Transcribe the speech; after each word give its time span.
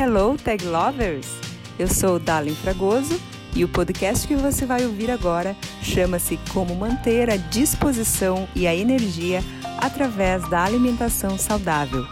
Hello, 0.00 0.36
Tag 0.36 0.64
Lovers! 0.64 1.26
Eu 1.76 1.88
sou 1.88 2.20
Dalin 2.20 2.54
Fragoso 2.54 3.20
e 3.56 3.64
o 3.64 3.68
podcast 3.68 4.28
que 4.28 4.36
você 4.36 4.64
vai 4.64 4.86
ouvir 4.86 5.10
agora 5.10 5.56
chama-se 5.82 6.38
Como 6.52 6.72
Manter 6.76 7.28
a 7.28 7.36
Disposição 7.36 8.48
e 8.54 8.68
a 8.68 8.72
Energia 8.72 9.42
através 9.78 10.48
da 10.50 10.62
Alimentação 10.62 11.36
Saudável, 11.36 12.06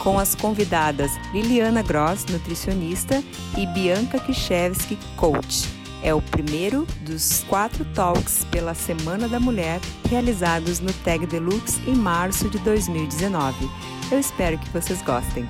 com 0.00 0.18
as 0.18 0.34
convidadas 0.34 1.12
Liliana 1.32 1.82
Gross, 1.82 2.26
nutricionista, 2.26 3.24
e 3.56 3.66
Bianca 3.68 4.18
Kiszewski, 4.18 4.98
coach. 5.16 5.66
É 6.02 6.12
o 6.12 6.20
primeiro 6.20 6.86
dos 7.06 7.42
quatro 7.48 7.86
talks 7.94 8.44
pela 8.50 8.74
Semana 8.74 9.26
da 9.26 9.40
Mulher 9.40 9.80
realizados 10.10 10.78
no 10.78 10.92
Tag 10.92 11.24
Deluxe 11.24 11.80
em 11.86 11.94
março 11.94 12.50
de 12.50 12.58
2019. 12.58 13.66
Eu 14.12 14.20
espero 14.20 14.58
que 14.58 14.68
vocês 14.68 15.00
gostem 15.00 15.48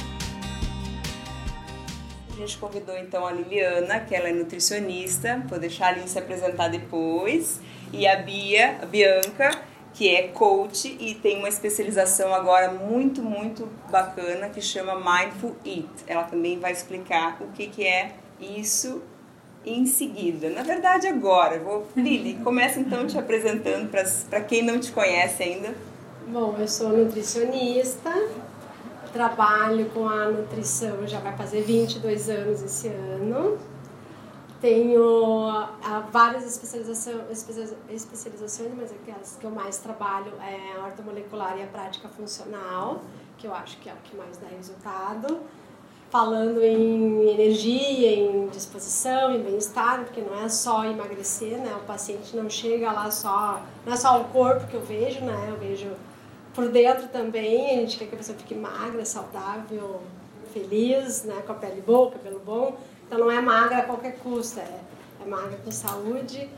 gente 2.50 2.58
convidou 2.58 2.96
então 2.98 3.24
a 3.24 3.32
Liliana, 3.32 4.00
que 4.00 4.14
ela 4.14 4.28
é 4.28 4.32
nutricionista, 4.32 5.40
vou 5.48 5.58
deixar 5.58 5.86
a 5.86 5.88
Aline 5.90 6.08
se 6.08 6.18
apresentar 6.18 6.68
depois, 6.68 7.60
e 7.92 8.06
a 8.06 8.16
Bia, 8.16 8.78
a 8.82 8.86
Bianca, 8.86 9.62
que 9.94 10.14
é 10.14 10.28
coach 10.28 10.96
e 11.00 11.14
tem 11.14 11.38
uma 11.38 11.48
especialização 11.48 12.34
agora 12.34 12.72
muito, 12.72 13.22
muito 13.22 13.68
bacana 13.90 14.48
que 14.48 14.60
chama 14.60 14.94
Mindful 14.96 15.56
Eat. 15.64 15.88
Ela 16.06 16.24
também 16.24 16.58
vai 16.58 16.72
explicar 16.72 17.38
o 17.40 17.48
que, 17.52 17.68
que 17.68 17.86
é 17.86 18.12
isso 18.40 19.02
em 19.64 19.86
seguida. 19.86 20.48
Na 20.48 20.62
verdade, 20.62 21.06
agora. 21.06 21.58
Vou... 21.58 21.86
Lili, 21.96 22.34
começa 22.42 22.78
então 22.80 23.06
te 23.06 23.18
apresentando 23.18 23.90
para 23.90 24.40
quem 24.40 24.62
não 24.62 24.78
te 24.78 24.92
conhece 24.92 25.42
ainda. 25.42 25.74
Bom, 26.28 26.56
eu 26.58 26.68
sou 26.68 26.90
nutricionista, 26.90 28.10
trabalho 29.12 29.88
com 29.90 30.08
a 30.08 30.26
nutrição 30.26 31.06
já 31.06 31.20
vai 31.20 31.36
fazer 31.36 31.62
22 31.62 32.28
anos 32.28 32.62
esse 32.62 32.88
ano. 32.88 33.58
Tenho 34.60 35.48
ah, 35.48 36.06
várias 36.12 36.44
especializações, 36.44 38.72
mas 38.76 38.92
aquelas 38.92 39.36
que 39.40 39.46
eu 39.46 39.50
mais 39.50 39.78
trabalho 39.78 40.32
é 40.38 40.78
a 40.78 40.84
ortomolecular 40.84 41.56
e 41.58 41.62
a 41.62 41.66
prática 41.66 42.08
funcional, 42.08 43.00
que 43.38 43.46
eu 43.46 43.54
acho 43.54 43.78
que 43.78 43.88
é 43.88 43.92
o 43.92 43.96
que 44.04 44.14
mais 44.14 44.36
dá 44.36 44.48
resultado. 44.48 45.40
Falando 46.10 46.62
em 46.62 47.30
energia, 47.30 48.12
em 48.12 48.48
disposição, 48.48 49.32
em 49.32 49.42
bem-estar, 49.42 50.04
porque 50.04 50.20
não 50.20 50.38
é 50.38 50.48
só 50.48 50.84
emagrecer, 50.84 51.56
né? 51.56 51.74
O 51.76 51.86
paciente 51.86 52.36
não 52.36 52.50
chega 52.50 52.92
lá 52.92 53.10
só, 53.10 53.62
não 53.86 53.92
é 53.92 53.96
só 53.96 54.20
o 54.20 54.24
corpo 54.24 54.66
que 54.66 54.74
eu 54.74 54.82
vejo, 54.82 55.20
né? 55.20 55.46
Eu 55.48 55.56
vejo 55.56 55.88
por 56.54 56.68
dentro 56.68 57.08
também, 57.08 57.78
a 57.78 57.80
gente 57.80 57.98
quer 57.98 58.06
que 58.06 58.14
a 58.14 58.18
pessoa 58.18 58.36
fique 58.36 58.54
magra, 58.54 59.04
saudável, 59.04 60.00
feliz, 60.52 61.24
né, 61.24 61.42
com 61.46 61.52
a 61.52 61.54
pele 61.54 61.80
boa, 61.80 62.10
cabelo 62.10 62.40
bom. 62.44 62.76
Então 63.06 63.18
não 63.18 63.30
é 63.30 63.40
magra 63.40 63.78
a 63.78 63.82
qualquer 63.82 64.16
custo, 64.18 64.60
é, 64.60 64.80
é 65.22 65.28
magra 65.28 65.58
com 65.64 65.70
saúde. 65.70 66.48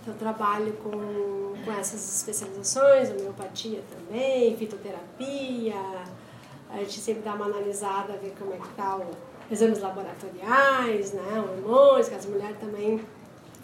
Então 0.00 0.14
trabalho 0.14 0.72
com, 0.82 1.54
com 1.64 1.72
essas 1.72 2.16
especializações, 2.16 3.10
homeopatia 3.10 3.82
também, 3.90 4.56
fitoterapia. 4.56 5.74
A 6.70 6.78
gente 6.78 7.00
sempre 7.00 7.22
dá 7.22 7.34
uma 7.34 7.46
analisada, 7.46 8.14
ver 8.14 8.34
como 8.38 8.52
é 8.52 8.56
que 8.56 8.68
tá 8.76 8.96
o 8.96 9.10
exames 9.50 9.80
laboratoriais, 9.80 11.12
né, 11.12 11.44
hormônios, 11.48 12.08
que 12.08 12.14
as 12.14 12.26
mulheres 12.26 12.56
também 12.58 13.00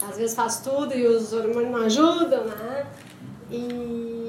às 0.03 0.17
vezes 0.17 0.35
faz 0.35 0.61
tudo 0.61 0.95
e 0.95 1.07
os 1.07 1.33
hormônios 1.33 1.71
não 1.71 1.83
ajudam, 1.83 2.45
né? 2.45 2.87
E 3.51 4.20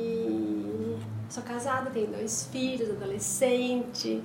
Sou 1.32 1.42
casada, 1.44 1.90
tenho 1.92 2.08
dois 2.08 2.50
filhos, 2.52 2.90
adolescente, 2.90 4.22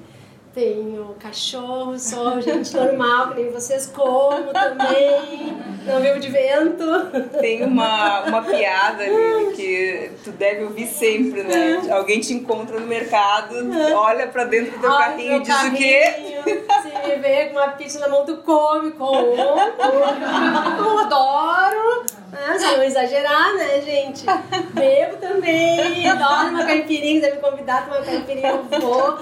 tenho 0.52 1.14
cachorro, 1.20 1.96
sou 2.00 2.40
gente 2.42 2.74
normal, 2.74 3.28
que 3.28 3.42
nem 3.42 3.52
vocês, 3.52 3.86
como 3.86 4.52
também, 4.52 5.56
não 5.86 6.00
vivo 6.00 6.18
de 6.18 6.28
vento. 6.28 6.84
Tem 7.40 7.62
uma, 7.62 8.24
uma 8.24 8.42
piada 8.42 9.04
ali 9.04 9.52
que 9.54 10.10
tu 10.24 10.32
deve 10.32 10.64
ouvir 10.64 10.88
sempre, 10.88 11.44
né? 11.44 11.80
Alguém 11.92 12.18
te 12.18 12.32
encontra 12.32 12.80
no 12.80 12.88
mercado, 12.88 13.54
olha 13.94 14.26
pra 14.26 14.42
dentro 14.42 14.72
do 14.72 14.80
teu 14.80 14.90
olha 14.90 14.98
carrinho 14.98 15.36
e 15.36 15.40
diz 15.42 15.54
carrinho, 15.54 15.74
o 15.74 15.76
quê? 15.76 16.64
Me 17.06 17.16
vê 17.16 17.46
com 17.46 17.52
uma 17.52 17.68
pizza 17.68 17.98
na 17.98 18.08
mão, 18.08 18.24
come, 18.44 18.92
como. 18.92 19.16
Eu 19.16 20.98
adoro. 20.98 22.04
Ah, 22.32 22.58
se 22.58 22.76
não 22.76 22.82
exagerar, 22.82 23.54
né, 23.54 23.80
gente? 23.80 24.26
Bebo 24.74 25.16
também, 25.16 26.06
adoro 26.08 26.50
uma 26.50 26.64
caipirinha, 26.64 27.20
deve 27.20 27.36
me 27.36 27.42
convidar 27.42 27.86
para 27.86 27.98
uma 27.98 28.04
caipirinha, 28.04 28.48
eu 28.48 28.80
vou. 28.80 29.18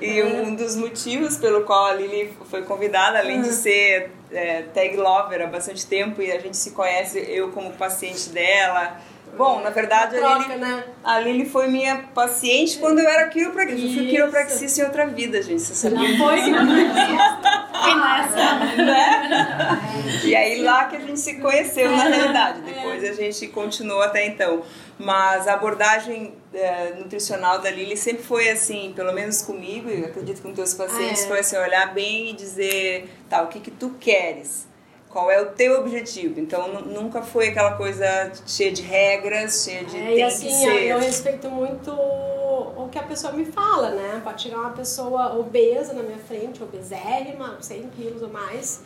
E 0.00 0.22
um 0.22 0.54
dos 0.54 0.74
motivos 0.76 1.36
pelo 1.36 1.64
qual 1.64 1.86
a 1.86 1.92
Lili 1.94 2.32
foi 2.50 2.62
convidada, 2.62 3.18
além 3.18 3.42
de 3.42 3.50
ah. 3.50 3.52
ser 3.52 4.12
é, 4.32 4.62
tag 4.74 4.96
lover 4.96 5.42
há 5.42 5.46
bastante 5.46 5.86
tempo 5.86 6.22
e 6.22 6.32
a 6.32 6.40
gente 6.40 6.56
se 6.56 6.70
conhece, 6.70 7.18
eu 7.28 7.50
como 7.50 7.72
paciente 7.72 8.30
dela, 8.30 8.96
Bom, 9.36 9.62
na 9.62 9.70
verdade, 9.70 10.16
troca, 10.16 10.34
a, 10.34 10.38
Lili, 10.38 10.56
né? 10.58 10.84
a 11.02 11.20
Lili 11.20 11.48
foi 11.48 11.66
minha 11.68 12.04
paciente 12.14 12.78
quando 12.78 12.98
eu 12.98 13.08
era 13.08 13.28
quiropraxista. 13.28 13.86
Eu 13.86 13.94
fui 13.94 14.06
quiropraxista 14.08 14.80
em 14.80 14.84
outra 14.84 15.06
vida, 15.06 15.40
gente. 15.40 15.62
Você 15.62 15.74
sabia? 15.74 15.98
Não 16.18 16.18
foi 16.18 16.42
Quem 16.42 17.96
nessa? 17.96 18.54
Né? 18.76 20.22
E 20.24 20.36
aí 20.36 20.62
lá 20.62 20.84
que 20.84 20.96
a 20.96 21.00
gente 21.00 21.18
se 21.18 21.38
conheceu, 21.38 21.90
na 21.90 22.04
é. 22.04 22.14
realidade. 22.14 22.60
Depois 22.60 23.04
a 23.04 23.12
gente 23.14 23.48
continuou 23.48 24.02
até 24.02 24.26
então. 24.26 24.62
Mas 24.98 25.48
a 25.48 25.54
abordagem 25.54 26.34
é, 26.52 26.94
nutricional 26.98 27.58
da 27.58 27.70
Lili 27.70 27.96
sempre 27.96 28.22
foi 28.22 28.50
assim, 28.50 28.92
pelo 28.94 29.12
menos 29.12 29.40
comigo, 29.40 29.88
e 29.88 30.04
acredito 30.04 30.36
que 30.36 30.42
com 30.42 30.52
teus 30.52 30.74
pacientes, 30.74 31.22
ah, 31.22 31.24
é. 31.24 31.28
foi 31.28 31.38
assim, 31.40 31.56
olhar 31.56 31.92
bem 31.94 32.30
e 32.30 32.32
dizer, 32.34 33.08
tá, 33.28 33.42
o 33.42 33.48
que 33.48 33.60
que 33.60 33.70
tu 33.70 33.96
queres? 33.98 34.70
Qual 35.12 35.30
é 35.30 35.40
o 35.40 35.46
teu 35.50 35.78
objetivo. 35.78 36.40
Então 36.40 36.82
nunca 36.82 37.22
foi 37.22 37.48
aquela 37.48 37.76
coisa 37.76 38.32
cheia 38.46 38.72
de 38.72 38.82
regras, 38.82 39.62
cheia 39.62 39.84
de 39.84 39.96
é, 39.96 40.06
tem 40.06 40.18
e 40.18 40.22
assim, 40.22 40.46
que 40.48 40.54
ser. 40.54 40.86
Eu 40.86 40.98
respeito 40.98 41.50
muito 41.50 41.90
o 41.92 42.88
que 42.90 42.98
a 42.98 43.02
pessoa 43.02 43.32
me 43.32 43.44
fala, 43.44 43.90
né? 43.90 44.20
Pode 44.24 44.42
chegar 44.42 44.58
uma 44.58 44.70
pessoa 44.70 45.38
obesa 45.38 45.92
na 45.92 46.02
minha 46.02 46.18
frente, 46.18 46.62
obesérrima, 46.62 47.58
100 47.60 47.88
quilos 47.90 48.22
ou 48.22 48.30
mais. 48.30 48.82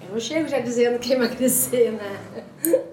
Eu 0.00 0.12
não 0.12 0.20
chego 0.20 0.46
já 0.46 0.58
dizendo 0.58 0.98
que 0.98 1.14
emagrecer, 1.14 1.92
né? 1.92 2.20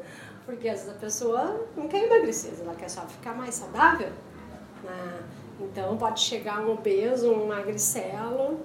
Porque 0.46 0.68
às 0.70 0.80
vezes 0.80 0.96
a 0.96 1.00
pessoa 1.00 1.68
não 1.76 1.88
quer 1.88 2.06
emagrecer, 2.06 2.52
ela 2.60 2.74
quer 2.74 2.90
só 2.90 3.02
ficar 3.02 3.36
mais 3.36 3.56
saudável. 3.56 4.10
Né? 4.84 5.20
Então 5.60 5.98
pode 5.98 6.22
chegar 6.22 6.62
um 6.62 6.72
obeso, 6.72 7.32
um 7.32 7.48
magricelo. 7.48 8.60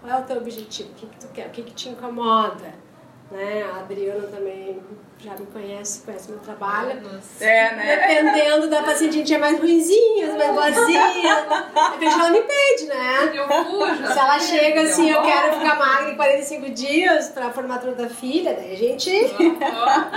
Qual 0.00 0.12
é 0.12 0.20
o 0.20 0.24
teu 0.24 0.36
objetivo? 0.36 0.90
O 0.90 0.94
que, 0.94 1.06
que 1.06 1.16
tu 1.18 1.28
quer? 1.28 1.48
O 1.48 1.50
que, 1.50 1.62
que 1.62 1.74
te 1.74 1.88
incomoda? 1.88 2.85
Né? 3.30 3.68
A 3.72 3.80
Adriana 3.80 4.26
também 4.28 4.80
já 5.18 5.32
me 5.32 5.46
conhece, 5.46 6.02
conhece 6.02 6.30
meu 6.30 6.38
trabalho. 6.40 7.00
É, 7.40 7.74
né? 7.74 7.96
Dependendo 7.96 8.68
da 8.68 8.82
paciente, 8.82 9.14
a 9.14 9.18
gente 9.18 9.34
é 9.34 9.38
mais 9.38 9.58
ruimzinha, 9.58 10.36
mais 10.36 10.54
boazinha. 10.54 11.10
De 11.14 12.04
repente 12.04 12.20
ela 12.20 12.30
me 12.30 12.42
pede, 12.42 12.84
né? 12.86 13.32
Eu 13.34 13.48
fujo. 13.48 14.06
Se 14.12 14.18
ela 14.18 14.38
chega 14.38 14.82
assim, 14.82 15.10
eu 15.10 15.22
quero 15.22 15.54
ficar 15.58 15.78
magra 15.78 16.10
em 16.10 16.16
45 16.16 16.70
dias 16.70 17.28
pra 17.30 17.50
formatura 17.50 17.94
da 17.94 18.08
filha, 18.08 18.54
daí 18.54 18.74
a 18.74 18.76
gente. 18.76 19.10
Né? 19.10 19.56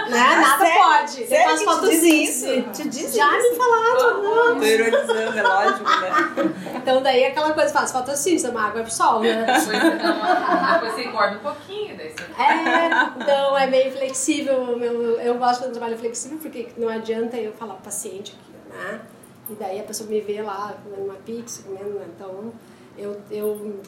Nada 0.10 0.58
sério? 0.66 0.82
pode. 0.82 1.28
Sério 1.28 1.52
eu 1.52 1.58
faço 1.58 1.66
fotossíntese. 1.66 2.62
Te 2.74 2.90
diz 2.90 3.14
Já 3.14 3.38
isso? 3.38 3.50
me 3.50 3.56
falaram. 3.56 4.60
Tô 4.60 4.64
ironizando, 4.66 5.40
é 5.40 5.44
lógico, 5.44 5.84
né? 5.84 6.54
Então 6.80 7.04
daí 7.04 7.26
aquela 7.26 7.54
coisa, 7.54 7.72
faço 7.72 7.94
fotossíntese, 7.94 8.48
uma 8.48 8.68
água 8.68 8.82
pro 8.82 8.92
sol, 8.92 9.20
né? 9.20 9.46
Depois 9.46 10.94
você 10.94 11.04
engorda 11.04 11.36
um 11.36 11.40
pouquinho, 11.40 11.96
daí 11.96 12.10
você... 12.10 12.24
É, 12.42 12.99
então 13.20 13.58
é 13.58 13.68
meio 13.68 13.92
flexível 13.92 14.78
meu 14.78 14.94
eu, 14.94 15.22
eu 15.22 15.38
gosto 15.38 15.66
do 15.66 15.72
trabalho 15.72 15.98
flexível 15.98 16.38
porque 16.42 16.70
não 16.78 16.90
adianta 16.90 17.38
eu 17.38 17.52
falar 17.54 17.76
pro 17.76 17.84
paciente 17.84 18.36
aqui, 18.36 18.78
né? 18.78 19.02
E 19.50 19.54
daí 19.54 19.80
a 19.80 19.84
pessoa 19.84 20.10
me 20.10 20.22
vê 20.22 20.42
lá 20.42 20.78
comendo 20.84 21.06
uma 21.06 21.16
pizza, 21.16 21.64
comendo, 21.64 22.00
né? 22.00 22.06
Então 22.16 22.54
eu, 22.98 23.20
eu 23.32 23.80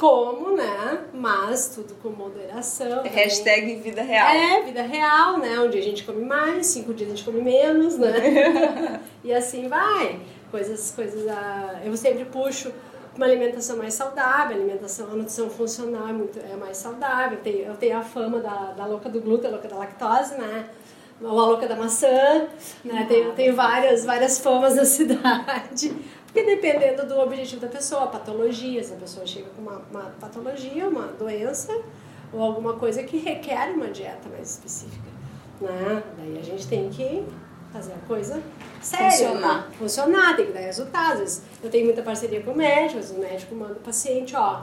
como, 0.00 0.56
né? 0.56 1.04
Mas 1.12 1.74
tudo 1.74 1.94
com 2.02 2.08
moderação. 2.08 2.98
Também. 2.98 3.12
Hashtag 3.12 3.76
vida 3.76 4.02
real. 4.02 4.28
É, 4.28 4.62
vida 4.62 4.82
real, 4.82 5.38
né? 5.38 5.60
Um 5.60 5.68
dia 5.68 5.80
a 5.80 5.84
gente 5.84 6.04
come 6.04 6.24
mais, 6.24 6.68
cinco 6.68 6.94
dias 6.94 7.12
a 7.12 7.14
gente 7.14 7.24
come 7.24 7.42
menos, 7.42 7.98
né? 7.98 9.00
e 9.22 9.32
assim 9.32 9.68
vai. 9.68 10.20
Coisas, 10.50 10.92
coisas. 10.96 11.28
A... 11.28 11.80
Eu 11.84 11.94
sempre 11.96 12.24
puxo 12.24 12.72
uma 13.16 13.26
alimentação 13.26 13.76
mais 13.76 13.94
saudável, 13.94 14.56
alimentação, 14.56 15.06
a 15.10 15.14
nutrição 15.14 15.50
funcional 15.50 16.08
é, 16.08 16.12
muito, 16.12 16.38
é 16.38 16.56
mais 16.56 16.76
saudável. 16.76 17.38
Eu 17.38 17.42
tenho, 17.42 17.58
eu 17.66 17.76
tenho 17.76 17.98
a 17.98 18.02
fama 18.02 18.40
da, 18.40 18.72
da 18.72 18.86
louca 18.86 19.08
do 19.08 19.20
glúten, 19.20 19.48
a 19.48 19.52
louca 19.52 19.68
da 19.68 19.76
lactose, 19.76 20.36
né? 20.36 20.68
A 21.22 21.26
louca 21.26 21.66
da 21.66 21.76
maçã, 21.76 22.48
né? 22.84 23.04
Tenho, 23.08 23.32
tenho 23.32 23.54
várias, 23.54 24.04
várias 24.04 24.38
famas 24.38 24.76
na 24.76 24.84
cidade. 24.86 25.94
Porque 26.24 26.44
dependendo 26.44 27.06
do 27.06 27.18
objetivo 27.18 27.60
da 27.60 27.68
pessoa, 27.68 28.06
patologia, 28.06 28.82
se 28.84 28.92
a 28.92 28.96
pessoa 28.96 29.26
chega 29.26 29.50
com 29.50 29.62
uma, 29.62 29.82
uma 29.90 30.12
patologia, 30.20 30.88
uma 30.88 31.08
doença, 31.08 31.76
ou 32.32 32.40
alguma 32.40 32.74
coisa 32.74 33.02
que 33.02 33.18
requer 33.18 33.72
uma 33.74 33.88
dieta 33.88 34.28
mais 34.28 34.50
específica. 34.50 35.10
Né? 35.60 36.02
Daí 36.16 36.38
a 36.38 36.42
gente 36.42 36.66
tem 36.68 36.88
que 36.88 37.26
fazer 37.72 37.92
a 37.92 38.06
coisa 38.06 38.42
séria. 38.80 39.10
Funcionar. 39.10 39.56
Né? 39.56 39.76
Funcionar, 39.78 40.36
tem 40.36 40.46
que 40.46 40.52
dar 40.52 40.60
resultados. 40.60 41.42
Eu 41.62 41.70
tenho 41.70 41.84
muita 41.84 42.02
parceria 42.02 42.40
com 42.42 42.52
o 42.52 42.56
médico, 42.56 43.00
o 43.14 43.18
médico 43.18 43.54
manda 43.54 43.74
o 43.74 43.76
paciente, 43.76 44.34
ó, 44.36 44.62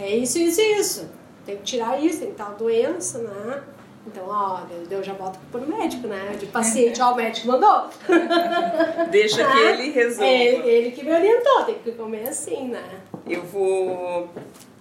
é 0.00 0.16
isso, 0.16 0.38
isso 0.38 0.60
isso. 0.60 1.08
Tem 1.44 1.56
que 1.56 1.62
tirar 1.62 2.02
isso, 2.02 2.20
tem 2.20 2.32
tal 2.32 2.54
doença, 2.54 3.18
né? 3.18 3.62
Então, 4.06 4.24
ó, 4.26 4.60
eu 4.90 5.02
já 5.02 5.14
boto 5.14 5.38
pro 5.50 5.60
médico, 5.60 6.08
né? 6.08 6.36
De 6.38 6.46
paciente, 6.46 7.00
ó, 7.00 7.12
o 7.12 7.16
médico 7.16 7.46
mandou. 7.46 7.88
Deixa 9.10 9.44
que 9.44 9.58
ele 9.58 9.90
resolva. 9.90 10.24
É, 10.24 10.66
ele 10.66 10.90
que 10.90 11.04
me 11.04 11.12
orientou, 11.12 11.64
tem 11.64 11.76
que 11.76 11.92
comer 11.92 12.28
assim, 12.28 12.68
né? 12.68 13.00
Eu 13.26 13.42
vou. 13.44 14.28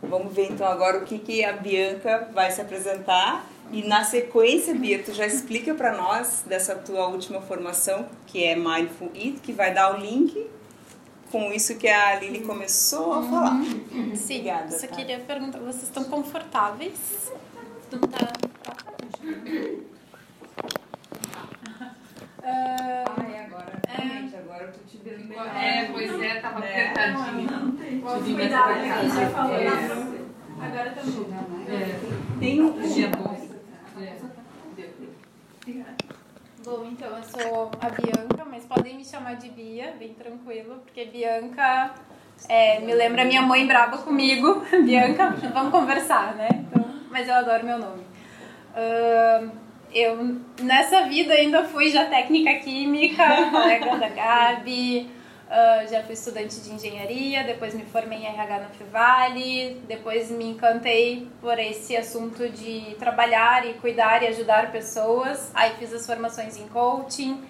Vamos 0.01 0.33
ver 0.33 0.47
então 0.49 0.67
agora 0.67 0.97
o 0.97 1.05
que, 1.05 1.19
que 1.19 1.45
a 1.45 1.53
Bianca 1.53 2.29
vai 2.33 2.49
se 2.51 2.61
apresentar. 2.61 3.45
E 3.71 3.87
na 3.87 4.03
sequência, 4.03 4.75
Bia, 4.75 5.01
tu 5.01 5.13
já 5.13 5.25
explica 5.25 5.73
para 5.73 5.95
nós 5.95 6.43
dessa 6.45 6.75
tua 6.75 7.07
última 7.07 7.41
formação, 7.41 8.05
que 8.27 8.43
é 8.43 8.53
Mindful 8.55 9.11
Eat, 9.15 9.39
que 9.41 9.53
vai 9.53 9.73
dar 9.73 9.95
o 9.95 10.01
link 10.01 10.45
com 11.31 11.53
isso 11.53 11.77
que 11.77 11.87
a 11.87 12.19
Lili 12.19 12.41
começou 12.41 13.13
a 13.13 13.23
falar. 13.23 13.53
Uhum. 13.53 14.13
Sim, 14.13 14.39
Obrigada, 14.39 14.71
só 14.71 14.87
tá? 14.87 14.95
queria 14.95 15.19
perguntar, 15.19 15.59
vocês 15.59 15.83
estão 15.83 16.03
confortáveis? 16.03 17.31
Não 17.91 17.99
tá... 18.01 18.27
Ai, 22.43 23.45
agora, 23.45 23.81
é. 23.87 24.01
realmente, 24.01 24.35
agora 24.35 24.63
eu 24.65 24.71
tô 24.73 24.79
te 24.85 24.97
vendo 24.97 25.29
melhor. 25.29 25.47
É, 25.47 25.85
pois 25.85 26.21
é, 26.21 26.39
tava 26.41 26.65
é. 26.65 26.87
apertadinho. 26.89 27.51
Não, 27.51 27.71
tem. 27.71 28.01
Cuidado 28.01 28.71
aqui, 28.71 29.09
já 29.09 29.29
falou. 29.29 29.55
É. 29.55 29.67
Agora 30.59 30.91
tá 30.91 31.01
bom. 31.03 31.71
É. 31.71 32.39
Tem 32.39 32.61
um 32.61 32.73
dia 35.71 35.85
bom. 36.63 36.87
Então 36.91 37.09
eu 37.09 37.23
sou 37.23 37.71
a 37.79 37.89
Bianca, 37.89 38.45
mas 38.49 38.65
podem 38.65 38.95
me 38.95 39.05
chamar 39.05 39.35
de 39.35 39.49
Bia, 39.49 39.95
bem 39.97 40.13
tranquilo, 40.13 40.81
porque 40.85 41.05
Bianca 41.05 41.91
é, 42.47 42.79
me 42.79 42.93
lembra 42.93 43.25
minha 43.25 43.41
mãe 43.41 43.65
brava 43.65 43.97
comigo. 43.97 44.63
Bianca, 44.83 45.29
vamos 45.53 45.71
conversar, 45.71 46.35
né? 46.35 46.49
Então, 46.51 46.85
mas 47.09 47.27
eu 47.27 47.35
adoro 47.35 47.65
meu 47.65 47.77
nome. 47.77 48.03
Uh, 48.73 49.51
eu 49.93 50.39
nessa 50.61 51.05
vida 51.07 51.33
ainda 51.33 51.63
fui 51.65 51.89
já 51.89 52.05
técnica 52.05 52.53
química, 52.59 53.23
colega 53.51 53.97
da 53.97 54.09
Gabi, 54.09 55.09
uh, 55.51 55.87
já 55.87 56.01
fui 56.03 56.13
estudante 56.13 56.59
de 56.61 56.71
engenharia, 56.71 57.43
depois 57.43 57.73
me 57.73 57.83
formei 57.83 58.19
em 58.19 58.25
RH 58.25 58.59
na 58.59 58.69
Fivale, 58.69 59.81
depois 59.87 60.31
me 60.31 60.45
encantei 60.45 61.27
por 61.41 61.59
esse 61.59 61.95
assunto 61.95 62.47
de 62.49 62.95
trabalhar 62.97 63.67
e 63.67 63.73
cuidar 63.75 64.23
e 64.23 64.27
ajudar 64.27 64.71
pessoas. 64.71 65.51
Aí 65.53 65.71
fiz 65.77 65.93
as 65.93 66.05
formações 66.05 66.57
em 66.57 66.67
coaching 66.69 67.43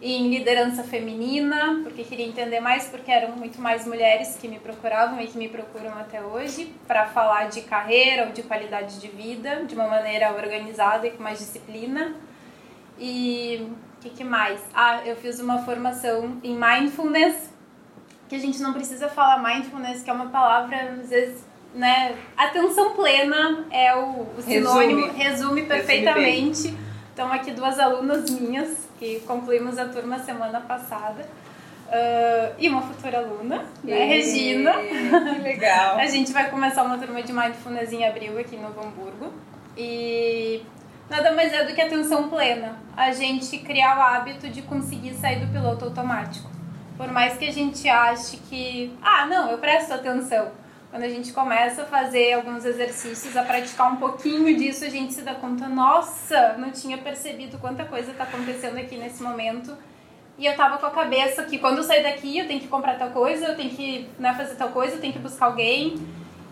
em 0.00 0.28
liderança 0.30 0.84
feminina, 0.84 1.80
porque 1.82 2.04
queria 2.04 2.26
entender 2.26 2.60
mais, 2.60 2.86
porque 2.86 3.10
eram 3.10 3.36
muito 3.36 3.60
mais 3.60 3.84
mulheres 3.84 4.36
que 4.40 4.46
me 4.46 4.58
procuravam 4.58 5.20
e 5.20 5.26
que 5.26 5.36
me 5.36 5.48
procuram 5.48 5.92
até 5.98 6.22
hoje, 6.22 6.72
para 6.86 7.06
falar 7.06 7.48
de 7.48 7.62
carreira 7.62 8.26
ou 8.26 8.32
de 8.32 8.42
qualidade 8.44 9.00
de 9.00 9.08
vida, 9.08 9.64
de 9.64 9.74
uma 9.74 9.88
maneira 9.88 10.32
organizada 10.32 11.06
e 11.06 11.10
com 11.10 11.22
mais 11.22 11.40
disciplina. 11.40 12.14
E 12.96 13.68
o 13.96 14.00
que, 14.00 14.10
que, 14.10 14.24
mais? 14.24 14.60
Ah, 14.72 15.02
eu 15.04 15.16
fiz 15.16 15.40
uma 15.40 15.58
formação 15.64 16.38
em 16.44 16.56
mindfulness, 16.56 17.47
que 18.28 18.34
a 18.34 18.38
gente 18.38 18.60
não 18.60 18.72
precisa 18.72 19.08
falar 19.08 19.42
mindfulness, 19.42 20.02
que 20.02 20.10
é 20.10 20.12
uma 20.12 20.26
palavra, 20.26 20.96
às 21.00 21.08
vezes, 21.08 21.44
né? 21.74 22.16
Atenção 22.36 22.94
plena 22.94 23.64
é 23.70 23.94
o, 23.94 24.26
o 24.36 24.42
sinônimo, 24.42 25.06
resume, 25.06 25.18
resume 25.18 25.62
perfeitamente. 25.62 26.62
Resume 26.62 26.88
então, 27.18 27.32
aqui 27.32 27.50
duas 27.50 27.80
alunas 27.80 28.30
minhas 28.30 28.88
que 28.96 29.18
concluímos 29.26 29.76
a 29.76 29.86
turma 29.86 30.20
semana 30.20 30.60
passada. 30.60 31.26
Uh, 31.88 32.54
e 32.56 32.68
uma 32.68 32.80
futura 32.80 33.18
aluna, 33.18 33.64
né. 33.82 34.04
Regina. 34.04 34.72
Que 34.74 35.40
legal. 35.42 35.96
a 35.98 36.06
gente 36.06 36.32
vai 36.32 36.48
começar 36.48 36.84
uma 36.84 36.96
turma 36.96 37.20
de 37.20 37.32
Mindfulness 37.32 37.92
em 37.92 38.06
abril 38.06 38.38
aqui 38.38 38.54
em 38.54 38.60
Novo 38.60 38.80
Hamburgo. 38.80 39.32
E 39.76 40.62
nada 41.10 41.32
mais 41.32 41.52
é 41.52 41.64
do 41.64 41.74
que 41.74 41.80
atenção 41.80 42.28
plena. 42.28 42.76
A 42.96 43.10
gente 43.10 43.58
criar 43.58 43.98
o 43.98 44.00
hábito 44.00 44.48
de 44.48 44.62
conseguir 44.62 45.14
sair 45.14 45.44
do 45.44 45.52
piloto 45.52 45.86
automático. 45.86 46.48
Por 46.98 47.12
mais 47.12 47.38
que 47.38 47.46
a 47.46 47.52
gente 47.52 47.88
ache 47.88 48.36
que, 48.48 48.92
ah, 49.00 49.24
não, 49.24 49.48
eu 49.48 49.58
presto 49.58 49.94
atenção 49.94 50.50
quando 50.90 51.02
a 51.02 51.08
gente 51.08 51.32
começa 51.32 51.82
a 51.82 51.84
fazer 51.84 52.32
alguns 52.32 52.64
exercícios, 52.64 53.36
a 53.36 53.42
praticar 53.42 53.92
um 53.92 53.96
pouquinho 53.96 54.56
disso, 54.56 54.84
a 54.84 54.88
gente 54.88 55.14
se 55.14 55.22
dá 55.22 55.34
conta, 55.34 55.68
nossa, 55.68 56.54
não 56.58 56.72
tinha 56.72 56.98
percebido 56.98 57.58
quanta 57.58 57.84
coisa 57.84 58.10
está 58.10 58.24
acontecendo 58.24 58.78
aqui 58.78 58.96
nesse 58.96 59.22
momento. 59.22 59.76
E 60.36 60.46
eu 60.46 60.56
tava 60.56 60.78
com 60.78 60.86
a 60.86 60.90
cabeça 60.90 61.44
que 61.44 61.58
quando 61.58 61.78
eu 61.78 61.84
sair 61.84 62.02
daqui 62.02 62.38
eu 62.38 62.48
tenho 62.48 62.60
que 62.60 62.68
comprar 62.68 62.98
tal 62.98 63.10
coisa, 63.10 63.46
eu 63.46 63.56
tenho 63.56 63.70
que 63.70 64.08
né, 64.18 64.34
fazer 64.34 64.54
tal 64.56 64.70
coisa, 64.70 64.96
eu 64.96 65.00
tenho 65.00 65.12
que 65.12 65.18
buscar 65.18 65.46
alguém. 65.46 65.94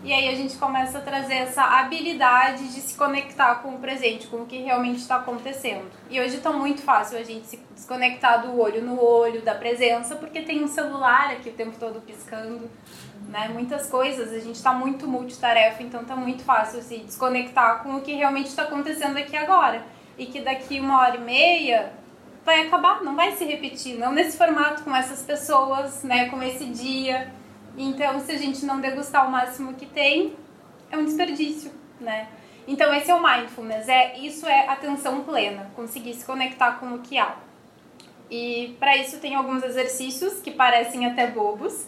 E 0.03 0.13
aí 0.13 0.29
a 0.29 0.35
gente 0.35 0.55
começa 0.57 0.99
a 0.99 1.01
trazer 1.01 1.35
essa 1.35 1.63
habilidade 1.63 2.67
de 2.67 2.81
se 2.81 2.95
conectar 2.95 3.55
com 3.55 3.75
o 3.75 3.79
presente, 3.79 4.27
com 4.27 4.37
o 4.37 4.45
que 4.45 4.59
realmente 4.59 4.99
está 4.99 5.15
acontecendo. 5.15 5.89
E 6.09 6.19
hoje 6.19 6.37
está 6.37 6.51
muito 6.51 6.81
fácil 6.81 7.17
a 7.17 7.23
gente 7.23 7.47
se 7.47 7.57
desconectar 7.71 8.45
do 8.45 8.59
olho 8.59 8.81
no 8.81 9.01
olho, 9.01 9.41
da 9.41 9.55
presença, 9.55 10.15
porque 10.15 10.43
tem 10.43 10.63
um 10.63 10.67
celular 10.67 11.31
aqui 11.31 11.49
o 11.49 11.53
tempo 11.53 11.77
todo 11.79 11.99
piscando 12.01 12.69
né? 13.27 13.49
Muitas 13.49 13.89
coisas, 13.89 14.31
a 14.33 14.39
gente 14.39 14.55
está 14.55 14.73
muito 14.73 15.07
multitarefa, 15.07 15.83
então 15.83 16.01
está 16.01 16.15
muito 16.15 16.43
fácil 16.43 16.81
se 16.81 16.99
desconectar 16.99 17.83
com 17.83 17.95
o 17.95 18.01
que 18.01 18.13
realmente 18.13 18.47
está 18.47 18.63
acontecendo 18.63 19.17
aqui 19.17 19.35
agora. 19.35 19.83
E 20.17 20.25
que 20.25 20.41
daqui 20.41 20.79
uma 20.79 20.99
hora 20.99 21.17
e 21.17 21.21
meia 21.21 21.91
vai 22.43 22.65
acabar, 22.65 23.03
não 23.03 23.15
vai 23.15 23.33
se 23.33 23.43
repetir, 23.45 23.97
não 23.97 24.11
nesse 24.11 24.37
formato, 24.37 24.83
com 24.83 24.95
essas 24.95 25.21
pessoas, 25.21 26.03
né? 26.03 26.29
Com 26.29 26.41
esse 26.41 26.65
dia. 26.65 27.31
Então, 27.77 28.19
se 28.19 28.31
a 28.31 28.37
gente 28.37 28.65
não 28.65 28.81
degustar 28.81 29.27
o 29.27 29.31
máximo 29.31 29.75
que 29.75 29.85
tem, 29.85 30.35
é 30.91 30.97
um 30.97 31.05
desperdício, 31.05 31.71
né? 32.01 32.27
Então, 32.67 32.93
esse 32.93 33.09
é 33.09 33.15
o 33.15 33.23
mindfulness, 33.23 33.87
é, 33.87 34.17
isso 34.17 34.45
é 34.45 34.67
atenção 34.67 35.23
plena, 35.23 35.71
conseguir 35.75 36.13
se 36.15 36.25
conectar 36.25 36.73
com 36.79 36.95
o 36.95 36.99
que 36.99 37.17
há. 37.17 37.35
E 38.29 38.75
para 38.79 38.97
isso 38.97 39.19
tem 39.19 39.35
alguns 39.35 39.63
exercícios 39.63 40.39
que 40.41 40.51
parecem 40.51 41.05
até 41.05 41.27
bobos, 41.27 41.85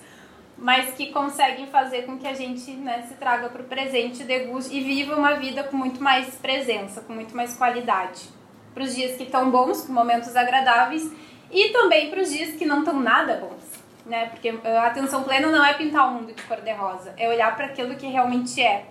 mas 0.58 0.94
que 0.94 1.08
conseguem 1.08 1.68
fazer 1.68 2.04
com 2.04 2.18
que 2.18 2.28
a 2.28 2.34
gente 2.34 2.72
né, 2.72 3.04
se 3.08 3.16
traga 3.16 3.50
para 3.50 3.62
o 3.62 3.66
presente, 3.66 4.24
deguste 4.24 4.76
e 4.76 4.82
viva 4.82 5.16
uma 5.16 5.34
vida 5.34 5.64
com 5.64 5.76
muito 5.76 6.02
mais 6.02 6.36
presença, 6.36 7.02
com 7.02 7.14
muito 7.14 7.36
mais 7.36 7.56
qualidade. 7.56 8.30
Para 8.74 8.84
os 8.84 8.96
dias 8.96 9.18
que 9.18 9.24
estão 9.24 9.50
bons, 9.50 9.82
com 9.82 9.92
momentos 9.92 10.36
agradáveis, 10.36 11.12
e 11.52 11.70
também 11.70 12.10
para 12.10 12.22
os 12.22 12.32
dias 12.32 12.56
que 12.56 12.66
não 12.66 12.80
estão 12.80 13.00
nada 13.00 13.36
bons. 13.36 13.69
Né? 14.10 14.26
Porque 14.26 14.50
a 14.66 14.88
atenção 14.88 15.24
plena 15.24 15.48
não 15.48 15.64
é 15.64 15.74
pintar 15.76 16.10
o 16.10 16.16
mundo 16.16 16.34
de 16.34 16.42
cor-de-rosa, 16.44 17.14
é 17.16 17.30
olhar 17.30 17.56
para 17.56 17.68
aquilo 17.68 17.96
que 17.96 18.08
realmente 18.08 18.60
é. 18.60 18.88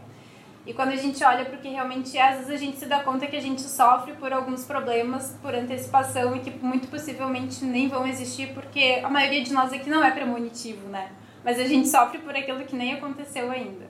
E 0.65 0.73
quando 0.73 0.91
a 0.91 0.97
gente 0.97 1.23
olha 1.25 1.45
para 1.45 1.57
o 1.57 1.59
que 1.59 1.69
realmente 1.69 2.17
é, 2.17 2.29
às 2.29 2.37
vezes 2.37 2.51
a 2.53 2.57
gente 2.57 2.79
se 2.79 2.87
dá 2.87 3.01
conta 3.01 3.27
que 3.27 3.37
a 3.37 3.41
gente 3.41 3.63
sofre 3.63 4.13
por 4.13 4.33
alguns 4.33 4.65
problemas 4.65 5.37
por 5.43 5.55
antecipação 5.55 6.37
e 6.37 6.41
que 6.41 6.51
muito 6.51 6.89
possivelmente 6.89 7.65
nem 7.65 7.89
vão 7.89 8.07
existir, 8.07 8.55
porque 8.55 9.01
a 9.03 9.09
maioria 9.09 9.43
de 9.43 9.53
nós 9.53 9.73
aqui 9.73 9.91
não 9.91 10.05
é 10.05 10.11
premonitivo, 10.11 10.89
né? 10.89 11.11
mas 11.45 11.59
a 11.59 11.65
gente 11.65 11.89
sofre 11.89 12.19
por 12.19 12.37
aquilo 12.37 12.65
que 12.65 12.77
nem 12.77 12.95
aconteceu 12.95 13.51
ainda. 13.51 13.87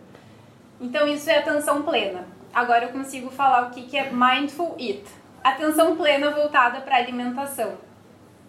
Então 0.81 1.09
isso 1.09 1.29
é 1.29 1.39
atenção 1.39 1.83
plena. 1.83 2.25
Agora 2.55 2.85
eu 2.85 2.91
consigo 2.91 3.31
falar 3.31 3.67
o 3.67 3.71
que, 3.71 3.83
que 3.83 3.97
é 3.97 4.11
mindful 4.13 4.77
eat. 4.79 5.05
Atenção 5.43 5.97
plena 5.97 6.31
voltada 6.31 6.81
para 6.81 6.95
a 6.95 6.99
alimentação. 6.99 7.77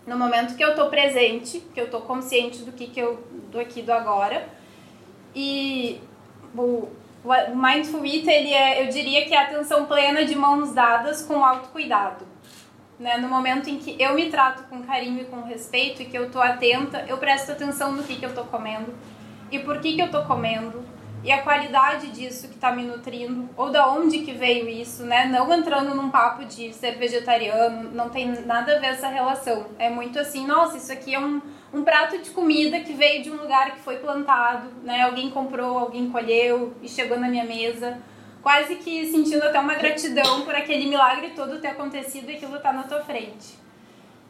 No 0.09 0.17
momento 0.17 0.55
que 0.55 0.63
eu 0.63 0.71
estou 0.71 0.89
presente, 0.89 1.59
que 1.73 1.79
eu 1.79 1.85
estou 1.85 2.01
consciente 2.01 2.63
do 2.63 2.71
que, 2.71 2.87
que 2.87 2.99
eu 2.99 3.23
do 3.51 3.59
aqui 3.59 3.83
do 3.83 3.91
agora. 3.93 4.47
E 5.35 6.01
o, 6.55 6.89
o 7.23 7.55
mindful 7.55 8.03
eat, 8.03 8.27
ele 8.27 8.51
é, 8.51 8.83
eu 8.83 8.89
diria 8.89 9.25
que 9.25 9.33
é 9.33 9.37
atenção 9.37 9.85
plena 9.85 10.25
de 10.25 10.35
mãos 10.35 10.73
dadas 10.73 11.21
com 11.21 11.45
autocuidado. 11.45 12.25
Né? 12.99 13.17
No 13.17 13.29
momento 13.29 13.69
em 13.69 13.77
que 13.77 13.95
eu 14.01 14.15
me 14.15 14.29
trato 14.29 14.63
com 14.63 14.83
carinho 14.83 15.21
e 15.21 15.25
com 15.25 15.41
respeito 15.41 16.01
e 16.01 16.05
que 16.05 16.17
eu 16.17 16.25
estou 16.25 16.41
atenta, 16.41 17.05
eu 17.07 17.17
presto 17.17 17.51
atenção 17.51 17.91
no 17.91 18.03
que, 18.03 18.15
que 18.15 18.25
eu 18.25 18.29
estou 18.29 18.45
comendo 18.45 18.93
e 19.51 19.59
por 19.59 19.79
que, 19.79 19.93
que 19.93 20.01
eu 20.01 20.07
estou 20.07 20.25
comendo 20.25 20.83
e 21.23 21.31
a 21.31 21.41
qualidade 21.41 22.07
disso 22.11 22.47
que 22.47 22.55
está 22.55 22.71
me 22.71 22.83
nutrindo 22.83 23.49
ou 23.57 23.69
da 23.69 23.89
onde 23.89 24.19
que 24.19 24.31
veio 24.31 24.69
isso, 24.69 25.03
né? 25.03 25.25
Não 25.25 25.53
entrando 25.53 25.93
num 25.93 26.09
papo 26.09 26.45
de 26.45 26.73
ser 26.73 26.97
vegetariano, 26.97 27.91
não 27.91 28.09
tem 28.09 28.27
nada 28.45 28.75
a 28.75 28.79
ver 28.79 28.87
essa 28.87 29.07
relação. 29.07 29.67
É 29.77 29.89
muito 29.89 30.17
assim, 30.17 30.47
nossa, 30.47 30.77
isso 30.77 30.91
aqui 30.91 31.13
é 31.13 31.19
um, 31.19 31.41
um 31.73 31.83
prato 31.83 32.17
de 32.17 32.29
comida 32.29 32.79
que 32.79 32.93
veio 32.93 33.21
de 33.21 33.29
um 33.29 33.35
lugar 33.35 33.71
que 33.71 33.81
foi 33.81 33.97
plantado, 33.97 34.69
né? 34.83 35.03
Alguém 35.03 35.29
comprou, 35.29 35.77
alguém 35.77 36.09
colheu 36.09 36.73
e 36.81 36.87
chegou 36.87 37.19
na 37.19 37.27
minha 37.27 37.43
mesa 37.43 37.97
quase 38.41 38.75
que 38.75 39.05
sentindo 39.07 39.43
até 39.43 39.59
uma 39.59 39.75
gratidão 39.75 40.41
por 40.41 40.55
aquele 40.55 40.87
milagre 40.87 41.31
todo 41.35 41.59
ter 41.59 41.69
acontecido 41.69 42.29
e 42.29 42.35
aquilo 42.35 42.55
estar 42.55 42.69
tá 42.69 42.75
na 42.75 42.83
tua 42.83 43.01
frente. 43.01 43.57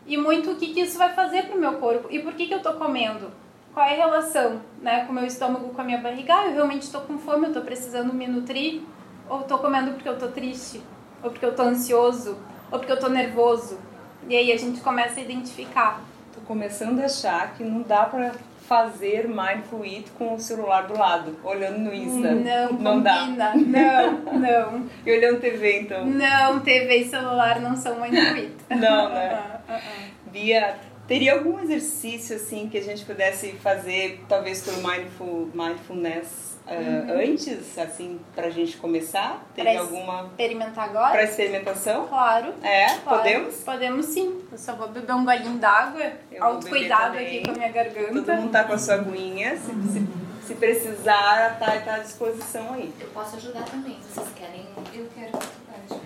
E 0.05 0.17
muito 0.17 0.51
o 0.51 0.55
que, 0.55 0.73
que 0.73 0.81
isso 0.81 0.97
vai 0.97 1.13
fazer 1.13 1.43
pro 1.43 1.59
meu 1.59 1.73
corpo 1.73 2.07
e 2.09 2.19
por 2.19 2.33
que, 2.33 2.47
que 2.47 2.53
eu 2.53 2.61
tô 2.61 2.73
comendo. 2.73 3.31
Qual 3.73 3.85
é 3.85 3.93
a 3.93 3.95
relação 3.95 4.61
né, 4.81 5.05
com 5.05 5.11
o 5.11 5.15
meu 5.15 5.25
estômago, 5.25 5.69
com 5.69 5.81
a 5.81 5.83
minha 5.83 5.99
barriga? 5.99 6.33
Ah, 6.33 6.45
eu 6.47 6.53
realmente 6.53 6.83
estou 6.83 7.01
com 7.01 7.17
fome, 7.17 7.43
eu 7.43 7.49
estou 7.49 7.63
precisando 7.63 8.13
me 8.13 8.27
nutrir? 8.27 8.81
Ou 9.29 9.41
estou 9.41 9.59
comendo 9.59 9.91
porque 9.91 10.09
eu 10.09 10.13
estou 10.13 10.31
triste? 10.31 10.81
Ou 11.23 11.29
porque 11.29 11.45
eu 11.45 11.51
estou 11.51 11.65
ansioso? 11.65 12.37
Ou 12.71 12.79
porque 12.79 12.91
eu 12.91 12.95
estou 12.95 13.09
nervoso? 13.09 13.79
E 14.27 14.35
aí 14.35 14.51
a 14.51 14.57
gente 14.57 14.81
começa 14.81 15.19
a 15.19 15.23
identificar. 15.23 16.01
tô 16.33 16.41
começando 16.41 16.99
a 16.99 17.05
achar 17.05 17.53
que 17.53 17.63
não 17.63 17.81
dá 17.81 18.05
para 18.05 18.31
fazer 18.69 19.27
mindful 19.27 19.83
eat 19.83 20.11
com 20.11 20.35
o 20.35 20.39
celular 20.39 20.85
do 20.85 20.95
lado, 20.95 21.35
olhando 21.43 21.79
no 21.79 21.93
Insta. 21.93 22.35
Não, 22.35 22.73
não 22.73 23.03
combina. 23.03 23.35
dá. 23.35 23.55
Não, 23.55 24.39
não. 24.39 24.89
e 25.03 25.11
olhando 25.11 25.39
TV, 25.39 25.81
então? 25.81 26.05
Não, 26.05 26.59
TV 26.59 26.97
e 26.97 27.09
celular 27.09 27.59
não 27.59 27.75
são 27.75 27.99
mindful 27.99 28.37
eat. 28.37 28.53
Não, 28.69 29.09
né? 29.09 29.59
Uh, 29.67 29.71
uh, 29.71 29.75
uh. 29.75 30.29
Bia, 30.31 30.77
teria 31.09 31.33
algum 31.33 31.59
exercício 31.59 32.37
assim 32.37 32.69
que 32.69 32.77
a 32.77 32.81
gente 32.81 33.03
pudesse 33.03 33.51
fazer, 33.53 34.23
talvez 34.29 34.61
pelo 34.61 34.77
mindful, 34.77 35.49
mindfulness 35.53 36.49
Uh, 36.69 37.13
antes, 37.19 37.79
assim, 37.79 38.19
pra 38.35 38.51
gente 38.51 38.77
começar? 38.77 39.43
Teria 39.55 39.71
pra 39.71 39.81
alguma. 39.81 40.25
Experimentar 40.25 40.89
agora? 40.89 41.11
Pra 41.13 41.23
experimentação? 41.23 42.07
Claro. 42.07 42.53
É? 42.61 42.85
Claro. 42.99 43.17
Podemos? 43.17 43.55
Podemos 43.55 44.05
sim. 44.05 44.43
Eu 44.51 44.57
só 44.57 44.75
vou 44.75 44.87
beber 44.89 45.13
um 45.13 45.25
golinho 45.25 45.57
d'água. 45.57 46.11
Autocuidado 46.39 47.17
aqui 47.17 47.41
com 47.43 47.51
a 47.51 47.53
minha 47.55 47.71
garganta. 47.71 48.13
Todo 48.13 48.33
mundo 48.33 48.51
tá 48.51 48.63
com 48.65 48.73
a 48.73 48.77
sua 48.77 48.95
aguinha. 48.95 49.57
Se, 49.57 49.71
se, 49.91 50.07
se 50.45 50.55
precisar, 50.55 51.57
tá, 51.57 51.79
tá 51.81 51.95
à 51.95 51.99
disposição 51.99 52.71
aí. 52.73 52.93
Eu 52.99 53.07
posso 53.07 53.37
ajudar 53.37 53.63
também, 53.63 53.97
se 54.03 54.13
vocês 54.13 54.29
querem. 54.35 54.67
Eu 54.93 55.09
quero 55.15 55.31
por 55.31 55.39
favor. 55.39 56.01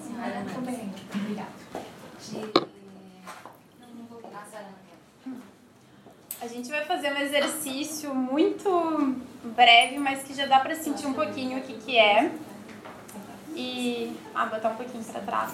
Senhora, 0.00 0.46
também. 0.54 0.94
Obrigada. 1.14 1.50
De... 2.20 2.36
Não, 3.80 3.88
não 3.98 4.06
vou. 4.08 4.22
Ah, 4.34 4.44
senhora 4.50 4.68
não 5.26 5.36
a 6.40 6.46
gente 6.46 6.68
vai 6.68 6.84
fazer 6.84 7.12
um 7.12 7.18
exercício 7.18 8.14
muito 8.14 9.16
breve, 9.44 9.98
mas 9.98 10.22
que 10.22 10.34
já 10.34 10.46
dá 10.46 10.60
para 10.60 10.74
sentir 10.74 11.06
um 11.06 11.12
pouquinho 11.12 11.58
o 11.58 11.62
que, 11.62 11.74
que 11.74 11.98
é. 11.98 12.30
E. 13.54 14.12
Ah, 14.34 14.46
botar 14.46 14.70
um 14.70 14.76
pouquinho 14.76 15.02
para 15.04 15.20
trás. 15.20 15.52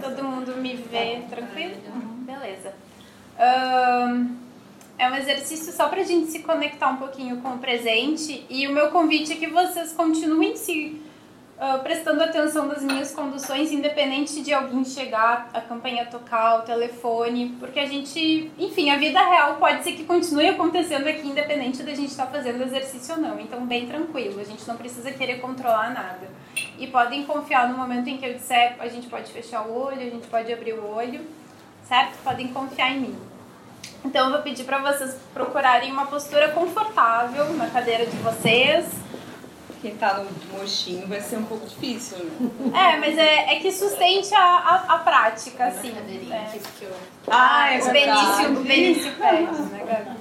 Todo 0.00 0.24
mundo 0.24 0.56
me 0.56 0.74
vê 0.74 1.22
tranquilo? 1.28 1.74
Beleza. 2.20 2.72
Um, 3.38 4.36
é 4.98 5.10
um 5.10 5.14
exercício 5.14 5.72
só 5.72 5.88
para 5.88 6.00
a 6.00 6.04
gente 6.04 6.30
se 6.30 6.40
conectar 6.40 6.88
um 6.88 6.96
pouquinho 6.96 7.40
com 7.40 7.54
o 7.54 7.58
presente. 7.58 8.46
E 8.48 8.66
o 8.68 8.72
meu 8.72 8.90
convite 8.90 9.32
é 9.32 9.36
que 9.36 9.48
vocês 9.48 9.92
continuem 9.92 10.56
se 10.56 11.00
uh, 11.58 11.82
prestando 11.82 12.22
atenção 12.22 12.68
das 12.68 12.82
minhas 12.82 13.12
conduções, 13.12 13.72
independente 13.72 14.40
de 14.42 14.52
alguém 14.52 14.84
chegar, 14.84 15.50
a 15.52 15.60
campanha 15.60 16.06
tocar, 16.06 16.60
o 16.60 16.62
telefone, 16.62 17.56
porque 17.58 17.80
a 17.80 17.86
gente, 17.86 18.50
enfim, 18.58 18.90
a 18.90 18.96
vida 18.96 19.20
real 19.20 19.56
pode 19.56 19.82
ser 19.82 19.92
que 19.92 20.04
continue 20.04 20.48
acontecendo 20.48 21.06
aqui, 21.08 21.28
independente 21.28 21.82
da 21.82 21.94
gente 21.94 22.10
estar 22.10 22.26
tá 22.26 22.32
fazendo 22.32 22.62
exercício 22.62 23.16
ou 23.16 23.20
não. 23.20 23.40
Então, 23.40 23.66
bem 23.66 23.86
tranquilo, 23.86 24.40
a 24.40 24.44
gente 24.44 24.66
não 24.66 24.76
precisa 24.76 25.10
querer 25.10 25.40
controlar 25.40 25.92
nada. 25.92 26.28
E 26.78 26.86
podem 26.86 27.24
confiar 27.24 27.68
no 27.68 27.76
momento 27.76 28.08
em 28.08 28.16
que 28.16 28.26
eu 28.26 28.34
disser, 28.34 28.76
a 28.78 28.88
gente 28.88 29.08
pode 29.08 29.30
fechar 29.32 29.62
o 29.62 29.76
olho, 29.76 30.00
a 30.00 30.10
gente 30.10 30.26
pode 30.28 30.52
abrir 30.52 30.74
o 30.74 30.94
olho, 30.94 31.20
certo? 31.84 32.16
Podem 32.22 32.48
confiar 32.48 32.92
em 32.92 33.00
mim. 33.00 33.18
Então, 34.04 34.26
eu 34.26 34.32
vou 34.32 34.42
pedir 34.42 34.64
para 34.64 34.78
vocês 34.78 35.18
procurarem 35.34 35.90
uma 35.90 36.06
postura 36.06 36.50
confortável 36.50 37.52
na 37.54 37.68
cadeira 37.68 38.06
de 38.06 38.16
vocês 38.18 38.86
quem 39.80 39.96
tá 39.96 40.14
no 40.14 40.58
mochinho 40.58 41.06
vai 41.06 41.20
ser 41.20 41.36
um 41.36 41.44
pouco 41.44 41.66
difícil, 41.66 42.18
né? 42.18 42.50
É, 42.74 42.96
mas 42.98 43.16
é, 43.16 43.54
é 43.54 43.60
que 43.60 43.70
sustente 43.70 44.34
a, 44.34 44.40
a, 44.40 44.94
a 44.94 44.98
prática, 44.98 45.66
assim. 45.66 45.92
É. 46.30 46.58
Ah, 47.28 47.74
é 47.74 47.82
o 47.82 47.90
Benício, 47.90 48.50
o 48.50 48.64
Benício 48.64 49.12
pede, 49.14 49.62
né, 49.62 49.84
Gabi? 49.86 50.18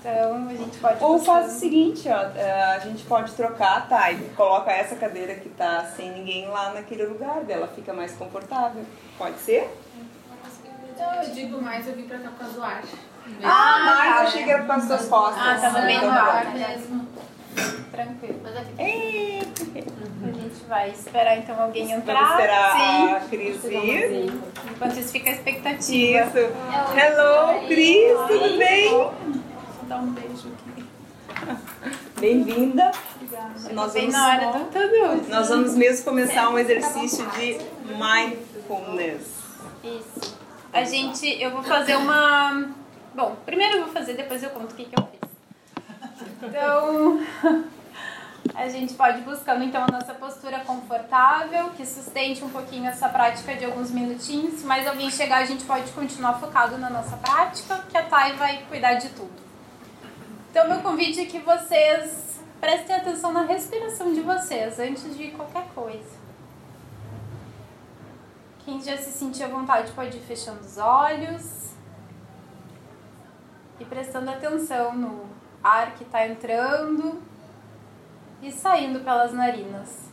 Então 0.00 0.48
a 0.48 0.54
gente 0.54 0.78
pode. 0.78 1.04
Ou 1.04 1.18
faz 1.18 1.56
o 1.56 1.58
seguinte, 1.58 2.08
ó, 2.08 2.20
é, 2.38 2.76
a 2.76 2.78
gente 2.78 3.04
pode 3.04 3.32
trocar, 3.32 3.88
tá? 3.88 4.10
E 4.12 4.16
coloca 4.30 4.70
essa 4.70 4.94
cadeira 4.94 5.34
que 5.34 5.48
tá 5.48 5.84
sem 5.96 6.12
ninguém 6.12 6.48
lá 6.48 6.72
naquele 6.72 7.04
lugar 7.04 7.42
dela, 7.44 7.68
fica 7.74 7.92
mais 7.92 8.12
confortável. 8.12 8.84
Pode 9.16 9.38
ser? 9.40 9.68
Então, 10.94 11.14
eu 11.22 11.30
digo 11.30 11.60
mais, 11.60 11.86
eu 11.86 11.94
vim 11.94 12.04
pra 12.04 12.18
cá 12.18 12.30
por 12.30 12.38
causa 12.38 12.54
do 12.54 12.62
ar. 12.62 12.82
Ah, 13.42 13.82
mas 13.84 14.16
eu 14.16 14.28
achei 14.28 14.44
que 14.44 14.50
era 14.50 14.62
por 14.62 14.68
causa 14.68 14.88
das 14.88 15.06
costas. 15.06 15.42
Ah, 15.42 15.58
tava 15.60 15.80
bem 15.82 15.96
então 15.96 16.10
no 16.10 16.16
tá 16.16 16.22
ar 16.22 16.54
mesmo. 16.54 17.07
Tranquilo. 17.90 18.40
Mas 18.42 18.56
aqui. 18.56 19.40
A 20.22 20.32
gente 20.32 20.64
vai 20.68 20.90
esperar 20.90 21.38
então 21.38 21.60
alguém 21.60 21.90
entrar. 21.90 22.14
Vamos 22.14 22.30
esperar 22.30 22.72
Sim. 22.72 23.12
a 23.14 23.20
Cris 23.28 23.62
vir. 23.62 24.32
Enquanto 24.70 24.98
isso 24.98 25.12
fica 25.12 25.30
a 25.30 25.32
expectativa. 25.32 26.26
Isso. 26.26 26.38
Hello, 26.96 27.66
Cris, 27.66 28.18
tudo 28.28 28.58
bem? 28.58 28.90
Vou 28.90 29.14
dar 29.88 29.98
um 29.98 30.10
beijo 30.12 30.48
aqui. 30.48 30.84
Bem-vinda. 32.20 32.90
Nós 33.72 33.92
bem 33.92 34.08
na 34.08 34.28
hora 34.28 34.58
do 34.58 34.64
tudo. 34.66 35.28
Nós 35.28 35.48
vamos 35.48 35.74
mesmo 35.74 36.04
começar 36.04 36.48
um 36.50 36.58
exercício 36.58 37.24
de 37.30 37.58
mindfulness. 37.94 39.38
Isso. 39.84 40.36
A 40.72 40.84
gente, 40.84 41.40
eu 41.40 41.50
vou 41.50 41.62
fazer 41.62 41.96
uma. 41.96 42.66
Bom, 43.14 43.36
primeiro 43.46 43.76
eu 43.76 43.84
vou 43.84 43.92
fazer, 43.92 44.14
depois 44.14 44.42
eu 44.42 44.50
conto 44.50 44.72
o 44.72 44.74
que, 44.74 44.84
que 44.84 44.98
eu 44.98 45.06
fiz. 45.06 45.17
Então, 46.42 47.20
a 48.54 48.68
gente 48.68 48.94
pode 48.94 49.18
ir 49.18 49.22
buscando 49.22 49.64
então 49.64 49.82
a 49.82 49.90
nossa 49.90 50.14
postura 50.14 50.60
confortável, 50.60 51.70
que 51.70 51.84
sustente 51.84 52.44
um 52.44 52.48
pouquinho 52.48 52.86
essa 52.86 53.08
prática 53.08 53.54
de 53.56 53.64
alguns 53.64 53.90
minutinhos. 53.90 54.60
Se 54.60 54.66
mais 54.66 54.86
alguém 54.86 55.10
chegar, 55.10 55.38
a 55.38 55.44
gente 55.44 55.64
pode 55.64 55.90
continuar 55.92 56.34
focado 56.34 56.78
na 56.78 56.88
nossa 56.88 57.16
prática, 57.16 57.84
que 57.90 57.96
a 57.96 58.04
Thay 58.04 58.34
vai 58.34 58.62
cuidar 58.68 58.94
de 58.94 59.08
tudo. 59.10 59.32
Então, 60.50 60.68
meu 60.68 60.80
convite 60.80 61.20
é 61.20 61.26
que 61.26 61.40
vocês 61.40 62.40
prestem 62.60 62.96
atenção 62.96 63.32
na 63.32 63.42
respiração 63.42 64.12
de 64.12 64.20
vocês 64.20 64.78
antes 64.78 65.16
de 65.16 65.28
qualquer 65.28 65.66
coisa. 65.74 66.18
Quem 68.64 68.82
já 68.82 68.96
se 68.96 69.10
sentir 69.10 69.44
à 69.44 69.48
vontade 69.48 69.90
pode 69.92 70.16
ir 70.16 70.20
fechando 70.20 70.60
os 70.60 70.78
olhos 70.78 71.68
e 73.80 73.84
prestando 73.84 74.30
atenção 74.30 74.94
no 74.94 75.37
ar 75.68 75.94
que 75.94 76.04
está 76.04 76.26
entrando 76.26 77.20
e 78.42 78.50
saindo 78.50 79.00
pelas 79.00 79.32
narinas. 79.32 80.08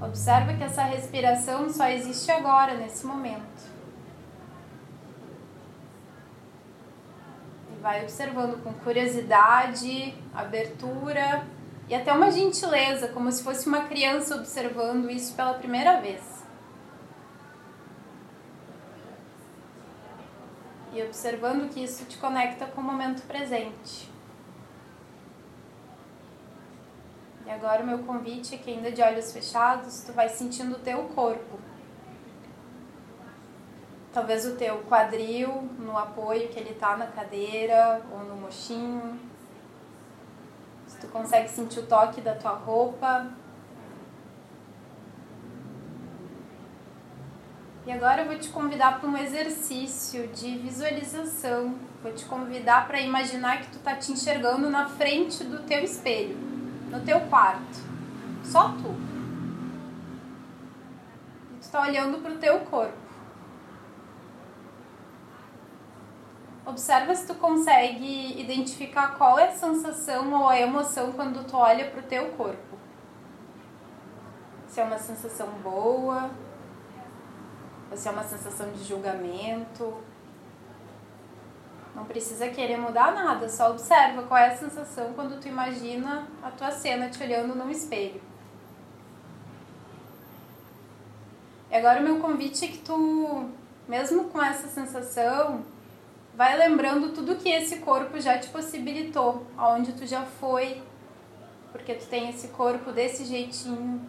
Observa 0.00 0.54
que 0.54 0.62
essa 0.62 0.82
respiração 0.82 1.68
só 1.70 1.88
existe 1.88 2.30
agora, 2.30 2.74
nesse 2.74 3.04
momento. 3.04 3.68
E 7.72 7.80
vai 7.80 8.02
observando 8.02 8.62
com 8.62 8.72
curiosidade, 8.74 10.14
abertura 10.32 11.44
e 11.88 11.94
até 11.94 12.12
uma 12.12 12.30
gentileza, 12.30 13.08
como 13.08 13.32
se 13.32 13.42
fosse 13.42 13.66
uma 13.66 13.86
criança 13.86 14.36
observando 14.36 15.10
isso 15.10 15.34
pela 15.34 15.54
primeira 15.54 16.00
vez. 16.00 16.37
E 20.98 21.02
observando 21.02 21.72
que 21.72 21.82
isso 21.82 22.04
te 22.06 22.18
conecta 22.18 22.66
com 22.66 22.80
o 22.80 22.84
momento 22.84 23.22
presente. 23.22 24.10
E 27.46 27.50
agora 27.50 27.82
o 27.82 27.86
meu 27.86 28.00
convite 28.00 28.56
é 28.56 28.58
que 28.58 28.70
ainda 28.70 28.90
de 28.90 29.00
olhos 29.00 29.32
fechados, 29.32 30.02
tu 30.02 30.12
vai 30.12 30.28
sentindo 30.28 30.74
o 30.74 30.78
teu 30.80 31.04
corpo. 31.04 31.58
Talvez 34.12 34.44
o 34.44 34.56
teu 34.56 34.82
quadril 34.82 35.68
no 35.78 35.96
apoio 35.96 36.48
que 36.48 36.58
ele 36.58 36.74
tá 36.74 36.96
na 36.96 37.06
cadeira 37.06 38.02
ou 38.12 38.18
no 38.24 38.34
mochinho. 38.34 39.18
Se 40.86 40.98
tu 40.98 41.06
consegue 41.08 41.48
sentir 41.48 41.78
o 41.78 41.86
toque 41.86 42.20
da 42.20 42.34
tua 42.34 42.52
roupa, 42.52 43.30
E 47.88 47.90
agora 47.90 48.20
eu 48.20 48.26
vou 48.26 48.38
te 48.38 48.50
convidar 48.50 49.00
para 49.00 49.08
um 49.08 49.16
exercício 49.16 50.28
de 50.28 50.58
visualização. 50.58 51.74
Vou 52.02 52.12
te 52.12 52.26
convidar 52.26 52.86
para 52.86 53.00
imaginar 53.00 53.62
que 53.62 53.68
tu 53.68 53.78
tá 53.78 53.96
te 53.96 54.12
enxergando 54.12 54.68
na 54.68 54.86
frente 54.86 55.42
do 55.42 55.62
teu 55.62 55.82
espelho, 55.82 56.36
no 56.90 57.00
teu 57.00 57.18
quarto. 57.30 57.78
Só 58.44 58.72
tu. 58.72 58.94
E 61.54 61.60
tu 61.62 61.70
tá 61.70 61.80
olhando 61.80 62.18
para 62.18 62.32
o 62.32 62.36
teu 62.36 62.60
corpo. 62.60 62.92
Observa 66.66 67.14
se 67.14 67.26
tu 67.26 67.36
consegue 67.36 68.38
identificar 68.38 69.16
qual 69.16 69.38
é 69.38 69.48
a 69.48 69.52
sensação 69.52 70.30
ou 70.34 70.46
a 70.46 70.60
emoção 70.60 71.12
quando 71.12 71.42
tu 71.46 71.56
olha 71.56 71.90
para 71.90 72.00
o 72.00 72.02
teu 72.02 72.32
corpo. 72.32 72.76
Se 74.66 74.78
é 74.78 74.84
uma 74.84 74.98
sensação 74.98 75.48
boa, 75.62 76.30
ou 77.90 77.96
se 77.96 78.08
é 78.08 78.10
uma 78.10 78.24
sensação 78.24 78.70
de 78.72 78.84
julgamento. 78.84 79.94
Não 81.94 82.04
precisa 82.04 82.48
querer 82.48 82.76
mudar 82.76 83.12
nada, 83.12 83.48
só 83.48 83.70
observa 83.70 84.22
qual 84.22 84.38
é 84.38 84.48
a 84.48 84.56
sensação 84.56 85.12
quando 85.14 85.40
tu 85.40 85.48
imagina 85.48 86.28
a 86.42 86.50
tua 86.50 86.70
cena 86.70 87.08
te 87.08 87.22
olhando 87.22 87.54
num 87.54 87.70
espelho. 87.70 88.20
E 91.70 91.74
agora 91.74 92.00
o 92.00 92.02
meu 92.02 92.18
convite 92.18 92.64
é 92.64 92.68
que 92.68 92.78
tu, 92.78 93.50
mesmo 93.86 94.24
com 94.24 94.42
essa 94.42 94.68
sensação, 94.68 95.64
vai 96.34 96.56
lembrando 96.56 97.12
tudo 97.12 97.36
que 97.36 97.48
esse 97.48 97.80
corpo 97.80 98.20
já 98.20 98.38
te 98.38 98.48
possibilitou, 98.48 99.44
aonde 99.56 99.92
tu 99.92 100.06
já 100.06 100.22
foi, 100.22 100.80
porque 101.72 101.94
tu 101.94 102.06
tem 102.06 102.30
esse 102.30 102.48
corpo 102.48 102.92
desse 102.92 103.24
jeitinho, 103.24 104.00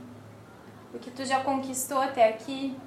o 0.94 1.00
que 1.00 1.12
tu 1.12 1.26
já 1.26 1.44
conquistou 1.44 2.00
até 2.00 2.30
aqui. 2.30 2.78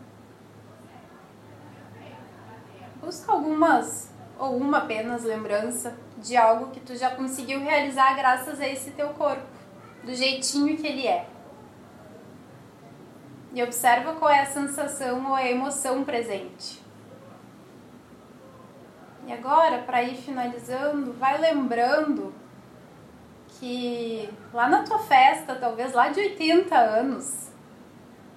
Busca 3.02 3.32
algumas 3.32 4.12
ou 4.38 4.56
uma 4.56 4.78
apenas 4.78 5.24
lembrança 5.24 5.96
de 6.18 6.36
algo 6.36 6.70
que 6.70 6.78
tu 6.78 6.96
já 6.96 7.10
conseguiu 7.10 7.60
realizar 7.60 8.14
graças 8.14 8.60
a 8.60 8.68
esse 8.68 8.92
teu 8.92 9.08
corpo, 9.10 9.42
do 10.04 10.14
jeitinho 10.14 10.76
que 10.76 10.86
ele 10.86 11.06
é. 11.06 11.26
E 13.52 13.62
observa 13.62 14.14
qual 14.14 14.30
é 14.30 14.40
a 14.40 14.46
sensação 14.46 15.26
ou 15.26 15.34
a 15.34 15.44
emoção 15.44 16.04
presente. 16.04 16.80
E 19.26 19.32
agora, 19.32 19.78
para 19.78 20.02
ir 20.02 20.16
finalizando, 20.16 21.12
vai 21.12 21.38
lembrando 21.38 22.32
que 23.48 24.28
lá 24.52 24.68
na 24.68 24.82
tua 24.82 24.98
festa, 25.00 25.54
talvez 25.56 25.92
lá 25.92 26.08
de 26.08 26.20
80 26.20 26.76
anos, 26.76 27.48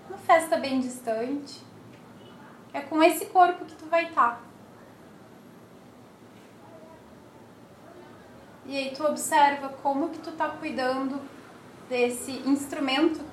uma 0.09 0.17
festa 0.17 0.57
bem 0.57 0.79
distante, 0.79 1.63
é 2.73 2.81
com 2.81 3.01
esse 3.01 3.27
corpo 3.27 3.65
que 3.65 3.75
tu 3.75 3.85
vai 3.85 4.05
estar. 4.05 4.31
Tá. 4.31 4.44
E 8.65 8.75
aí 8.75 8.93
tu 8.95 9.03
observa 9.05 9.69
como 9.69 10.09
que 10.09 10.19
tu 10.19 10.31
tá 10.31 10.49
cuidando 10.49 11.21
desse 11.87 12.31
instrumento 12.47 13.23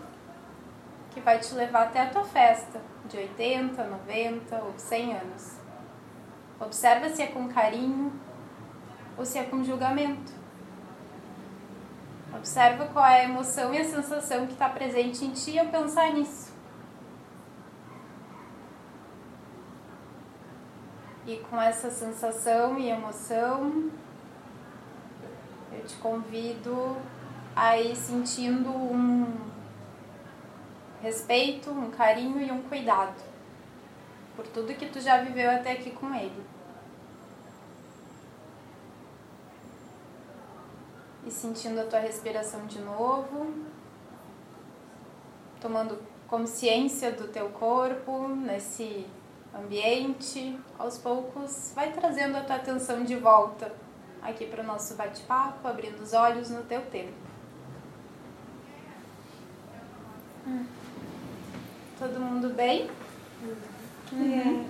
que 1.11 1.21
vai 1.21 1.39
te 1.39 1.55
levar 1.55 1.85
até 1.85 2.03
a 2.03 2.11
tua 2.11 2.25
festa 2.25 2.81
de 3.07 3.17
80, 3.17 3.83
90 3.83 4.57
ou 4.57 4.75
100 4.77 5.17
anos. 5.17 5.57
Observa 6.61 7.09
se 7.09 7.23
é 7.23 7.27
com 7.27 7.49
carinho 7.49 8.13
ou 9.17 9.25
se 9.25 9.39
é 9.39 9.45
com 9.45 9.65
julgamento. 9.65 10.33
Observa 12.35 12.87
qual 12.87 13.05
é 13.05 13.21
a 13.21 13.25
emoção 13.25 13.75
e 13.75 13.79
a 13.79 13.85
sensação 13.85 14.47
que 14.47 14.53
está 14.53 14.69
presente 14.69 15.25
em 15.25 15.33
ti 15.33 15.59
ao 15.59 15.67
pensar 15.67 16.13
nisso. 16.13 16.53
E 21.27 21.37
com 21.37 21.61
essa 21.61 21.91
sensação 21.91 22.79
e 22.79 22.89
emoção, 22.89 23.91
eu 25.75 25.85
te 25.85 25.95
convido 25.97 26.97
a 27.55 27.79
ir 27.79 27.97
sentindo 27.97 28.71
um 28.71 29.27
respeito, 31.03 31.71
um 31.71 31.91
carinho 31.91 32.41
e 32.41 32.51
um 32.51 32.63
cuidado 32.63 33.23
por 34.37 34.47
tudo 34.47 34.75
que 34.75 34.87
tu 34.87 35.01
já 35.01 35.19
viveu 35.19 35.51
até 35.51 35.73
aqui 35.73 35.91
com 35.91 36.15
ele. 36.15 36.43
E 41.27 41.31
sentindo 41.31 41.81
a 41.81 41.85
tua 41.85 42.01
respiração 42.01 42.67
de 42.67 42.81
novo, 42.81 43.53
tomando 45.61 45.99
consciência 46.27 47.13
do 47.13 47.29
teu 47.29 47.51
corpo 47.51 48.29
nesse 48.29 49.07
ambiente, 49.55 50.59
aos 50.79 50.99
poucos 50.99 51.73
vai 51.75 51.93
trazendo 51.93 52.39
a 52.39 52.41
tua 52.41 52.57
atenção 52.57 53.05
de 53.05 53.17
volta 53.17 53.82
aqui 54.23 54.47
para 54.47 54.63
o 54.63 54.67
nosso 54.67 54.95
bate-papo, 54.95 55.67
abrindo 55.67 56.01
os 56.01 56.13
olhos 56.13 56.49
no 56.51 56.63
teu 56.63 56.81
tempo. 56.83 57.13
Hum. 60.47 60.65
Todo 61.99 62.21
mundo 62.21 62.51
bem? 62.51 62.89
Uhum. 64.13 64.65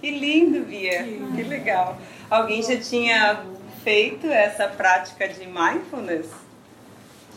que 0.00 0.10
lindo, 0.10 0.64
Bia. 0.64 1.04
Que 1.04 1.42
legal. 1.42 1.98
Alguém 2.30 2.62
já 2.62 2.78
tinha 2.78 3.44
feito 3.82 4.26
essa 4.26 4.68
prática 4.68 5.28
de 5.28 5.46
mindfulness? 5.46 6.30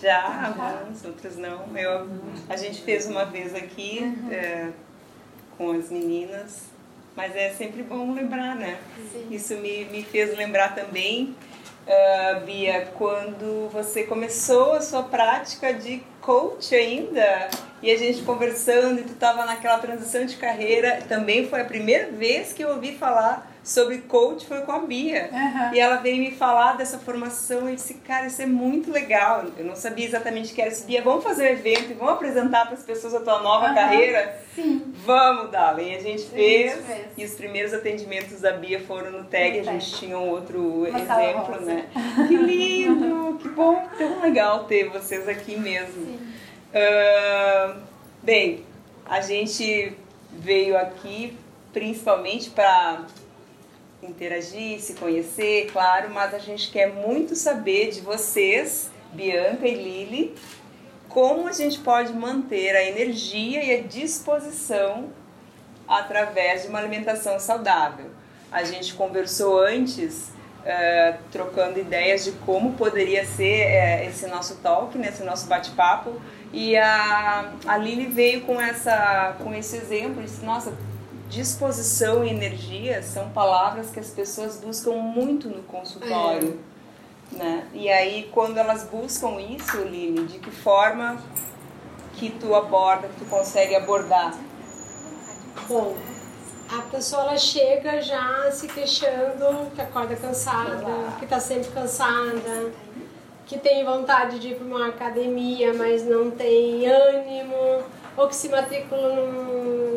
Já, 0.01 0.47
alguns, 0.47 1.05
outros 1.05 1.37
não. 1.37 1.77
Eu, 1.77 2.09
a 2.49 2.57
gente 2.57 2.81
fez 2.81 3.05
uma 3.05 3.25
vez 3.25 3.53
aqui 3.53 3.99
uhum. 4.01 4.31
é, 4.31 4.71
com 5.57 5.71
as 5.71 5.89
meninas 5.89 6.70
mas 7.15 7.35
é 7.35 7.49
sempre 7.51 7.83
bom 7.83 8.13
lembrar, 8.13 8.55
né? 8.55 8.79
Sim. 9.11 9.27
Isso 9.31 9.55
me, 9.57 9.85
me 9.85 10.03
fez 10.03 10.35
lembrar 10.37 10.73
também, 10.75 11.35
uh, 11.85 12.45
Bia, 12.45 12.87
quando 12.97 13.69
você 13.69 14.03
começou 14.03 14.73
a 14.73 14.81
sua 14.81 15.03
prática 15.03 15.73
de 15.73 16.01
coach 16.21 16.73
ainda, 16.73 17.49
e 17.81 17.91
a 17.91 17.97
gente 17.97 18.21
conversando, 18.21 18.99
e 19.01 19.03
tu 19.03 19.13
estava 19.13 19.45
naquela 19.45 19.79
transição 19.79 20.25
de 20.25 20.35
carreira, 20.37 21.01
também 21.07 21.47
foi 21.47 21.61
a 21.61 21.65
primeira 21.65 22.11
vez 22.11 22.53
que 22.53 22.63
eu 22.63 22.69
ouvi 22.69 22.95
falar 22.95 23.50
sobre 23.63 23.99
coach 23.99 24.45
foi 24.45 24.61
com 24.61 24.71
a 24.71 24.79
Bia. 24.79 25.29
Uhum. 25.31 25.73
E 25.73 25.79
ela 25.79 25.97
veio 25.97 26.17
me 26.17 26.31
falar 26.31 26.77
dessa 26.77 26.97
formação 26.97 27.69
e 27.69 27.75
disse, 27.75 27.95
cara, 27.95 28.27
isso 28.27 28.41
é 28.41 28.45
muito 28.45 28.91
legal. 28.91 29.45
Eu 29.57 29.65
não 29.65 29.75
sabia 29.75 30.05
exatamente 30.05 30.51
o 30.51 30.55
que 30.55 30.61
era 30.61 30.71
isso. 30.71 30.85
Bia, 30.85 31.01
vamos 31.01 31.23
fazer 31.23 31.43
um 31.43 31.53
evento 31.53 31.91
e 31.91 31.93
vamos 31.93 32.13
apresentar 32.13 32.65
para 32.65 32.73
as 32.73 32.83
pessoas 32.83 33.13
a 33.13 33.19
tua 33.19 33.41
nova 33.41 33.69
uhum. 33.69 33.75
carreira? 33.75 34.39
Sim. 34.55 34.93
Vamos, 35.05 35.51
Dali. 35.51 35.91
E 35.91 35.95
a 35.95 36.01
gente 36.01 36.23
fez. 36.23 36.73
fez. 36.73 37.07
E 37.17 37.23
os 37.23 37.33
primeiros 37.33 37.73
atendimentos 37.73 38.41
da 38.41 38.53
Bia 38.53 38.79
foram 38.79 39.11
no 39.11 39.23
TAG. 39.25 39.59
A 39.59 39.63
gente 39.63 39.95
tinha 39.95 40.17
um 40.17 40.29
outro 40.29 40.87
Uma 40.87 40.99
exemplo, 40.99 41.61
né? 41.61 41.85
Que 42.27 42.35
lindo! 42.35 43.37
que 43.41 43.49
bom! 43.49 43.87
Tão 43.97 44.21
legal 44.21 44.65
ter 44.65 44.89
vocês 44.89 45.27
aqui 45.27 45.57
mesmo. 45.57 46.03
Uh, 46.73 47.79
bem, 48.23 48.65
a 49.05 49.19
gente 49.21 49.97
veio 50.31 50.77
aqui 50.77 51.37
principalmente 51.73 52.49
para 52.49 53.05
interagir, 54.03 54.79
se 54.79 54.93
conhecer, 54.95 55.69
claro, 55.71 56.09
mas 56.09 56.33
a 56.33 56.39
gente 56.39 56.71
quer 56.71 56.91
muito 56.93 57.35
saber 57.35 57.91
de 57.91 58.01
vocês, 58.01 58.89
Bianca 59.13 59.67
e 59.67 59.75
Lili, 59.75 60.35
como 61.07 61.47
a 61.47 61.51
gente 61.51 61.79
pode 61.79 62.13
manter 62.13 62.75
a 62.75 62.83
energia 62.83 63.63
e 63.63 63.79
a 63.79 63.81
disposição 63.81 65.09
através 65.87 66.63
de 66.63 66.69
uma 66.69 66.79
alimentação 66.79 67.39
saudável. 67.39 68.09
A 68.51 68.63
gente 68.63 68.93
conversou 68.93 69.59
antes, 69.59 70.29
uh, 70.61 71.17
trocando 71.31 71.79
ideias 71.79 72.23
de 72.23 72.31
como 72.31 72.73
poderia 72.73 73.25
ser 73.25 73.67
uh, 73.67 74.09
esse 74.09 74.25
nosso 74.27 74.55
talk, 74.57 74.97
né, 74.97 75.09
esse 75.09 75.23
nosso 75.23 75.47
bate-papo, 75.47 76.21
e 76.53 76.75
a, 76.77 77.51
a 77.65 77.77
Lili 77.77 78.07
veio 78.07 78.41
com, 78.41 78.59
essa, 78.59 79.35
com 79.41 79.53
esse 79.53 79.75
exemplo, 79.77 80.21
disse, 80.21 80.43
nossa, 80.43 80.73
disposição 81.31 82.25
e 82.25 82.29
energia 82.29 83.01
são 83.01 83.29
palavras 83.29 83.89
que 83.89 83.99
as 83.99 84.09
pessoas 84.09 84.57
buscam 84.57 84.91
muito 84.91 85.49
no 85.49 85.63
consultório. 85.63 86.59
É. 87.33 87.37
Né? 87.37 87.67
E 87.73 87.89
aí, 87.89 88.29
quando 88.33 88.57
elas 88.57 88.83
buscam 88.83 89.39
isso, 89.39 89.77
Lili, 89.77 90.25
de 90.25 90.37
que 90.39 90.51
forma 90.51 91.17
que 92.15 92.29
tu 92.29 92.53
aborda, 92.53 93.07
que 93.07 93.23
tu 93.23 93.25
consegue 93.29 93.73
abordar? 93.73 94.37
Bom, 95.69 95.95
a 96.69 96.81
pessoa 96.91 97.21
ela 97.23 97.37
chega 97.37 98.01
já 98.01 98.51
se 98.51 98.67
queixando 98.67 99.71
que 99.73 99.81
acorda 99.81 100.17
cansada, 100.17 100.85
que 101.17 101.23
está 101.23 101.39
sempre 101.39 101.71
cansada, 101.71 102.73
que 103.45 103.57
tem 103.57 103.85
vontade 103.85 104.37
de 104.37 104.49
ir 104.49 104.55
para 104.55 104.65
uma 104.65 104.87
academia, 104.89 105.73
mas 105.73 106.03
não 106.03 106.29
tem 106.29 106.85
ânimo 106.85 107.85
ou 108.21 108.27
que 108.27 108.35
se 108.35 108.49
matricula 108.49 109.13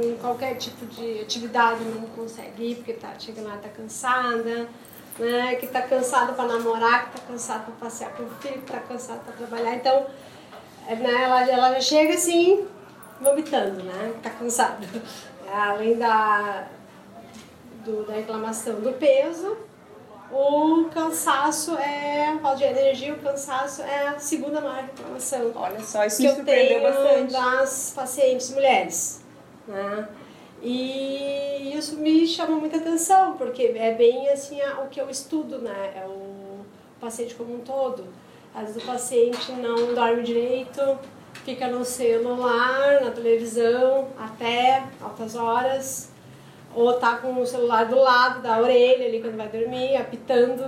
em 0.03 0.17
qualquer 0.17 0.55
tipo 0.57 0.87
de 0.87 1.21
atividade 1.21 1.85
não 1.85 2.07
consegue 2.09 2.71
ir 2.71 2.75
porque 2.77 2.95
tá, 2.95 3.13
chega 3.19 3.43
lá 3.43 3.59
tá 3.59 3.69
cansada, 3.69 4.67
né? 5.19 5.55
que 5.57 5.67
está 5.67 5.83
cansada 5.83 6.33
para 6.33 6.55
namorar, 6.55 7.11
que 7.11 7.19
está 7.19 7.29
cansada 7.29 7.65
para 7.65 7.75
passear 7.75 8.13
com 8.13 8.23
o 8.23 8.31
filho, 8.41 8.55
que 8.55 8.61
está 8.61 8.81
cansada 8.81 9.21
para 9.21 9.35
trabalhar. 9.35 9.75
Então, 9.75 10.07
é, 10.89 10.97
né, 10.97 11.23
ela, 11.25 11.51
ela 11.51 11.73
já 11.75 11.81
chega 11.81 12.15
assim, 12.15 12.67
vomitando, 13.21 13.83
né? 13.83 14.15
Está 14.17 14.31
cansada. 14.31 14.87
Além 15.53 15.99
da, 15.99 16.67
do, 17.85 18.05
da 18.05 18.15
reclamação 18.15 18.81
do 18.81 18.93
peso, 18.95 19.57
o 20.35 20.91
cansaço 20.91 21.77
é, 21.77 22.37
falta 22.43 22.57
de 22.57 22.65
energia, 22.65 23.15
o 23.15 23.19
cansaço 23.19 23.83
é 23.83 24.09
a 24.09 24.19
segunda 24.19 24.61
maior 24.61 24.83
reclamação. 24.83 25.53
Olha 25.55 25.81
só, 25.81 26.05
isso 26.05 26.17
que 26.17 26.25
me 26.25 26.35
surpreendeu 26.35 26.83
bastante. 26.83 27.33
das 27.33 27.93
pacientes 27.95 28.51
mulheres. 28.51 29.23
Né? 29.69 30.09
E 30.61 31.73
isso 31.77 31.97
me 31.99 32.27
chama 32.27 32.57
muita 32.57 32.79
atenção, 32.79 33.37
porque 33.37 33.75
é 33.77 33.93
bem 33.93 34.29
assim 34.29 34.59
o 34.83 34.89
que 34.89 35.01
eu 35.01 35.09
estudo, 35.09 35.59
né? 35.59 35.93
É 35.95 36.07
o 36.07 36.65
paciente 37.01 37.35
como 37.35 37.55
um 37.55 37.61
todo. 37.61 38.05
Às 38.55 38.69
vezes 38.69 38.83
o 38.83 38.87
paciente 38.87 39.53
não 39.53 39.95
dorme 39.95 40.23
direito, 40.23 40.99
fica 41.45 41.69
no 41.69 41.85
celular, 41.85 43.01
na 43.03 43.11
televisão, 43.11 44.09
até 44.19 44.85
altas 45.01 45.37
horas, 45.37 46.11
ou 46.75 46.93
tá 46.95 47.17
com 47.17 47.41
o 47.41 47.47
celular 47.47 47.87
do 47.87 47.97
lado 47.97 48.43
da 48.43 48.61
orelha 48.61 49.07
ali 49.07 49.21
quando 49.21 49.37
vai 49.37 49.49
dormir, 49.49 49.97
apitando, 49.97 50.63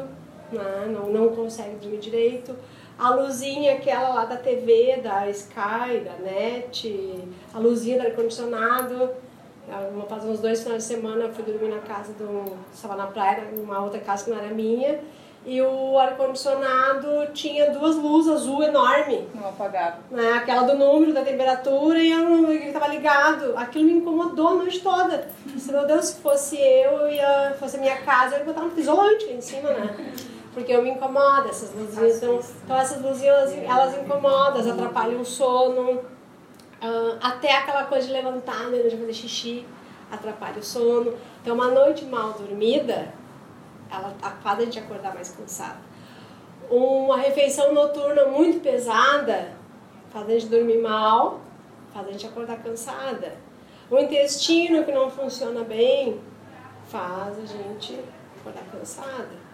né? 0.52 0.86
não, 0.88 1.08
não 1.08 1.28
consegue 1.34 1.76
dormir 1.76 1.98
direito. 1.98 2.54
A 2.98 3.10
luzinha 3.10 3.74
aquela 3.74 4.08
lá 4.08 4.24
da 4.24 4.36
TV, 4.36 5.00
da 5.02 5.28
Sky, 5.28 6.00
da 6.04 6.14
NET, 6.22 7.24
a 7.52 7.58
luzinha 7.58 8.00
do 8.00 8.06
ar-condicionado, 8.06 9.10
Faz 10.08 10.24
uns 10.24 10.38
dois 10.38 10.62
finais 10.62 10.86
de 10.86 10.94
semana 10.94 11.24
eu 11.24 11.34
fui 11.34 11.42
dormir 11.42 11.68
na 11.68 11.80
casa 11.80 12.12
do. 12.12 12.56
Estava 12.72 12.94
na 12.94 13.08
praia, 13.08 13.50
numa 13.50 13.82
outra 13.82 13.98
casa 13.98 14.24
que 14.24 14.30
não 14.30 14.38
era 14.38 14.54
minha. 14.54 15.00
E 15.48 15.62
o 15.62 15.96
ar-condicionado 15.96 17.28
tinha 17.32 17.70
duas 17.70 17.94
luzes 17.94 18.32
azul 18.32 18.64
enorme. 18.64 19.28
Não 19.32 19.48
apagava. 19.48 19.98
Né? 20.10 20.32
Aquela 20.32 20.62
do 20.62 20.76
número, 20.76 21.14
da 21.14 21.22
temperatura, 21.22 22.00
e 22.00 22.10
ele 22.10 22.66
estava 22.66 22.88
ligado. 22.88 23.56
Aquilo 23.56 23.84
me 23.84 23.92
incomodou 23.92 24.48
a 24.48 24.54
noite 24.54 24.80
toda. 24.80 25.28
Se, 25.56 25.70
meu 25.70 25.86
Deus, 25.86 26.06
se 26.06 26.20
fosse 26.20 26.56
eu, 26.58 27.08
ia, 27.08 27.54
fosse 27.60 27.76
a 27.76 27.80
minha 27.80 27.96
casa, 27.98 28.34
eu 28.34 28.38
ia 28.40 28.44
botar 28.44 28.62
um 28.62 28.76
isolante 28.76 29.26
em 29.26 29.40
cima, 29.40 29.70
né? 29.70 29.96
Porque 30.52 30.72
eu 30.72 30.82
me 30.82 30.90
incomodo, 30.90 31.48
essas 31.48 31.72
luzinhas. 31.72 32.16
Então, 32.16 32.40
então 32.64 32.76
essas 32.76 33.00
luzinhas, 33.00 33.52
elas, 33.52 33.70
elas 33.70 33.98
incomodam, 34.02 34.54
elas 34.54 34.66
atrapalham 34.66 35.20
o 35.20 35.24
sono. 35.24 36.00
Uh, 36.82 37.18
até 37.22 37.56
aquela 37.56 37.84
coisa 37.84 38.08
de 38.08 38.12
levantar, 38.12 38.64
né, 38.64 38.78
de 38.78 38.96
fazer 38.96 39.12
xixi, 39.12 39.64
atrapalha 40.10 40.58
o 40.58 40.64
sono. 40.64 41.14
Então, 41.40 41.54
uma 41.54 41.68
noite 41.68 42.04
mal 42.04 42.32
dormida 42.32 43.14
ela 43.90 44.14
faz 44.42 44.58
a 44.58 44.64
gente 44.64 44.78
acordar 44.78 45.14
mais 45.14 45.30
cansada. 45.30 45.80
Uma 46.70 47.18
refeição 47.18 47.72
noturna 47.72 48.26
muito 48.26 48.60
pesada 48.60 49.52
faz 50.10 50.28
a 50.28 50.32
gente 50.32 50.46
dormir 50.46 50.78
mal, 50.78 51.40
faz 51.92 52.08
a 52.08 52.12
gente 52.12 52.26
acordar 52.26 52.62
cansada. 52.62 53.34
O 53.90 53.98
intestino 53.98 54.84
que 54.84 54.90
não 54.90 55.10
funciona 55.10 55.62
bem 55.62 56.20
faz 56.88 57.38
a 57.38 57.46
gente 57.46 57.98
acordar 58.40 58.64
cansada. 58.72 59.46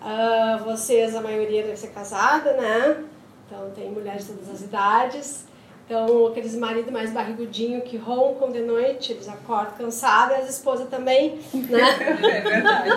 Uh, 0.00 0.64
vocês, 0.64 1.14
a 1.14 1.20
maioria 1.20 1.62
deve 1.62 1.76
ser 1.76 1.88
casada, 1.88 2.52
né? 2.52 3.04
Então 3.46 3.70
tem 3.70 3.90
mulheres 3.90 4.26
de 4.26 4.32
todas 4.32 4.50
as 4.50 4.60
idades. 4.62 5.46
Então, 5.86 6.26
aqueles 6.26 6.56
maridos 6.56 6.90
mais 6.90 7.12
barrigudinhos 7.12 7.84
que 7.84 7.96
roncam 7.96 8.50
de 8.50 8.58
noite, 8.58 9.12
eles 9.12 9.28
acordam 9.28 9.72
cansados 9.78 10.36
e 10.36 10.40
as 10.40 10.50
esposas 10.50 10.88
também, 10.88 11.38
né? 11.54 11.78
É 12.26 12.40
verdade. 12.40 12.90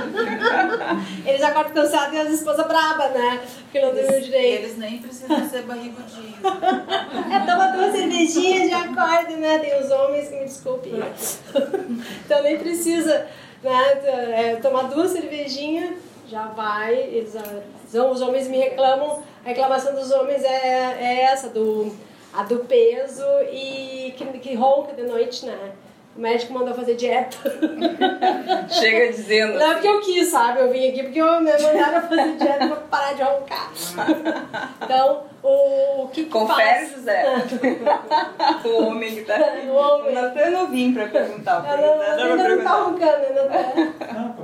eles 1.24 1.44
acordam 1.44 1.72
cansados 1.72 2.16
e 2.16 2.18
as 2.18 2.32
esposas 2.32 2.66
brabas, 2.66 3.12
né? 3.12 3.42
Porque 3.62 3.80
não 3.80 3.94
dormiu 3.94 4.20
direito. 4.22 4.64
Eles 4.64 4.78
nem 4.80 4.98
precisam 4.98 5.48
ser 5.48 5.62
barrigudinhos. 5.64 6.40
é, 7.32 7.40
toma 7.46 7.68
duas 7.68 7.92
cervejinhas 7.92 8.70
e 8.70 8.74
acorda, 8.74 9.36
né? 9.36 9.60
Tem 9.60 9.80
os 9.80 9.92
homens 9.92 10.30
que 10.30 10.36
me 10.36 10.46
desculpem. 10.46 10.94
então, 12.26 12.42
nem 12.42 12.58
precisa 12.58 13.28
né, 13.62 14.02
é, 14.04 14.56
tomar 14.56 14.86
duas 14.86 15.12
cervejinhas, 15.12 15.92
já 16.28 16.48
vai. 16.48 16.96
Eles, 16.96 17.36
os 17.94 18.22
homens 18.22 18.48
me 18.48 18.58
reclamam, 18.58 19.22
a 19.46 19.50
reclamação 19.50 19.94
dos 19.94 20.10
homens 20.10 20.44
é, 20.44 20.98
é 21.00 21.22
essa, 21.26 21.50
do 21.50 22.09
a 22.34 22.44
do 22.44 22.60
peso 22.60 23.26
e 23.52 24.14
que, 24.16 24.26
que 24.40 24.56
ronca 24.56 24.94
de 24.94 25.04
noite, 25.04 25.46
né? 25.46 25.72
O 26.16 26.22
médico 26.22 26.54
mandou 26.54 26.74
fazer 26.74 26.96
dieta. 26.96 27.38
Chega 28.70 29.12
dizendo. 29.14 29.58
Não 29.58 29.72
é 29.72 29.74
porque 29.76 29.88
eu 29.88 30.02
quis, 30.02 30.28
sabe? 30.28 30.60
Eu 30.60 30.72
vim 30.72 30.90
aqui 30.90 31.04
porque 31.04 31.22
eu, 31.22 31.40
me 31.40 31.52
mandaram 31.52 32.02
fazer 32.02 32.36
dieta 32.36 32.68
pra 32.68 32.76
parar 32.76 33.14
de 33.14 33.24
roncar. 33.24 33.72
Então, 34.84 35.24
o, 35.42 36.04
o 36.04 36.08
que, 36.10 36.26
que 36.26 36.30
Confere, 36.30 36.62
faz? 36.62 36.92
José. 36.92 37.26
o 38.66 38.84
homem 38.84 39.16
que 39.16 39.22
tá 39.22 39.36
aqui. 39.36 39.68
O 39.68 39.74
homem. 39.74 40.14
Natan 40.14 40.50
não 40.50 40.68
vim 40.68 40.94
pra 40.94 41.08
perguntar. 41.08 41.64
Não, 41.64 41.98
não, 41.98 42.32
ainda 42.34 42.56
não 42.56 42.64
tá 42.64 42.72
roncando, 42.72 43.26
ainda 43.26 43.44
tá. 43.46 44.36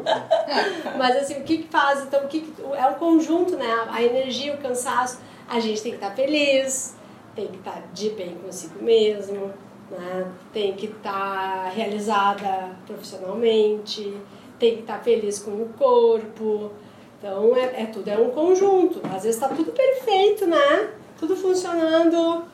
Mas 0.98 1.18
assim, 1.18 1.42
o 1.42 1.44
que, 1.44 1.58
que 1.58 1.68
faz? 1.68 2.04
Então, 2.04 2.24
o 2.24 2.28
que, 2.28 2.54
é 2.78 2.86
um 2.88 2.94
conjunto, 2.94 3.58
né? 3.58 3.88
A 3.92 4.02
energia, 4.02 4.54
o 4.54 4.58
cansaço. 4.60 5.20
A 5.48 5.60
gente 5.60 5.82
tem 5.82 5.92
que 5.92 5.98
estar 5.98 6.16
feliz 6.16 6.95
tem 7.36 7.48
que 7.48 7.58
estar 7.58 7.84
de 7.94 8.10
bem 8.12 8.36
consigo 8.36 8.82
mesmo, 8.84 9.52
né? 9.92 10.32
tem 10.54 10.74
que 10.74 10.88
estar 10.88 11.70
realizada 11.70 12.76
profissionalmente, 12.88 14.18
tem 14.58 14.76
que 14.76 14.82
estar 14.82 15.00
feliz 15.04 15.40
com 15.40 15.52
o 15.52 15.70
corpo. 15.78 16.72
Então 17.20 17.56
é, 17.56 17.84
é 17.84 17.86
tudo, 17.88 18.08
é 18.08 18.18
um 18.18 18.30
conjunto. 18.30 19.02
Às 19.06 19.24
vezes 19.24 19.36
está 19.36 19.50
tudo 19.50 19.72
perfeito, 19.72 20.48
né? 20.48 20.92
Tudo 21.20 21.36
funcionando, 21.36 22.46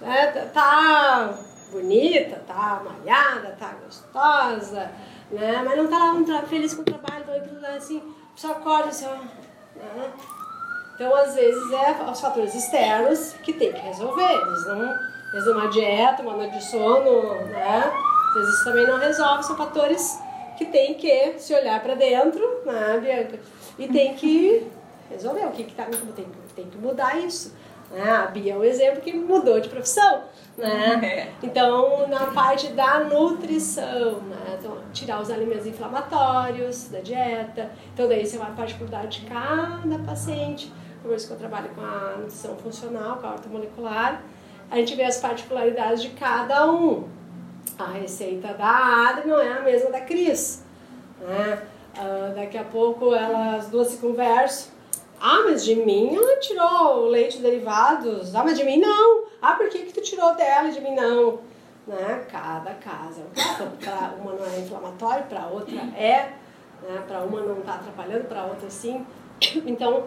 né? 0.00 0.50
tá 0.52 1.38
bonita, 1.70 2.42
tá 2.46 2.82
malhada, 2.84 3.56
tá 3.58 3.74
gostosa, 3.84 4.90
né? 5.30 5.62
Mas 5.64 5.76
não 5.76 5.86
tá 5.86 5.98
lá 5.98 6.40
tá 6.40 6.46
feliz 6.46 6.74
com 6.74 6.82
o 6.82 6.84
trabalho, 6.84 7.24
então 7.24 7.76
assim, 7.76 8.02
só 8.34 8.52
acorda 8.52 8.88
assim, 8.88 9.06
ó, 9.06 9.16
né? 9.78 10.12
Então, 10.96 11.14
às 11.14 11.34
vezes, 11.34 11.70
é 11.72 12.10
os 12.10 12.20
fatores 12.20 12.54
externos 12.54 13.34
que 13.42 13.52
tem 13.52 13.70
que 13.70 13.80
resolver. 13.80 14.32
Eles 14.32 14.66
não, 15.44 15.52
uma 15.52 15.68
dieta, 15.68 16.22
uma 16.22 16.32
noite 16.32 16.56
de 16.56 16.64
sono, 16.64 17.34
né? 17.44 17.92
Às 18.28 18.34
vezes, 18.34 18.54
isso 18.54 18.64
também 18.64 18.86
não 18.86 18.98
resolve. 18.98 19.44
São 19.44 19.56
fatores 19.56 20.18
que 20.56 20.64
tem 20.64 20.94
que 20.94 21.34
se 21.38 21.54
olhar 21.54 21.82
para 21.82 21.94
dentro, 21.94 22.42
né, 22.64 22.98
Bianca? 22.98 23.38
E 23.78 23.86
tem 23.88 24.14
que 24.14 24.66
resolver. 25.10 25.44
O 25.44 25.50
que, 25.50 25.64
que 25.64 25.74
tá, 25.74 25.84
tem, 25.84 26.26
tem 26.54 26.64
que 26.64 26.78
mudar 26.78 27.18
isso. 27.18 27.54
Né? 27.90 28.10
A 28.10 28.26
Bia 28.28 28.54
é 28.54 28.56
um 28.56 28.64
exemplo 28.64 29.02
que 29.02 29.12
mudou 29.12 29.60
de 29.60 29.68
profissão. 29.68 30.22
Né? 30.56 31.00
É. 31.04 31.46
Então, 31.46 32.08
na 32.08 32.28
parte 32.28 32.68
da 32.68 33.00
nutrição, 33.00 34.20
né? 34.20 34.56
então, 34.58 34.78
tirar 34.94 35.20
os 35.20 35.30
alimentos 35.30 35.66
inflamatórios 35.66 36.88
da 36.88 37.00
dieta. 37.00 37.70
Então, 37.92 38.08
daí 38.08 38.24
você 38.24 38.38
vai 38.38 38.46
para 38.46 38.54
a 38.54 38.56
particularidade 38.56 39.20
de 39.20 39.26
cada 39.26 39.98
paciente 40.06 40.72
por 41.06 41.16
isso 41.16 41.28
que 41.28 41.32
eu 41.32 41.38
trabalho 41.38 41.70
com 41.74 41.80
a 41.80 42.16
nutrição 42.18 42.56
funcional, 42.56 43.18
com 43.18 43.26
a 43.26 43.32
ortomolecular, 43.32 44.22
a 44.70 44.76
gente 44.76 44.94
vê 44.96 45.04
as 45.04 45.18
particularidades 45.18 46.02
de 46.02 46.10
cada 46.10 46.70
um. 46.70 47.08
A 47.78 47.92
receita 47.92 48.52
da 48.54 49.08
Adri 49.08 49.28
não 49.28 49.40
é 49.40 49.58
a 49.58 49.62
mesma 49.62 49.90
da 49.90 50.00
Cris. 50.00 50.64
Né? 51.20 51.62
Uh, 51.96 52.34
daqui 52.34 52.58
a 52.58 52.64
pouco 52.64 53.14
elas 53.14 53.68
duas 53.68 53.88
se 53.88 53.98
conversam. 53.98 54.74
Ah, 55.20 55.42
mas 55.44 55.64
de 55.64 55.76
mim 55.76 56.14
ela 56.14 56.38
tirou 56.38 57.04
o 57.04 57.08
leite 57.08 57.38
derivados. 57.38 58.34
Ah, 58.34 58.44
mas 58.44 58.58
de 58.58 58.64
mim 58.64 58.78
não. 58.78 59.24
Ah, 59.40 59.52
por 59.52 59.68
que, 59.68 59.78
que 59.78 59.92
tu 59.92 60.02
tirou 60.02 60.34
dela 60.34 60.68
e 60.68 60.72
de 60.72 60.80
mim 60.80 60.94
não? 60.94 61.38
Né? 61.86 62.26
Cada 62.30 62.74
caso 62.74 63.20
é. 63.20 63.84
Para 63.84 64.14
uma 64.20 64.32
não 64.32 64.44
é 64.44 64.58
inflamatório, 64.58 65.24
para 65.24 65.46
outra 65.46 65.80
é. 65.96 66.32
Né? 66.82 67.02
Para 67.06 67.20
uma 67.20 67.40
não 67.40 67.60
está 67.60 67.74
atrapalhando, 67.74 68.24
para 68.24 68.44
outra 68.44 68.68
sim. 68.68 69.06
Então, 69.66 70.04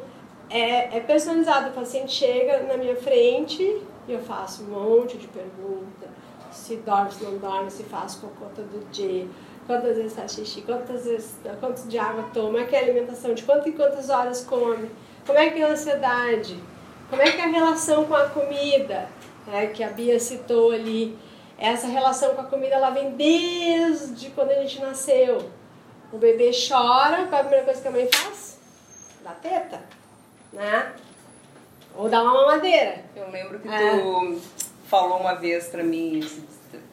é, 0.50 0.98
é 0.98 1.00
personalizado. 1.00 1.70
O 1.70 1.74
paciente 1.74 2.12
chega 2.12 2.64
na 2.64 2.78
minha 2.78 2.96
frente 2.96 3.64
e 4.08 4.12
eu 4.12 4.20
faço 4.20 4.64
um 4.64 4.68
monte 4.68 5.18
de 5.18 5.28
perguntas. 5.28 6.10
Se 6.52 6.78
dorme, 6.78 7.12
se 7.12 7.24
não 7.24 7.38
dorme, 7.38 7.70
se 7.70 7.84
faz 7.84 8.16
cocô 8.16 8.46
todo 8.56 8.90
dia, 8.92 9.28
quantas 9.68 9.98
vezes 9.98 10.16
faz 10.16 10.34
xixi, 10.34 10.62
quantas 10.62 11.06
vezes, 11.06 11.36
quanto 11.60 11.88
de 11.88 11.98
água 12.00 12.26
toma, 12.34 12.64
que 12.64 12.76
é 12.76 12.80
a 12.80 12.82
alimentação, 12.82 13.36
de 13.36 13.44
quantas 13.44 13.68
e 13.68 13.72
quantas 13.74 14.10
horas 14.10 14.44
come, 14.44 14.90
como 15.28 15.38
é 15.38 15.52
que 15.52 15.62
é 15.62 15.66
a 15.66 15.72
ansiedade, 15.72 16.58
como 17.08 17.22
é 17.22 17.32
que 17.32 17.40
é 17.40 17.44
a 17.44 17.48
relação 17.48 18.06
com 18.06 18.16
a 18.16 18.26
comida, 18.30 19.08
né, 19.46 19.68
que 19.68 19.84
a 19.84 19.90
Bia 19.90 20.20
citou 20.20 20.72
ali. 20.72 21.18
Essa 21.56 21.88
relação 21.88 22.34
com 22.34 22.42
a 22.42 22.46
comida 22.46 22.76
ela 22.76 22.90
vem 22.90 23.12
desde 23.12 24.30
quando 24.32 24.52
a 24.52 24.56
gente 24.56 24.82
nasceu. 24.82 25.52
O 26.12 26.18
bebê 26.18 26.50
chora, 26.52 27.28
qual 27.28 27.38
é 27.38 27.42
a 27.42 27.44
primeira 27.44 27.66
coisa 27.66 27.82
que 27.82 27.88
a 27.88 27.92
mãe 27.92 28.10
faz? 28.12 28.58
Dá 29.24 29.32
teta 29.32 29.99
né? 30.54 30.94
Ou 31.96 32.10
dar 32.10 32.24
uma 32.24 32.34
mamadeira. 32.34 33.04
Eu 33.16 33.30
lembro 33.30 33.60
que 33.60 33.68
é. 33.68 34.00
tu 34.00 34.42
falou 34.88 35.20
uma 35.20 35.36
vez 35.36 35.68
pra 35.68 35.84
mim, 35.84 36.22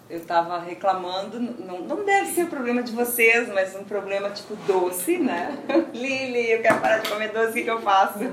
eu 0.09 0.21
tava 0.25 0.59
reclamando, 0.61 1.41
não, 1.41 1.81
não 1.81 2.05
deve 2.05 2.33
ser 2.33 2.45
um 2.45 2.51
problema 2.51 2.83
de 2.83 2.93
vocês, 2.93 3.49
mas 3.49 3.75
um 3.75 3.85
problema 3.85 4.31
tipo 4.31 4.55
doce, 4.57 5.19
né? 5.19 5.57
Lili, 5.93 6.53
eu 6.53 6.63
quero 6.63 6.81
parar 6.81 6.99
de 6.99 7.09
comer 7.09 7.31
doce, 7.31 7.51
o 7.51 7.53
que, 7.55 7.63
que 7.63 7.71
eu 7.71 7.81
faço? 7.81 8.33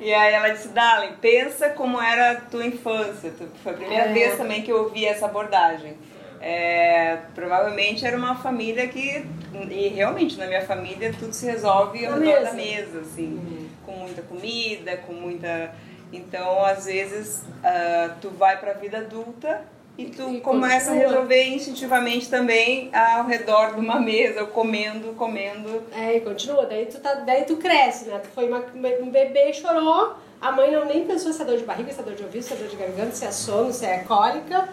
E 0.00 0.12
aí 0.12 0.34
ela 0.34 0.48
disse, 0.48 0.68
Darling, 0.68 1.14
pensa 1.20 1.70
como 1.70 2.00
era 2.00 2.32
a 2.32 2.36
tua 2.36 2.66
infância. 2.66 3.32
Foi 3.62 3.72
a 3.72 3.76
primeira 3.76 4.04
é. 4.06 4.12
vez 4.12 4.36
também 4.36 4.62
que 4.62 4.72
eu 4.72 4.84
ouvi 4.84 5.04
essa 5.04 5.26
abordagem. 5.26 5.96
É, 6.40 7.18
provavelmente 7.36 8.04
era 8.04 8.16
uma 8.16 8.34
família 8.34 8.88
que, 8.88 9.24
e 9.70 9.88
realmente 9.88 10.36
na 10.36 10.46
minha 10.46 10.62
família 10.62 11.14
tudo 11.16 11.32
se 11.32 11.46
resolve 11.46 12.04
ao 12.04 12.18
redor 12.18 12.42
da 12.42 12.52
mesa, 12.52 13.00
assim. 13.00 13.34
Uhum 13.34 13.61
com 13.92 14.00
muita 14.00 14.22
comida, 14.22 14.96
com 14.96 15.12
muita. 15.12 15.74
Então, 16.12 16.64
às 16.64 16.86
vezes, 16.86 17.42
uh, 17.42 18.14
tu 18.20 18.30
vai 18.30 18.58
para 18.58 18.72
a 18.72 18.74
vida 18.74 18.98
adulta 18.98 19.64
e 19.96 20.06
tu 20.06 20.30
e 20.30 20.40
começa 20.40 20.90
continua. 20.90 21.06
a 21.06 21.08
resolver 21.08 21.44
instintivamente 21.44 22.28
também 22.28 22.90
ao 22.94 23.26
redor 23.26 23.74
de 23.74 23.80
uma 23.80 24.00
mesa, 24.00 24.44
comendo, 24.44 25.14
comendo. 25.14 25.82
É, 25.94 26.16
e 26.16 26.20
continua. 26.20 26.66
Daí 26.66 26.86
tu, 26.86 26.98
tá, 27.00 27.14
daí 27.14 27.44
tu 27.44 27.56
cresce, 27.56 28.06
né? 28.06 28.18
Tu 28.18 28.28
foi 28.28 28.48
uma, 28.48 28.64
um 29.00 29.10
bebê, 29.10 29.52
chorou, 29.52 30.16
a 30.40 30.52
mãe 30.52 30.70
não 30.70 30.84
nem 30.84 31.06
pensou 31.06 31.32
se 31.32 31.42
é 31.42 31.44
dor 31.44 31.58
de 31.58 31.64
barriga, 31.64 31.92
se 31.92 32.00
é 32.00 32.02
dor 32.02 32.14
de 32.14 32.24
ouvido, 32.24 32.42
se 32.42 32.52
é 32.52 32.56
dor 32.56 32.68
de 32.68 32.76
garganta, 32.76 33.12
se 33.12 33.24
é 33.24 33.30
sono, 33.30 33.72
se 33.72 33.84
é 33.84 33.98
cólica. 33.98 34.68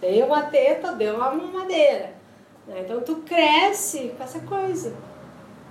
Deu 0.00 0.26
uma 0.26 0.42
teta, 0.42 0.92
deu 0.92 1.16
uma 1.16 1.30
mamadeira. 1.30 2.12
Né? 2.66 2.80
Então 2.80 3.00
tu 3.02 3.16
cresce 3.16 4.12
com 4.16 4.24
essa 4.24 4.40
coisa. 4.40 4.94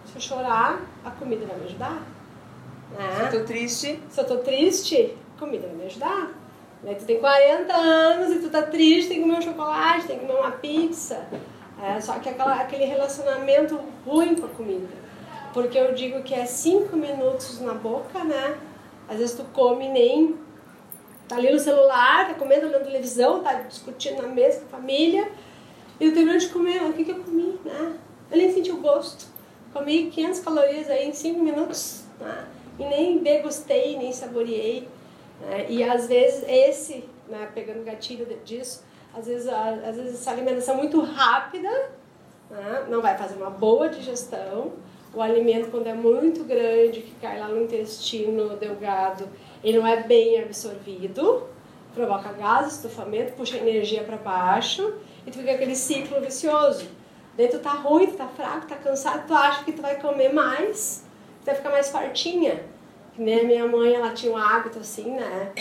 Se 0.05 0.15
eu 0.15 0.21
chorar, 0.21 0.81
a 1.03 1.11
comida 1.11 1.45
vai 1.45 1.57
me 1.57 1.65
ajudar. 1.65 2.01
Né? 2.97 3.29
Se 3.29 3.35
eu 3.35 3.39
tô 3.39 3.45
triste. 3.45 3.99
Se 4.09 4.19
eu 4.19 4.25
tô 4.25 4.37
triste, 4.37 5.17
comida 5.39 5.67
vai 5.67 5.75
me 5.75 5.85
ajudar. 5.85 6.31
Né? 6.83 6.95
Tu 6.95 7.05
tem 7.05 7.19
40 7.19 7.73
anos 7.73 8.35
e 8.35 8.39
tu 8.39 8.49
tá 8.49 8.63
triste, 8.63 9.09
tem 9.09 9.17
que 9.17 9.23
comer 9.23 9.37
um 9.37 9.41
chocolate, 9.41 10.07
tem 10.07 10.19
que 10.19 10.25
comer 10.25 10.39
uma 10.39 10.51
pizza. 10.51 11.25
É, 11.81 11.99
só 11.99 12.19
que 12.19 12.29
aquela, 12.29 12.55
aquele 12.55 12.85
relacionamento 12.85 13.79
ruim 14.05 14.35
com 14.35 14.45
a 14.45 14.49
comida. 14.49 14.87
Porque 15.53 15.77
eu 15.77 15.93
digo 15.93 16.21
que 16.23 16.33
é 16.33 16.45
cinco 16.45 16.95
minutos 16.95 17.59
na 17.59 17.73
boca, 17.73 18.23
né? 18.23 18.57
Às 19.09 19.17
vezes 19.17 19.35
tu 19.35 19.43
come 19.51 19.89
nem. 19.89 20.37
Tá 21.27 21.37
ali 21.37 21.51
no 21.51 21.59
celular, 21.59 22.27
tá 22.27 22.33
comendo, 22.33 22.67
olhando 22.67 22.83
televisão, 22.83 23.41
tá 23.41 23.53
discutindo 23.53 24.21
na 24.21 24.27
mesa 24.27 24.59
com 24.59 24.65
a 24.67 24.79
família. 24.79 25.31
E 25.99 26.05
eu 26.05 26.13
termino 26.13 26.37
de 26.37 26.47
comer, 26.49 26.83
o 26.83 26.93
que, 26.93 27.05
que 27.05 27.11
eu 27.11 27.23
comi, 27.23 27.59
né? 27.63 27.97
Eu 28.29 28.37
nem 28.37 28.51
senti 28.53 28.71
o 28.71 28.77
gosto. 28.77 29.25
Comi 29.73 30.09
500 30.11 30.39
calorias 30.41 30.89
aí 30.89 31.07
em 31.07 31.13
5 31.13 31.39
minutos, 31.39 32.03
né? 32.19 32.45
E 32.81 32.85
nem 32.85 33.19
degustei, 33.19 33.95
nem 33.95 34.11
saboreei. 34.11 34.87
Né? 35.39 35.67
E 35.69 35.83
às 35.83 36.07
vezes 36.07 36.43
esse, 36.47 37.05
né, 37.27 37.47
pegando 37.53 37.83
gatilho 37.85 38.25
disso, 38.43 38.83
às 39.13 39.27
vezes, 39.27 39.47
às 39.47 39.95
vezes 39.95 40.15
essa 40.15 40.31
alimentação 40.31 40.75
muito 40.75 40.99
rápida 41.01 41.69
né, 42.49 42.85
não 42.89 43.01
vai 43.01 43.15
fazer 43.15 43.35
uma 43.35 43.51
boa 43.51 43.87
digestão. 43.87 44.71
O 45.13 45.21
alimento, 45.21 45.69
quando 45.69 45.87
é 45.87 45.93
muito 45.93 46.43
grande, 46.43 47.01
que 47.01 47.13
cai 47.21 47.37
lá 47.37 47.49
no 47.49 47.61
intestino 47.61 48.55
delgado, 48.55 49.27
ele 49.63 49.77
não 49.77 49.85
é 49.85 50.01
bem 50.01 50.41
absorvido, 50.41 51.47
provoca 51.93 52.31
gás, 52.31 52.73
estufamento, 52.75 53.33
puxa 53.33 53.57
energia 53.57 54.03
para 54.03 54.17
baixo 54.17 54.93
e 55.27 55.29
tu 55.29 55.37
fica 55.37 55.51
aquele 55.51 55.75
ciclo 55.75 56.19
vicioso. 56.19 56.87
Daí 57.37 57.47
tu 57.47 57.59
tá 57.59 57.73
ruim, 57.73 58.07
tu 58.07 58.17
tá 58.17 58.27
fraco, 58.27 58.65
tá 58.65 58.75
cansado, 58.75 59.27
tu 59.27 59.33
acha 59.33 59.63
que 59.65 59.73
tu 59.73 59.81
vai 59.81 59.99
comer 59.99 60.33
mais, 60.33 61.05
tu 61.41 61.45
vai 61.45 61.55
ficar 61.55 61.69
mais 61.69 61.89
fartinha. 61.89 62.70
Que 63.13 63.21
nem 63.21 63.41
a 63.41 63.43
minha 63.43 63.67
mãe, 63.67 63.93
ela 63.93 64.11
tinha 64.11 64.31
um 64.31 64.37
hábito 64.37 64.79
assim, 64.79 65.11
né? 65.11 65.51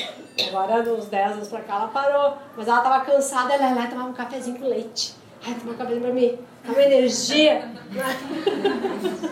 Agora, 0.49 0.81
uns 0.93 1.07
10 1.07 1.33
anos 1.33 1.49
pra 1.49 1.61
cá, 1.61 1.75
ela 1.75 1.89
parou. 1.89 2.39
Mas 2.57 2.69
ela 2.69 2.81
tava 2.81 3.05
cansada, 3.05 3.55
ela 3.55 3.69
ia 3.71 3.75
lá 3.75 3.85
e 3.85 3.89
tomava 3.89 4.09
um 4.09 4.13
cafezinho 4.13 4.59
com 4.59 4.67
leite. 4.67 5.15
Ai, 5.45 5.55
tomar 5.55 5.73
um 5.73 5.77
cafezinho 5.77 6.03
pra 6.03 6.13
mim. 6.13 6.39
Dá 6.65 6.73
uma 6.73 6.83
energia. 6.83 7.69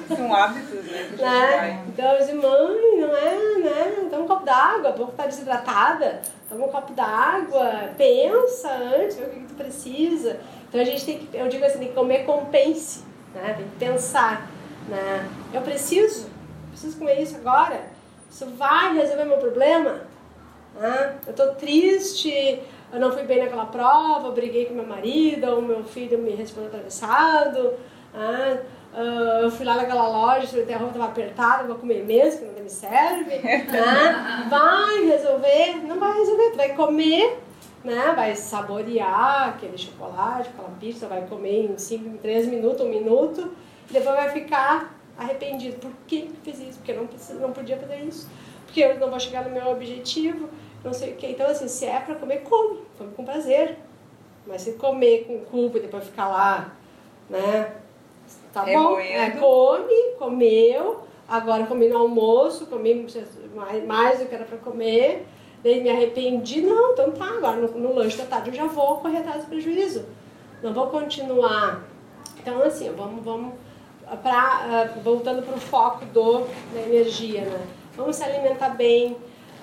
São 0.08 0.34
hábitos, 0.34 0.84
né? 0.84 1.10
né? 1.18 1.84
Então 1.88 2.12
eu 2.12 2.18
disse, 2.18 2.34
mãe, 2.34 3.00
não 3.00 3.16
é, 3.16 3.58
né? 3.58 4.08
Toma 4.10 4.24
um 4.24 4.26
copo 4.26 4.44
d'água, 4.44 4.88
a 4.88 4.92
boca 4.92 5.12
tá 5.16 5.26
desidratada. 5.26 6.22
Toma 6.48 6.66
um 6.66 6.68
copo 6.70 6.92
d'água, 6.94 7.90
pensa 7.96 8.70
antes, 8.70 9.16
vê 9.16 9.24
o 9.24 9.30
que, 9.30 9.40
que 9.40 9.46
tu 9.46 9.54
precisa. 9.54 10.40
Então 10.68 10.80
a 10.80 10.84
gente 10.84 11.04
tem 11.04 11.18
que, 11.18 11.36
eu 11.36 11.48
digo 11.48 11.64
assim, 11.64 11.78
tem 11.78 11.88
que 11.88 11.94
comer 11.94 12.24
compense, 12.24 13.04
né? 13.34 13.54
Tem 13.56 13.68
que 13.68 13.76
pensar, 13.76 14.48
né? 14.88 15.28
Eu 15.52 15.60
preciso, 15.60 16.28
preciso 16.70 16.98
comer 16.98 17.20
isso 17.20 17.36
agora? 17.36 17.97
Isso 18.30 18.46
vai 18.56 18.94
resolver 18.94 19.24
meu 19.24 19.38
problema? 19.38 20.02
Né? 20.78 21.16
Eu 21.26 21.32
tô 21.34 21.48
triste, 21.54 22.62
eu 22.92 23.00
não 23.00 23.12
fui 23.12 23.22
bem 23.24 23.40
naquela 23.42 23.66
prova, 23.66 24.30
briguei 24.30 24.66
com 24.66 24.74
meu 24.74 24.86
marido, 24.86 25.58
o 25.58 25.62
meu 25.62 25.84
filho 25.84 26.18
me 26.18 26.30
respondeu 26.30 26.68
atravessado, 26.68 27.74
né? 28.14 28.62
Uh, 28.92 29.42
eu 29.42 29.50
fui 29.50 29.66
lá 29.66 29.76
naquela 29.76 30.08
loja, 30.08 30.48
a 30.56 30.78
roupa 30.78 30.86
estava 30.86 31.04
apertada, 31.04 31.64
vou 31.64 31.76
comer 31.76 32.04
mesmo, 32.04 32.48
que 32.48 32.56
não 32.56 32.62
me 32.62 32.70
serve. 32.70 33.38
Né? 33.38 33.66
Vai 34.48 35.04
resolver? 35.04 35.76
Não 35.86 36.00
vai 36.00 36.18
resolver, 36.18 36.50
tu 36.50 36.56
vai 36.56 36.74
comer, 36.74 37.38
né? 37.84 38.12
vai 38.16 38.34
saborear 38.34 39.50
aquele 39.50 39.76
chocolate, 39.76 40.48
aquela 40.48 40.70
pizza, 40.80 41.06
vai 41.06 41.26
comer 41.26 41.70
em 41.70 41.76
5, 41.76 42.18
3 42.18 42.46
minutos, 42.46 42.80
um 42.80 42.88
minuto, 42.88 43.52
e 43.88 43.92
depois 43.92 44.16
vai 44.16 44.30
ficar 44.30 44.97
arrependido. 45.18 45.76
Por 45.78 45.90
que 46.06 46.30
fiz 46.42 46.60
isso? 46.60 46.78
Porque 46.78 46.92
eu 46.92 46.96
não, 46.96 47.40
não 47.40 47.52
podia 47.52 47.76
fazer 47.76 47.96
isso. 48.02 48.28
Porque 48.64 48.80
eu 48.80 48.98
não 48.98 49.10
vou 49.10 49.18
chegar 49.18 49.44
no 49.44 49.50
meu 49.50 49.68
objetivo, 49.68 50.48
não 50.84 50.92
sei 50.92 51.12
o 51.12 51.16
que. 51.16 51.26
Então, 51.26 51.46
assim, 51.46 51.66
se 51.66 51.84
é 51.86 51.98
para 51.98 52.14
comer, 52.14 52.42
come. 52.42 52.80
Come 52.96 53.12
com 53.12 53.24
prazer. 53.24 53.76
Mas 54.46 54.62
se 54.62 54.72
comer 54.72 55.24
com 55.26 55.40
culpa 55.40 55.78
e 55.78 55.82
depois 55.82 56.04
ficar 56.04 56.28
lá, 56.28 56.72
né? 57.28 57.72
Tá 58.52 58.64
bom, 58.64 58.98
é, 58.98 59.30
come, 59.32 60.12
comeu, 60.18 61.00
agora 61.28 61.66
comi 61.66 61.88
no 61.88 61.98
almoço, 61.98 62.66
comi 62.66 63.06
mais, 63.54 63.86
mais 63.86 64.18
do 64.18 64.26
que 64.26 64.34
era 64.34 64.44
para 64.44 64.58
comer, 64.58 65.26
daí 65.62 65.82
me 65.82 65.90
arrependi, 65.90 66.62
não, 66.62 66.92
então 66.92 67.10
tá, 67.12 67.26
agora 67.26 67.56
no, 67.56 67.68
no 67.78 67.94
lanche 67.94 68.16
da 68.16 68.24
tarde 68.24 68.50
eu 68.50 68.54
já 68.54 68.66
vou 68.66 68.96
correr 68.98 69.18
atrás 69.18 69.44
do 69.44 69.48
prejuízo. 69.48 70.06
Não 70.62 70.72
vou 70.72 70.88
continuar. 70.88 71.84
Então, 72.38 72.62
assim, 72.62 72.90
vamos, 72.90 73.24
vamos 73.24 73.54
pra, 74.16 74.94
uh, 74.96 75.00
voltando 75.00 75.42
para 75.42 75.54
o 75.54 75.60
foco 75.60 76.04
do, 76.06 76.46
da 76.72 76.80
energia, 76.82 77.42
né? 77.42 77.66
Vamos 77.96 78.16
se 78.16 78.24
alimentar 78.24 78.70
bem, 78.70 79.16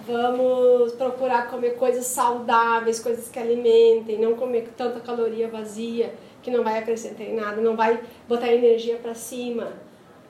vamos 0.07 0.93
procurar 0.93 1.49
comer 1.49 1.75
coisas 1.75 2.05
saudáveis, 2.05 2.99
coisas 2.99 3.29
que 3.29 3.39
alimentem, 3.39 4.19
não 4.19 4.35
comer 4.35 4.69
tanta 4.75 4.99
caloria 4.99 5.47
vazia 5.47 6.13
que 6.43 6.51
não 6.51 6.63
vai 6.63 6.77
acrescentar 6.77 7.25
em 7.25 7.35
nada, 7.35 7.59
não 7.59 7.75
vai 7.75 7.99
botar 8.27 8.53
energia 8.53 8.97
para 8.97 9.15
cima. 9.15 9.73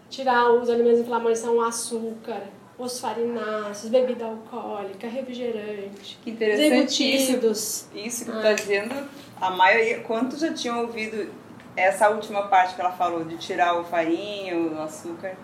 Tirar 0.10 0.50
os 0.52 0.70
alimentos 0.70 1.02
inflamatórios 1.02 1.40
são 1.40 1.60
açúcar, 1.60 2.44
os 2.78 3.00
farináceos, 3.00 3.92
bebida 3.92 4.26
alcoólica, 4.26 5.08
refrigerante. 5.08 6.18
Que 6.24 6.32
interessante 6.32 7.04
isso. 7.04 7.90
Isso 7.94 8.26
que 8.26 8.32
ah. 8.32 8.36
tu 8.36 8.42
tá 8.42 8.54
dizendo, 8.54 9.10
a 9.42 9.50
maioria, 9.50 10.00
quantos 10.00 10.40
já 10.40 10.54
tinham 10.54 10.82
ouvido 10.82 11.30
essa 11.76 12.10
última 12.10 12.48
parte 12.48 12.76
que 12.76 12.82
ela 12.82 12.92
falou, 12.92 13.24
de 13.24 13.38
tirar 13.38 13.80
o 13.80 13.84
farinho, 13.84 14.76
o 14.76 14.82
açúcar? 14.82 15.36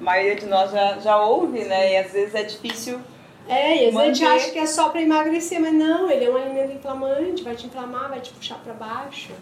A 0.00 0.02
maioria 0.02 0.36
de 0.36 0.46
nós 0.46 0.70
já, 0.70 0.98
já 0.98 1.20
ouve, 1.20 1.64
né? 1.64 1.92
E 1.92 1.96
às 1.96 2.12
vezes 2.12 2.34
é 2.34 2.42
difícil 2.42 3.00
é, 3.48 3.84
e 3.84 3.88
às 3.88 3.94
vezes 3.94 3.96
a 3.96 4.04
gente 4.04 4.24
acha 4.24 4.50
que 4.50 4.58
é 4.58 4.66
só 4.66 4.88
para 4.88 5.00
emagrecer, 5.00 5.60
mas 5.60 5.72
não, 5.72 6.10
ele 6.10 6.24
é 6.24 6.30
um 6.30 6.36
alimento 6.36 6.72
inflamante, 6.72 7.44
vai 7.44 7.54
te 7.54 7.66
inflamar, 7.66 8.08
vai 8.08 8.20
te 8.20 8.32
puxar 8.32 8.58
para 8.58 8.74
baixo. 8.74 9.32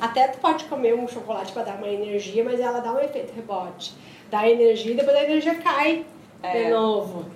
Até 0.00 0.28
tu 0.28 0.38
pode 0.38 0.64
comer 0.64 0.94
um 0.94 1.06
chocolate 1.06 1.52
para 1.52 1.62
dar 1.62 1.74
uma 1.76 1.86
energia, 1.86 2.42
mas 2.42 2.58
ela 2.58 2.80
dá 2.80 2.92
um 2.92 2.98
efeito 2.98 3.32
rebote. 3.34 3.94
Dá 4.30 4.48
energia 4.48 4.92
e 4.92 4.96
depois 4.96 5.16
a 5.16 5.22
energia 5.22 5.54
cai 5.56 6.04
é. 6.42 6.64
de 6.64 6.70
novo. 6.70 7.26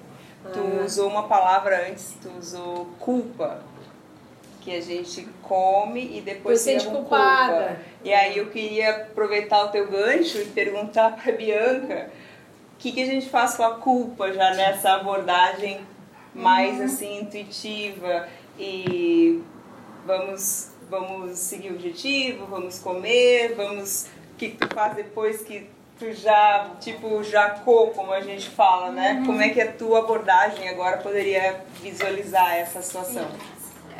Tu 0.53 0.59
ah. 0.59 0.85
usou 0.85 1.09
uma 1.09 1.25
palavra 1.25 1.89
antes, 1.89 2.17
tu 2.21 2.29
usou 2.37 2.89
culpa. 2.99 3.61
Que 4.67 4.75
a 4.75 4.81
gente 4.81 5.29
come 5.43 6.19
e 6.19 6.21
depois 6.21 6.59
se 6.59 6.73
sente 6.73 6.89
culpada. 6.89 7.67
Culpa. 7.67 7.81
E 8.03 8.13
aí 8.13 8.37
eu 8.37 8.51
queria 8.51 8.91
aproveitar 8.97 9.63
o 9.63 9.69
teu 9.69 9.89
gancho 9.89 10.39
e 10.39 10.47
perguntar 10.47 11.13
para 11.13 11.31
Bianca 11.31 12.11
o 12.75 12.77
que, 12.77 12.91
que 12.91 13.01
a 13.01 13.07
gente 13.07 13.29
faz 13.29 13.55
com 13.55 13.63
a 13.63 13.77
culpa 13.77 14.33
já 14.33 14.55
nessa 14.55 14.95
abordagem 14.95 15.81
mais 16.35 16.79
uhum. 16.79 16.85
assim 16.85 17.21
intuitiva 17.21 18.29
e 18.59 19.41
vamos 20.05 20.73
vamos 20.91 21.39
seguir 21.39 21.71
o 21.71 21.75
objetivo, 21.75 22.47
vamos 22.47 22.81
comer, 22.81 23.55
vamos 23.55 24.09
o 24.33 24.37
que 24.37 24.49
tu 24.49 24.67
faz 24.75 24.97
depois 24.97 25.43
que 25.43 25.71
tu 25.97 26.13
já 26.13 26.73
tipo 26.81 27.23
jacou, 27.23 27.91
como 27.91 28.13
a 28.13 28.21
gente 28.21 28.51
fala, 28.51 28.91
né? 28.91 29.13
Uhum. 29.13 29.27
Como 29.27 29.43
é 29.43 29.49
que 29.51 29.61
a 29.61 29.71
tua 29.71 30.01
abordagem 30.01 30.69
agora 30.69 30.97
poderia 30.97 31.61
visualizar 31.81 32.57
essa 32.57 32.83
situação? 32.83 33.29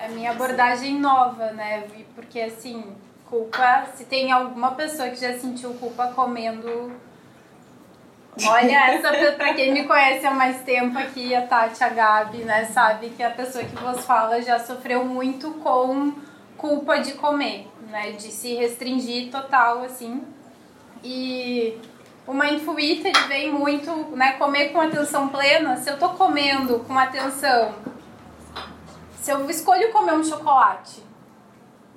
A 0.05 0.09
minha 0.09 0.31
abordagem 0.31 0.99
nova, 0.99 1.53
né? 1.53 1.85
Porque 2.15 2.41
assim, 2.41 2.85
culpa, 3.25 3.87
se 3.95 4.05
tem 4.05 4.31
alguma 4.31 4.73
pessoa 4.73 5.09
que 5.11 5.17
já 5.17 5.39
sentiu 5.39 5.75
culpa 5.75 6.09
comendo 6.09 6.93
Olha, 8.45 8.91
essa 8.91 9.33
pra 9.33 9.55
quem 9.55 9.73
me 9.73 9.85
conhece 9.85 10.27
há 10.27 10.31
mais 10.31 10.61
tempo 10.61 10.99
aqui, 10.99 11.35
a 11.35 11.47
Tati, 11.47 11.83
a 11.83 11.89
Gabi, 11.89 12.39
né, 12.39 12.67
sabe 12.67 13.09
que 13.11 13.23
a 13.23 13.31
pessoa 13.31 13.65
que 13.65 13.75
vos 13.77 14.05
fala 14.05 14.43
já 14.43 14.59
sofreu 14.59 15.05
muito 15.07 15.53
com 15.53 16.13
culpa 16.59 16.99
de 16.99 17.15
comer, 17.15 17.67
né, 17.91 18.13
de 18.13 18.31
se 18.31 18.55
restringir 18.55 19.31
total, 19.31 19.85
assim. 19.85 20.23
E 21.03 21.79
o 22.27 22.35
Mindful 22.35 22.79
Eater 22.79 23.27
vem 23.27 23.51
muito, 23.51 23.91
né, 24.15 24.33
comer 24.33 24.69
com 24.69 24.83
atenção 24.83 25.29
plena. 25.29 25.79
Se 25.79 25.89
eu 25.89 25.99
tô 25.99 26.11
comendo 26.11 26.81
com 26.81 26.99
atenção, 26.99 27.75
se 29.27 29.33
eu 29.33 29.51
escolho 29.51 29.91
comer 29.91 30.13
um 30.13 30.23
chocolate, 30.23 31.03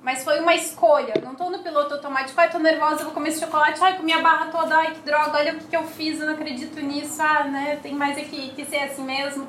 mas 0.02 0.24
foi 0.24 0.40
uma 0.40 0.52
escolha. 0.52 1.14
Não 1.22 1.36
tô 1.36 1.48
no 1.48 1.60
piloto 1.60 1.94
automático. 1.94 2.40
Ai, 2.40 2.50
tô 2.50 2.58
nervosa, 2.58 3.04
vou 3.04 3.12
comer 3.12 3.28
esse 3.28 3.38
chocolate. 3.38 3.80
Ai, 3.80 3.96
comi 3.96 4.12
a 4.12 4.20
barra 4.20 4.46
toda. 4.46 4.74
Ai, 4.76 4.94
que 4.94 5.00
droga. 5.02 5.38
Olha 5.38 5.52
o 5.52 5.58
que, 5.58 5.68
que 5.68 5.76
eu 5.76 5.84
fiz. 5.84 6.18
Eu 6.18 6.26
não 6.26 6.34
acredito 6.34 6.80
nisso. 6.80 7.22
Ah, 7.22 7.44
né? 7.44 7.78
Tem 7.80 7.94
mais 7.94 8.18
aqui 8.18 8.52
que 8.56 8.64
ser 8.64 8.78
assim 8.78 9.04
mesmo. 9.04 9.46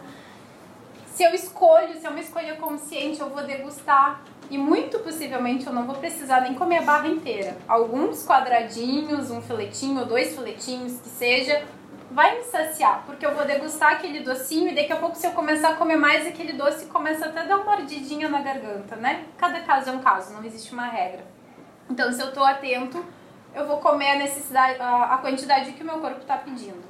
Se 1.07 1.23
eu 1.23 1.33
escolho, 1.33 1.99
se 1.99 2.05
é 2.05 2.09
uma 2.11 2.19
escolha 2.19 2.55
consciente, 2.57 3.19
eu 3.19 3.29
vou 3.31 3.41
degustar. 3.41 4.21
E 4.51 4.59
muito 4.59 4.99
possivelmente 4.99 5.65
eu 5.65 5.73
não 5.73 5.87
vou 5.87 5.95
precisar 5.95 6.41
nem 6.41 6.53
comer 6.53 6.77
a 6.77 6.83
barra 6.83 7.07
inteira. 7.07 7.57
Alguns 7.67 8.23
quadradinhos, 8.23 9.31
um 9.31 9.41
filetinho, 9.41 10.05
dois 10.05 10.35
filetinhos, 10.35 11.01
que 11.01 11.09
seja 11.09 11.63
vai 12.11 12.37
me 12.37 12.43
saciar, 12.43 13.03
porque 13.05 13.25
eu 13.25 13.33
vou 13.33 13.45
degustar 13.45 13.93
aquele 13.93 14.19
docinho 14.19 14.69
e 14.69 14.75
daqui 14.75 14.91
a 14.91 14.97
pouco 14.97 15.15
se 15.15 15.25
eu 15.25 15.31
começar 15.31 15.69
a 15.69 15.75
comer 15.75 15.95
mais 15.95 16.27
aquele 16.27 16.53
doce 16.53 16.85
começa 16.87 17.25
até 17.25 17.39
a 17.39 17.43
dar 17.43 17.55
uma 17.55 17.65
mordidinha 17.65 18.27
na 18.27 18.41
garganta, 18.41 18.97
né? 18.97 19.25
Cada 19.37 19.61
caso 19.61 19.89
é 19.89 19.93
um 19.93 19.99
caso, 19.99 20.33
não 20.33 20.43
existe 20.43 20.73
uma 20.73 20.87
regra. 20.87 21.25
Então 21.89 22.11
se 22.11 22.21
eu 22.21 22.33
tô 22.33 22.43
atento, 22.43 23.03
eu 23.55 23.65
vou 23.65 23.77
comer 23.77 24.11
a 24.11 24.15
necessidade, 24.17 24.79
a, 24.79 25.15
a 25.15 25.17
quantidade 25.19 25.71
que 25.71 25.83
o 25.83 25.85
meu 25.85 25.99
corpo 25.99 26.21
está 26.21 26.37
pedindo. 26.37 26.83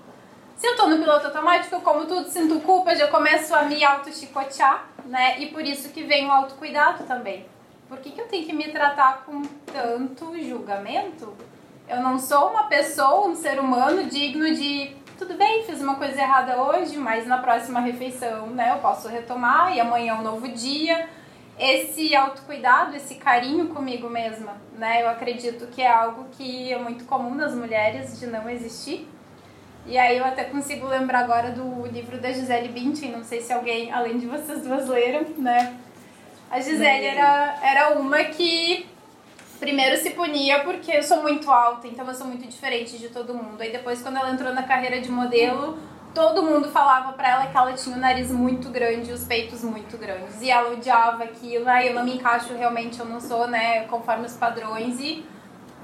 Se 0.56 0.68
eu 0.68 0.76
tô 0.76 0.88
no 0.88 0.98
piloto 0.98 1.28
automático, 1.28 1.74
eu 1.74 1.82
como 1.82 2.06
tudo, 2.06 2.28
sinto 2.28 2.60
culpa, 2.60 2.96
já 2.96 3.08
começo 3.08 3.54
a 3.54 3.64
me 3.64 3.84
auto-chicotear, 3.84 4.86
né? 5.06 5.40
E 5.40 5.48
por 5.48 5.64
isso 5.64 5.90
que 5.90 6.04
vem 6.04 6.28
o 6.28 6.32
autocuidado 6.32 7.04
também. 7.06 7.46
por 7.88 7.98
que, 7.98 8.12
que 8.12 8.22
eu 8.22 8.28
tenho 8.28 8.46
que 8.46 8.54
me 8.54 8.72
tratar 8.72 9.24
com 9.26 9.42
tanto 9.42 10.40
julgamento? 10.42 11.36
Eu 11.90 12.00
não 12.02 12.18
sou 12.18 12.52
uma 12.52 12.64
pessoa, 12.66 13.28
um 13.28 13.36
ser 13.36 13.60
humano 13.60 14.06
digno 14.06 14.54
de 14.54 15.01
tudo 15.22 15.36
bem, 15.36 15.64
fiz 15.64 15.80
uma 15.80 15.98
coisa 15.98 16.20
errada 16.20 16.60
hoje, 16.60 16.98
mas 16.98 17.28
na 17.28 17.38
próxima 17.38 17.80
refeição, 17.80 18.48
né, 18.48 18.72
eu 18.72 18.80
posso 18.80 19.08
retomar 19.08 19.72
e 19.72 19.80
amanhã 19.80 20.14
é 20.14 20.16
um 20.16 20.24
novo 20.24 20.48
dia. 20.48 21.08
Esse 21.60 22.16
autocuidado, 22.16 22.96
esse 22.96 23.16
carinho 23.16 23.68
comigo 23.68 24.10
mesma, 24.10 24.58
né, 24.80 25.04
eu 25.04 25.08
acredito 25.08 25.68
que 25.68 25.80
é 25.80 25.88
algo 25.88 26.26
que 26.32 26.74
é 26.74 26.80
muito 26.80 27.06
comum 27.06 27.36
nas 27.36 27.54
mulheres 27.54 28.20
de 28.20 28.26
não 28.26 28.50
existir. 28.50 29.08
E 29.86 29.96
aí 29.96 30.18
eu 30.18 30.26
até 30.26 30.46
consigo 30.46 30.88
lembrar 30.88 31.20
agora 31.20 31.52
do 31.52 31.86
livro 31.86 32.20
da 32.20 32.32
Gisele 32.32 32.70
Bündchen, 32.70 33.12
não 33.12 33.24
sei 33.24 33.42
se 33.42 33.54
alguém, 33.54 33.92
além 33.92 34.18
de 34.18 34.26
vocês 34.26 34.64
duas, 34.64 34.88
leram, 34.88 35.24
né? 35.38 35.78
A 36.50 36.60
Gisele 36.60 37.06
era, 37.06 37.60
era 37.62 37.90
uma 37.92 38.24
que 38.24 38.90
primeiro 39.62 39.96
se 39.96 40.10
punia 40.10 40.64
porque 40.64 40.92
eu 40.92 41.04
sou 41.04 41.22
muito 41.22 41.50
alta, 41.50 41.88
então 41.88 42.06
eu 42.08 42.16
sou 42.16 42.26
muito 42.26 42.48
diferente 42.48 42.98
de 42.98 43.10
todo 43.10 43.32
mundo. 43.32 43.62
Aí 43.62 43.72
depois, 43.72 44.02
quando 44.02 44.18
ela 44.18 44.32
entrou 44.32 44.52
na 44.52 44.64
carreira 44.64 45.00
de 45.00 45.12
modelo, 45.12 45.78
todo 46.16 46.42
mundo 46.42 46.70
falava 46.72 47.14
pra 47.14 47.30
ela 47.30 47.46
que 47.46 47.56
ela 47.56 47.72
tinha 47.74 47.96
o 47.96 48.00
nariz 48.00 48.32
muito 48.32 48.70
grande 48.70 49.12
e 49.12 49.14
os 49.14 49.24
peitos 49.24 49.64
muito 49.64 50.00
grandes. 50.00 50.42
E 50.42 50.50
ela 50.50 50.72
odiava 50.72 51.24
aquilo, 51.24 51.70
aí 51.70 51.90
eu 51.90 51.94
não 51.94 52.04
me 52.04 52.16
encaixo 52.16 52.56
realmente, 52.56 53.00
eu 53.00 53.06
não 53.06 53.22
sou, 53.22 53.48
né, 53.48 53.84
conforme 53.86 54.26
os 54.26 54.36
padrões. 54.36 55.00
E, 55.00 55.24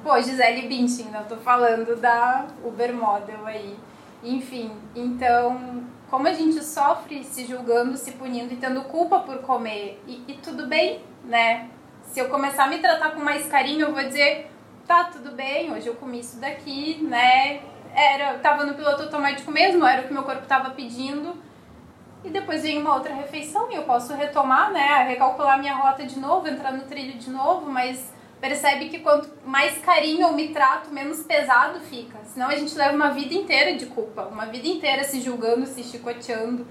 pô, 0.03 0.19
Gisele 0.19 0.67
Bündchen, 0.67 1.09
eu 1.13 1.25
tô 1.25 1.37
falando 1.37 1.95
da 1.95 2.47
Uber 2.65 2.91
Model 2.95 3.45
aí. 3.45 3.77
Enfim, 4.23 4.71
então, 4.95 5.83
como 6.09 6.27
a 6.27 6.33
gente 6.33 6.63
sofre 6.63 7.23
se 7.23 7.45
julgando, 7.45 7.95
se 7.95 8.13
punindo 8.13 8.51
e 8.51 8.57
tendo 8.57 8.81
culpa 8.85 9.19
por 9.19 9.37
comer, 9.43 10.01
e, 10.07 10.23
e 10.27 10.33
tudo 10.33 10.65
bem, 10.65 10.99
né? 11.23 11.69
Se 12.17 12.21
eu 12.21 12.30
começar 12.30 12.63
a 12.63 12.67
me 12.67 12.80
tratar 12.80 13.12
com 13.12 13.21
mais 13.21 13.45
carinho, 13.45 13.82
eu 13.82 13.93
vou 13.93 14.03
dizer, 14.03 14.49
tá, 14.88 15.03
tudo 15.03 15.34
bem, 15.34 15.71
hoje 15.71 15.86
eu 15.86 15.93
comi 15.93 16.19
isso 16.19 16.39
daqui, 16.39 16.97
né? 17.03 17.62
Era, 17.93 18.39
tava 18.39 18.65
no 18.65 18.73
piloto 18.73 19.03
automático 19.03 19.51
mesmo, 19.51 19.86
era 19.86 20.01
o 20.01 20.08
que 20.08 20.13
meu 20.13 20.23
corpo 20.23 20.47
tava 20.47 20.71
pedindo. 20.71 21.38
E 22.23 22.30
depois 22.32 22.63
vem 22.63 22.82
uma 22.82 22.95
outra 22.95 23.13
refeição 23.13 23.71
e 23.71 23.75
eu 23.75 23.84
posso 23.84 24.15
retomar, 24.15 24.71
né? 24.71 25.03
Recalcular 25.03 25.60
minha 25.60 25.75
rota 25.75 26.08
de 26.08 26.17
novo, 26.17 26.47
entrar 26.47 26.73
no 26.73 26.86
trilho 26.86 27.19
de 27.19 27.30
novo, 27.30 27.69
mas 27.69 28.12
percebe 28.41 28.89
que 28.89 28.97
quanto 28.97 29.30
mais 29.45 29.77
carinho 29.77 30.23
eu 30.23 30.34
me 30.34 30.47
trato, 30.47 30.89
menos 30.89 31.21
pesado 31.21 31.80
fica. 31.82 32.17
Senão 32.23 32.47
a 32.47 32.56
gente 32.56 32.73
leva 32.73 32.95
uma 32.95 33.12
vida 33.12 33.36
inteira 33.36 33.77
de 33.77 33.86
culpa, 33.86 34.23
uma 34.23 34.47
vida 34.47 34.67
inteira 34.67 35.03
se 35.03 35.21
julgando, 35.21 35.67
se 35.67 35.84
chicoteando. 35.84 36.65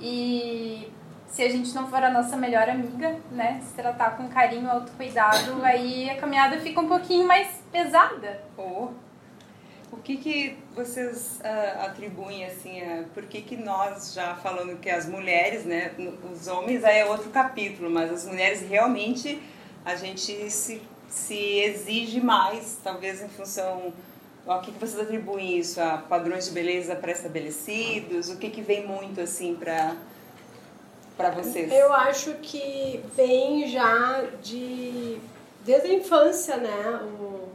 E 0.00 0.90
se 1.32 1.42
a 1.42 1.48
gente 1.48 1.74
não 1.74 1.88
for 1.88 2.04
a 2.04 2.10
nossa 2.10 2.36
melhor 2.36 2.68
amiga, 2.68 3.18
né, 3.30 3.60
se 3.66 3.72
tratar 3.72 4.18
com 4.18 4.28
carinho, 4.28 4.70
autocuidado, 4.70 5.60
aí 5.64 6.10
a 6.10 6.16
caminhada 6.16 6.60
fica 6.60 6.78
um 6.78 6.86
pouquinho 6.86 7.26
mais 7.26 7.48
pesada. 7.72 8.42
Oh. 8.56 8.88
O 9.90 9.96
que 9.96 10.16
que 10.18 10.58
vocês 10.74 11.40
uh, 11.40 11.86
atribuem 11.86 12.44
assim, 12.44 12.82
uh, 12.82 13.04
por 13.14 13.24
que 13.24 13.40
que 13.40 13.56
nós 13.56 14.12
já 14.12 14.34
falando 14.34 14.78
que 14.78 14.90
as 14.90 15.08
mulheres, 15.08 15.64
né, 15.64 15.92
os 16.30 16.46
homens 16.48 16.84
aí 16.84 16.98
é 16.98 17.06
outro 17.06 17.30
capítulo, 17.30 17.90
mas 17.90 18.12
as 18.12 18.26
mulheres 18.26 18.68
realmente 18.68 19.40
a 19.84 19.96
gente 19.96 20.50
se, 20.50 20.82
se 21.08 21.34
exige 21.60 22.20
mais, 22.20 22.78
talvez 22.84 23.22
em 23.22 23.28
função 23.28 23.92
o 24.44 24.58
que, 24.58 24.72
que 24.72 24.78
vocês 24.78 24.98
atribuem 25.00 25.56
isso 25.56 25.80
a 25.80 25.98
padrões 25.98 26.46
de 26.46 26.50
beleza 26.50 26.96
pré-estabelecidos? 26.96 28.28
O 28.28 28.38
que 28.38 28.50
que 28.50 28.60
vem 28.60 28.84
muito 28.84 29.20
assim 29.20 29.54
para 29.54 29.94
para 31.16 31.30
vocês? 31.30 31.70
Eu 31.72 31.92
acho 31.92 32.34
que 32.34 33.02
vem 33.16 33.68
já 33.68 34.24
de 34.42 35.20
desde 35.64 35.88
a 35.88 35.94
infância, 35.94 36.56
né? 36.56 37.00
O, 37.20 37.48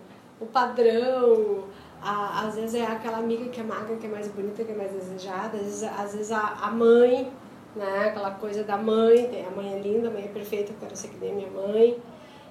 o 0.43 0.45
padrão, 0.45 1.65
a, 2.01 2.47
às 2.47 2.55
vezes 2.55 2.75
é 2.75 2.85
aquela 2.85 3.17
amiga 3.17 3.49
que 3.49 3.59
é 3.59 3.63
magra, 3.63 3.95
que 3.97 4.05
é 4.05 4.09
mais 4.09 4.27
bonita, 4.27 4.63
que 4.63 4.71
é 4.71 4.75
mais 4.75 4.91
desejada, 4.91 5.57
às 5.57 5.63
vezes, 5.63 5.83
às 5.83 6.13
vezes 6.13 6.31
a, 6.31 6.57
a 6.61 6.71
mãe, 6.71 7.31
né? 7.75 8.07
Aquela 8.07 8.31
coisa 8.31 8.63
da 8.63 8.77
mãe, 8.77 9.45
a 9.45 9.55
mãe 9.55 9.73
é 9.73 9.79
linda, 9.79 10.07
a 10.07 10.11
mãe 10.11 10.25
é 10.25 10.27
perfeita, 10.27 10.71
eu 10.71 10.77
quero 10.79 10.95
ser 10.95 11.09
que 11.09 11.17
nem 11.17 11.33
minha 11.33 11.49
mãe. 11.49 11.97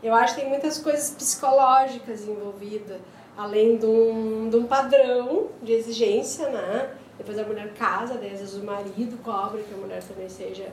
Eu 0.03 0.15
acho 0.15 0.35
que 0.35 0.41
tem 0.43 0.51
muitas 0.51 0.79
coisas 0.79 1.11
psicológicas 1.11 2.29
envolvidas, 2.29 3.01
além 3.37 3.77
de 3.77 3.87
um, 3.87 4.49
de 4.49 4.57
um 4.57 4.67
padrão 4.67 5.49
de 5.63 5.73
exigência, 5.73 6.49
né? 6.49 6.91
Depois 7.17 7.39
a 7.39 7.45
mulher 7.45 7.73
casa, 7.73 8.15
daí 8.15 8.33
às 8.33 8.41
vezes 8.41 8.55
o 8.55 8.65
marido 8.65 9.17
cobra 9.23 9.63
que 9.63 9.73
a 9.73 9.77
mulher 9.77 10.03
também 10.03 10.29
seja 10.29 10.69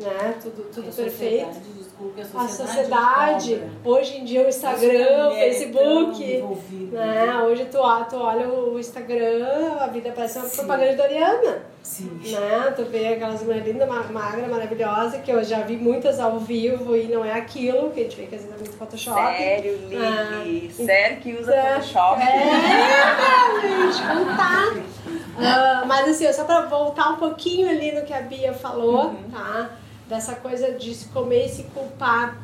né? 0.00 0.34
Tudo, 0.42 0.70
tudo 0.72 0.88
a 0.88 0.92
perfeito. 0.92 1.60
Desculpe, 2.00 2.20
a 2.20 2.24
sociedade, 2.24 2.62
a 2.62 2.66
sociedade 2.66 3.62
hoje 3.84 4.16
em 4.16 4.24
dia 4.24 4.44
o 4.44 4.48
Instagram, 4.48 5.28
o 5.28 5.34
Facebook, 5.34 6.44
né? 6.92 7.42
Hoje 7.42 7.66
tu, 7.66 7.78
tu 8.08 8.16
olha 8.16 8.48
o 8.48 8.78
Instagram, 8.78 9.76
a 9.78 9.86
vida 9.86 10.12
parece 10.14 10.38
uma 10.38 10.48
Sim. 10.48 10.56
propaganda 10.56 10.90
de 10.90 10.96
Doriana. 10.96 11.62
Sim. 11.82 12.20
Né? 12.24 12.72
Tu 12.76 12.84
vê 12.84 13.08
aquelas 13.08 13.42
mulheres 13.42 13.66
lindas, 13.66 13.88
magra, 13.88 14.46
maravilhosa, 14.48 15.18
que 15.18 15.30
eu 15.30 15.42
já 15.42 15.60
vi 15.60 15.76
muitas 15.76 16.20
ao 16.20 16.38
vivo 16.38 16.96
e 16.96 17.04
não 17.04 17.24
é 17.24 17.32
aquilo, 17.32 17.90
que 17.90 18.00
a 18.00 18.02
gente 18.04 18.16
vê 18.16 18.26
que 18.26 18.34
às 18.34 18.42
vezes 18.42 18.54
é 18.54 18.58
muito 18.58 18.76
Photoshop. 18.76 19.36
Sério, 19.36 19.78
Lili? 19.88 19.96
Ah, 19.96 20.84
Sério 20.84 21.16
que 21.20 21.32
usa 21.34 21.54
é, 21.54 21.74
Photoshop? 21.74 22.22
É, 22.22 23.60
gente, 23.62 24.02
contar. 24.02 25.00
Uh, 25.40 25.86
mas 25.86 26.08
assim, 26.08 26.30
só 26.32 26.44
pra 26.44 26.66
voltar 26.66 27.10
um 27.10 27.16
pouquinho 27.16 27.68
ali 27.68 27.92
no 27.92 28.02
que 28.02 28.12
a 28.12 28.20
Bia 28.20 28.52
falou, 28.52 29.06
uhum. 29.06 29.30
tá? 29.32 29.70
Dessa 30.10 30.34
coisa 30.34 30.72
de 30.72 30.92
se 30.92 31.06
comer 31.06 31.46
e 31.46 31.48
se 31.48 31.62
culpar. 31.62 32.36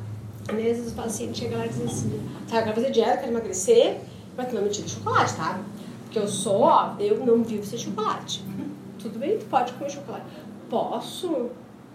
Às 0.49 0.55
vezes 0.55 0.93
o 0.93 0.95
paciente 0.95 1.41
chega 1.41 1.57
lá 1.59 1.67
e 1.67 1.69
diz 1.69 1.83
assim, 1.83 2.31
tá, 2.49 2.59
eu 2.59 2.63
quero 2.63 2.75
fazer 2.77 2.91
dieta, 2.93 3.17
quero 3.17 3.33
emagrecer, 3.33 4.01
mas 4.37 4.49
tu 4.49 4.55
não 4.55 4.63
me 4.63 4.71
tira 4.71 4.87
chocolate, 4.87 5.35
tá? 5.35 5.61
Porque 6.05 6.19
eu 6.21 6.29
sou, 6.29 6.61
ó, 6.61 6.95
eu 7.01 7.27
não 7.27 7.43
vivo 7.43 7.67
sem 7.67 7.77
chocolate. 7.77 8.45
Tudo 9.03 9.19
bem, 9.19 9.37
tu 9.39 9.47
pode 9.47 9.73
comer 9.73 9.91
chocolate. 9.91 10.25
Posso? 10.71 11.51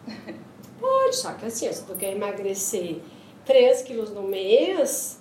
Pode, 0.79 1.15
só 1.15 1.33
que 1.33 1.45
assim, 1.45 1.71
se 1.71 1.83
tu 1.83 1.93
quer 1.93 2.15
emagrecer 2.15 3.01
3 3.45 3.83
quilos 3.83 4.09
no 4.09 4.23
mês, 4.23 5.19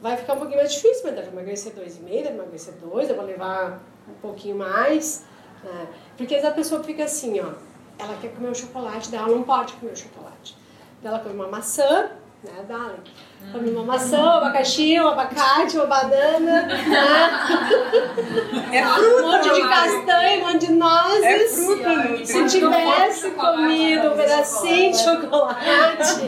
vai 0.00 0.16
ficar 0.16 0.32
um 0.32 0.38
pouquinho 0.38 0.58
mais 0.58 0.72
difícil, 0.72 1.02
mas 1.04 1.14
deve 1.14 1.28
emagrecer 1.28 1.74
2,5, 1.74 2.22
deve 2.22 2.28
emagrecer 2.30 2.74
2, 2.80 3.10
eu 3.10 3.16
vou 3.16 3.26
levar 3.26 3.82
um 4.08 4.14
pouquinho 4.22 4.56
mais. 4.56 5.26
Né? 5.62 5.86
Porque 6.16 6.34
a 6.36 6.50
pessoa 6.50 6.82
fica 6.82 7.04
assim, 7.04 7.40
ó, 7.40 7.52
ela 7.98 8.16
quer 8.20 8.32
comer 8.32 8.50
o 8.50 8.54
chocolate 8.54 9.10
dela, 9.10 9.28
não 9.28 9.42
pode 9.42 9.74
comer 9.74 9.92
o 9.92 9.96
chocolate. 9.96 10.56
Ela 11.04 11.18
come 11.18 11.34
uma 11.34 11.48
maçã, 11.48 12.10
né, 12.44 12.64
Dali? 12.66 12.98
Come 13.52 13.70
uma 13.70 13.82
maçã, 13.82 14.20
um 14.20 14.30
abacaxi, 14.30 15.00
um 15.00 15.08
abacate, 15.08 15.76
uma 15.76 15.86
banana, 15.86 16.62
né? 16.62 16.78
É 18.72 18.84
fruta, 18.84 19.22
um 19.22 19.32
monte 19.32 19.54
de 19.54 19.60
castanha, 19.68 20.38
um 20.38 20.46
monte 20.46 20.66
de 20.66 20.72
nozes. 20.72 21.24
É 21.24 21.38
fruta, 21.48 22.26
Se 22.26 22.46
tivesse 22.46 23.30
comido 23.32 24.12
um 24.12 24.16
pedacinho 24.16 24.92
de 24.92 24.98
chocolate, 24.98 26.20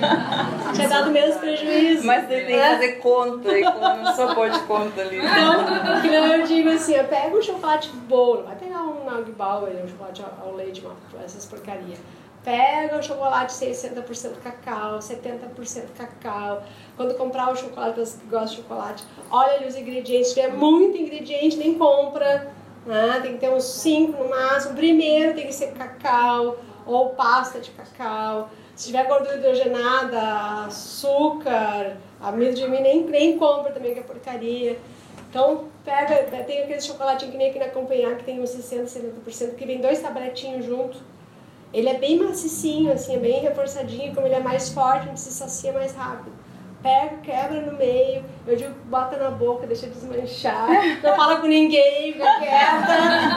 tinha 0.74 0.88
dado 0.88 1.11
menos 1.12 1.37
prejuízo. 1.37 2.05
Mas 2.05 2.27
você 2.27 2.40
tem 2.40 2.46
que 2.46 2.68
fazer 2.68 2.92
conta, 2.94 3.57
e 3.57 3.62
não 3.62 4.14
sou 4.14 4.35
boa 4.35 4.50
de 4.50 4.59
conta 4.61 5.00
ali. 5.03 5.18
Então, 5.18 6.27
eu 6.27 6.46
digo 6.46 6.70
assim, 6.70 6.94
pega 7.05 7.37
um 7.37 7.42
chocolate 7.42 7.90
bom, 8.09 8.38
não 8.38 8.42
vai 8.44 8.57
pegar 8.57 8.74
um 9.05 9.11
Nog 9.11 9.31
Bauer, 9.33 9.85
um 9.85 9.88
chocolate 9.88 10.25
ao 10.40 10.55
leite, 10.55 10.83
essas 11.25 11.45
porcarias 11.45 11.99
Pega 12.45 12.99
o 12.99 13.03
chocolate 13.03 13.55
60% 13.55 14.35
cacau, 14.43 14.99
70% 14.99 15.87
cacau. 15.97 16.62
Quando 16.95 17.14
comprar 17.14 17.51
o 17.51 17.57
chocolate, 17.57 17.99
você 17.99 18.19
que 18.19 18.27
gosta 18.27 18.49
de 18.49 18.57
chocolate, 18.57 19.03
olha 19.31 19.55
ali 19.55 19.67
os 19.67 19.77
ingredientes. 19.77 20.29
Se 20.29 20.35
tiver 20.35 20.53
muito 20.53 20.99
ingrediente, 20.99 21.57
nem 21.57 21.79
compra. 21.79 22.53
Né? 22.85 23.19
Tem 23.23 23.33
que 23.33 23.38
ter 23.38 23.51
uns 23.51 23.64
5 23.64 24.23
no 24.23 24.29
máximo. 24.29 24.75
Primeiro 24.75 25.35
tem 25.35 25.47
que 25.47 25.55
ser 25.55 25.73
cacau 25.73 26.59
ou 26.85 27.11
pasta 27.11 27.61
de 27.61 27.71
cacau. 27.71 28.51
Se 28.77 28.88
tiver 28.88 29.07
gordura 29.07 29.38
hidrogenada, 29.38 30.67
açúcar, 30.67 31.97
amido 32.21 32.57
de 32.57 32.69
mim, 32.69 32.81
nem, 32.81 33.05
nem 33.05 33.38
compra 33.38 33.73
também, 33.73 33.95
que 33.95 34.01
é 34.01 34.03
porcaria. 34.03 34.79
Então, 35.35 35.64
pega, 35.85 36.14
tem 36.44 36.62
aquele 36.62 36.81
chocolatinho 36.81 37.33
que 37.33 37.37
nem 37.37 37.51
aqui 37.51 37.59
na 37.59 37.64
acompanhar, 37.64 38.16
que 38.16 38.23
tem 38.23 38.40
uns 38.40 38.51
60%, 38.51 38.85
70%, 39.27 39.57
que 39.57 39.66
vem 39.66 39.81
dois 39.81 40.01
tabletinhos 40.01 40.64
junto 40.64 40.97
ele 41.75 41.88
é 41.88 41.99
bem 41.99 42.16
macicinho, 42.16 42.92
assim, 42.92 43.16
é 43.16 43.18
bem 43.18 43.40
reforçadinho, 43.40 44.14
como 44.14 44.29
ele 44.29 44.37
é 44.37 44.40
mais 44.40 44.68
forte, 44.68 45.01
a 45.01 45.09
gente 45.09 45.18
se 45.20 45.33
sacia 45.33 45.73
mais 45.73 45.92
rápido. 45.92 46.31
Pega, 46.85 47.17
quebra 47.23 47.63
no 47.63 47.79
meio, 47.79 48.23
eu 48.47 48.57
digo, 48.57 48.75
bota 48.85 49.17
na 49.17 49.31
boca, 49.31 49.67
deixa 49.67 49.87
desmanchar, 49.87 50.69
não 51.03 51.17
fala 51.17 51.41
com 51.41 51.47
ninguém, 51.47 52.13
fica 52.13 52.39
quieta, 52.39 52.87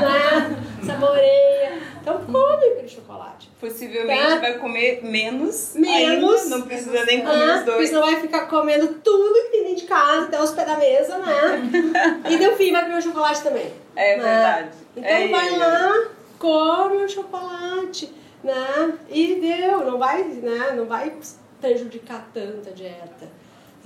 né? 0.02 0.64
Saboreia. 0.86 1.80
Então 2.02 2.26
come 2.26 2.66
aquele 2.66 2.90
chocolate. 2.90 3.50
Possivelmente 3.60 4.22
tá? 4.22 4.40
vai 4.40 4.58
comer 4.60 5.02
menos. 5.02 5.74
Menos. 5.76 6.44
Ainda, 6.44 6.58
não 6.58 6.68
precisa 6.68 7.06
nem 7.06 7.22
comer 7.22 7.50
ah, 7.50 7.56
os 7.56 7.64
dois. 7.64 7.66
Porque 7.66 7.88
senão 7.88 8.02
vai 8.02 8.16
ficar 8.20 8.48
comendo 8.48 8.88
tudo 8.96 9.34
que 9.46 9.52
tem 9.52 9.64
dentro 9.64 9.78
de 9.78 9.86
casa, 9.88 10.26
até 10.26 10.42
os 10.42 10.52
pés 10.52 10.68
da 10.68 10.76
mesa, 10.76 11.18
né? 11.18 11.72
e 12.30 12.38
no 12.38 12.56
fim 12.58 12.74
vai 12.74 12.84
comer 12.84 12.98
o 12.98 13.02
chocolate 13.02 13.44
também. 13.44 13.72
É 13.96 14.18
né? 14.18 14.24
verdade. 14.24 14.70
Então 14.96 15.10
é 15.10 15.28
vai 15.30 15.48
ele. 15.48 15.58
lá, 15.58 16.08
come 16.38 16.98
o 16.98 17.10
chocolate 17.10 18.14
né? 18.44 18.94
E 19.10 19.36
deu, 19.36 19.86
não 19.86 19.98
vai, 19.98 20.24
né? 20.24 20.74
Não 20.76 20.86
vai 20.86 21.14
prejudicar 21.60 22.30
tanto 22.34 22.70
a 22.70 22.72
dieta. 22.72 23.37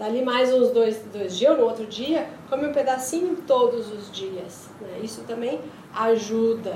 Dali 0.01 0.25
mais 0.25 0.51
uns 0.51 0.71
dois, 0.71 0.97
dois 1.13 1.37
dias 1.37 1.51
ou 1.51 1.59
no 1.59 1.65
outro 1.65 1.85
dia, 1.85 2.27
come 2.49 2.65
um 2.65 2.73
pedacinho 2.73 3.37
todos 3.45 3.91
os 3.91 4.11
dias. 4.11 4.67
Né? 4.81 5.01
Isso 5.03 5.21
também 5.27 5.61
ajuda. 5.93 6.75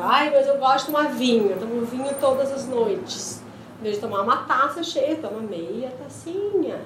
Ai, 0.00 0.28
mas 0.28 0.48
eu 0.48 0.58
gosto 0.58 0.86
de 0.86 0.92
tomar 0.92 1.12
vinho, 1.12 1.52
eu 1.52 1.60
tomo 1.60 1.86
vinho 1.86 2.12
todas 2.20 2.50
as 2.50 2.66
noites. 2.66 3.40
Em 3.78 3.84
vez 3.84 3.94
de 3.94 4.00
tomar 4.00 4.22
uma 4.22 4.38
taça 4.38 4.82
cheia, 4.82 5.18
toma 5.18 5.40
meia 5.40 5.92
tacinha. 6.02 6.80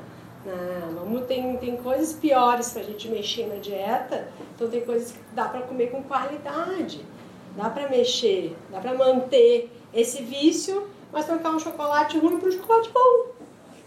Não, 0.95 1.23
tem, 1.23 1.57
tem 1.57 1.75
coisas 1.79 2.13
piores 2.13 2.71
para 2.73 2.83
a 2.83 2.85
gente 2.85 3.09
mexer 3.09 3.47
na 3.47 3.55
dieta, 3.55 4.29
então 4.55 4.69
tem 4.69 4.83
coisas 4.83 5.13
que 5.13 5.19
dá 5.33 5.47
para 5.47 5.63
comer 5.63 5.87
com 5.87 6.03
qualidade. 6.03 7.01
Dá 7.57 7.71
para 7.71 7.89
mexer, 7.89 8.55
dá 8.71 8.79
para 8.79 8.93
manter 8.93 9.73
esse 9.95 10.23
vício, 10.23 10.87
mas 11.11 11.25
trocar 11.25 11.49
um 11.49 11.59
chocolate 11.59 12.19
ruim 12.19 12.39
por 12.39 12.51
um 12.51 12.53
chocolate 12.53 12.91
bom. 12.93 13.34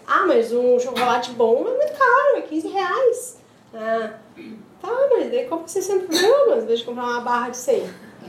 Ah, 0.08 0.26
mas 0.26 0.54
um 0.54 0.80
chocolate 0.80 1.32
bom 1.32 1.68
é 1.68 1.76
muito 1.76 1.94
caro, 1.94 2.38
é 2.38 2.42
15 2.42 2.68
reais. 2.70 3.38
Ah, 3.74 4.14
tá, 4.82 4.90
mas 5.12 5.30
daí 5.30 5.46
compra 5.46 5.68
60 5.68 6.08
gramas, 6.08 6.64
em 6.64 6.68
vez 6.68 6.80
de 6.80 6.86
comprar 6.86 7.04
uma 7.04 7.22
barra 7.22 7.50
de 7.50 7.58
100. 7.58 7.84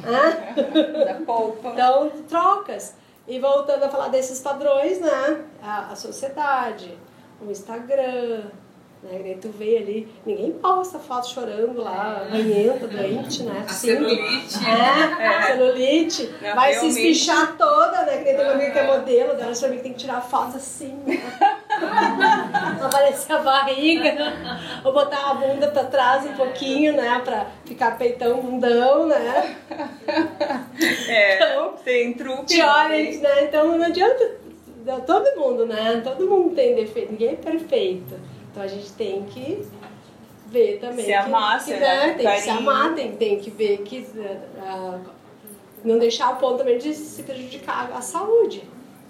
Ah? 0.05 1.05
Da 1.05 1.15
polpa. 1.25 1.71
Então, 1.71 2.11
trocas. 2.29 2.95
E 3.27 3.39
voltando 3.39 3.85
a 3.85 3.89
falar 3.89 4.09
desses 4.09 4.41
padrões, 4.41 5.01
né? 5.01 5.45
A, 5.63 5.93
a 5.93 5.97
sociedade, 5.97 6.97
o 7.41 7.51
Instagram, 7.51 8.45
né? 9.03 9.33
E 9.33 9.35
tu 9.37 9.49
vê 9.51 9.77
ali, 9.77 10.09
ninguém 10.27 10.53
posta 10.53 10.99
foto 10.99 11.29
chorando 11.29 11.81
lá, 11.81 12.27
ranhenta, 12.29 12.87
doente, 12.89 13.43
né? 13.45 13.65
A 13.69 13.73
celulite. 13.73 14.59
É, 14.67 15.23
é. 15.23 15.43
celulite. 15.43 16.35
Não, 16.41 16.55
vai 16.55 16.73
realmente. 16.73 16.95
se 16.95 17.09
espichar 17.11 17.57
toda, 17.57 18.03
né? 18.05 18.19
Que 18.19 18.25
nem 18.25 18.37
tem 18.37 18.45
uma 18.45 18.55
amiga 18.55 18.71
que 18.73 18.79
é 18.79 18.87
modelo, 18.87 19.35
dela 19.35 19.53
pra 19.53 19.69
mim 19.69 19.77
que 19.77 19.83
tem 19.83 19.93
que 19.93 19.99
tirar 19.99 20.21
foto 20.21 20.57
assim, 20.57 20.95
né? 21.07 21.58
Aparecer 22.85 23.33
a 23.33 23.39
barriga, 23.39 24.15
ou 24.85 24.93
botar 24.93 25.31
a 25.31 25.35
bunda 25.35 25.69
pra 25.69 25.85
trás 25.85 26.27
um 26.27 26.35
pouquinho, 26.35 26.95
né? 26.95 27.21
Pra 27.25 27.47
ficar 27.65 27.99
peitão 27.99 28.41
bundão, 28.41 29.07
né? 29.07 29.57
É, 31.09 31.37
Então, 31.37 31.75
tem 31.85 32.13
truque. 32.15 32.47
Te 32.47 32.63
olhem, 32.63 33.19
né? 33.19 33.45
Então 33.45 33.77
não 33.77 33.85
adianta. 33.87 34.37
Todo 35.07 35.39
mundo, 35.39 35.67
né? 35.67 36.01
Todo 36.03 36.27
mundo 36.29 36.55
tem 36.55 36.75
defeito, 36.75 37.11
ninguém 37.13 37.31
é 37.31 37.37
perfeito. 37.37 38.19
Então 38.51 38.63
a 38.63 38.67
gente 38.67 38.91
tem 38.93 39.23
que 39.25 39.67
ver 40.47 40.79
também. 40.81 41.05
Se 41.05 41.13
amar, 41.13 41.63
que, 41.63 41.75
né? 41.75 42.15
Tem 42.15 42.27
que 42.27 42.41
se 42.41 42.51
amar, 42.51 42.95
tem, 42.95 43.13
tem 43.13 43.39
que 43.39 43.51
ver 43.51 43.79
que. 43.79 44.07
ah, 44.61 44.99
não 45.85 45.99
deixar 45.99 46.33
o 46.33 46.37
ponto 46.37 46.59
também 46.59 46.79
de 46.79 46.95
se 46.95 47.23
prejudicar 47.23 47.91
a 47.95 48.01
saúde. 48.01 48.63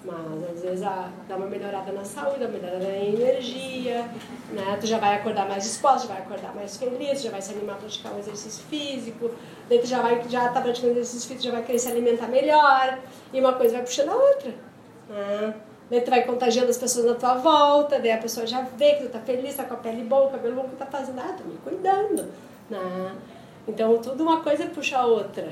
Mas 0.05 0.51
às 0.55 0.63
vezes 0.63 0.83
ah, 0.85 1.11
dá 1.29 1.37
uma 1.37 1.47
melhorada 1.47 1.91
na 1.91 2.05
saúde, 2.05 2.39
dá 2.39 2.47
uma 2.47 2.57
melhorada 2.57 2.85
na 2.85 2.97
energia, 2.97 4.09
né? 4.53 4.79
Tu 4.81 4.87
já 4.87 4.99
vai 4.99 5.17
acordar 5.17 5.49
mais 5.49 5.65
disposto, 5.65 6.07
já 6.07 6.15
vai 6.15 6.23
acordar 6.23 6.55
mais 6.55 6.77
feliz, 6.77 7.21
já 7.21 7.31
vai 7.31 7.43
se 7.43 7.53
animar 7.53 7.75
a 7.75 7.77
praticar 7.77 8.13
um 8.13 8.19
exercício 8.19 8.65
físico, 8.67 9.31
daí 9.69 9.81
tu 9.81 9.87
já 9.87 10.01
vai, 10.01 10.23
já 10.29 10.49
tá 10.51 10.61
praticando 10.61 10.93
exercício 10.93 11.29
físico, 11.29 11.45
já 11.47 11.51
vai 11.51 11.65
querer 11.65 11.79
se 11.81 11.89
alimentar 11.89 12.29
melhor, 12.29 12.99
e 13.33 13.41
uma 13.41 13.55
coisa 13.55 13.75
vai 13.75 13.83
puxando 13.83 14.11
a 14.11 14.17
outra, 14.17 14.55
né? 15.09 15.55
Daí 15.91 16.01
tu 16.03 16.11
vai 16.11 16.23
contagiando 16.25 16.71
as 16.71 16.79
pessoas 16.79 17.07
na 17.07 17.15
tua 17.15 17.35
volta, 17.35 17.99
daí 17.99 18.13
a 18.13 18.19
pessoa 18.19 18.47
já 18.47 18.61
vê 18.61 18.95
que 18.95 19.05
tu 19.05 19.09
tá 19.09 19.21
feliz, 19.21 19.57
tá 19.57 19.65
com 19.65 19.75
a 19.75 19.79
pele 19.79 20.05
boa, 20.05 20.27
o 20.27 20.31
cabelo 20.31 20.57
bom, 20.57 20.69
que 20.69 20.77
tá 20.77 20.87
fazendo, 20.87 21.19
ah, 21.19 21.35
tô 21.37 21.45
me 21.45 21.57
cuidando, 21.59 22.27
né? 22.71 23.17
Então 23.67 23.99
tudo 23.99 24.23
uma 24.23 24.41
coisa 24.43 24.67
puxa 24.67 24.99
a 24.99 25.07
outra. 25.07 25.49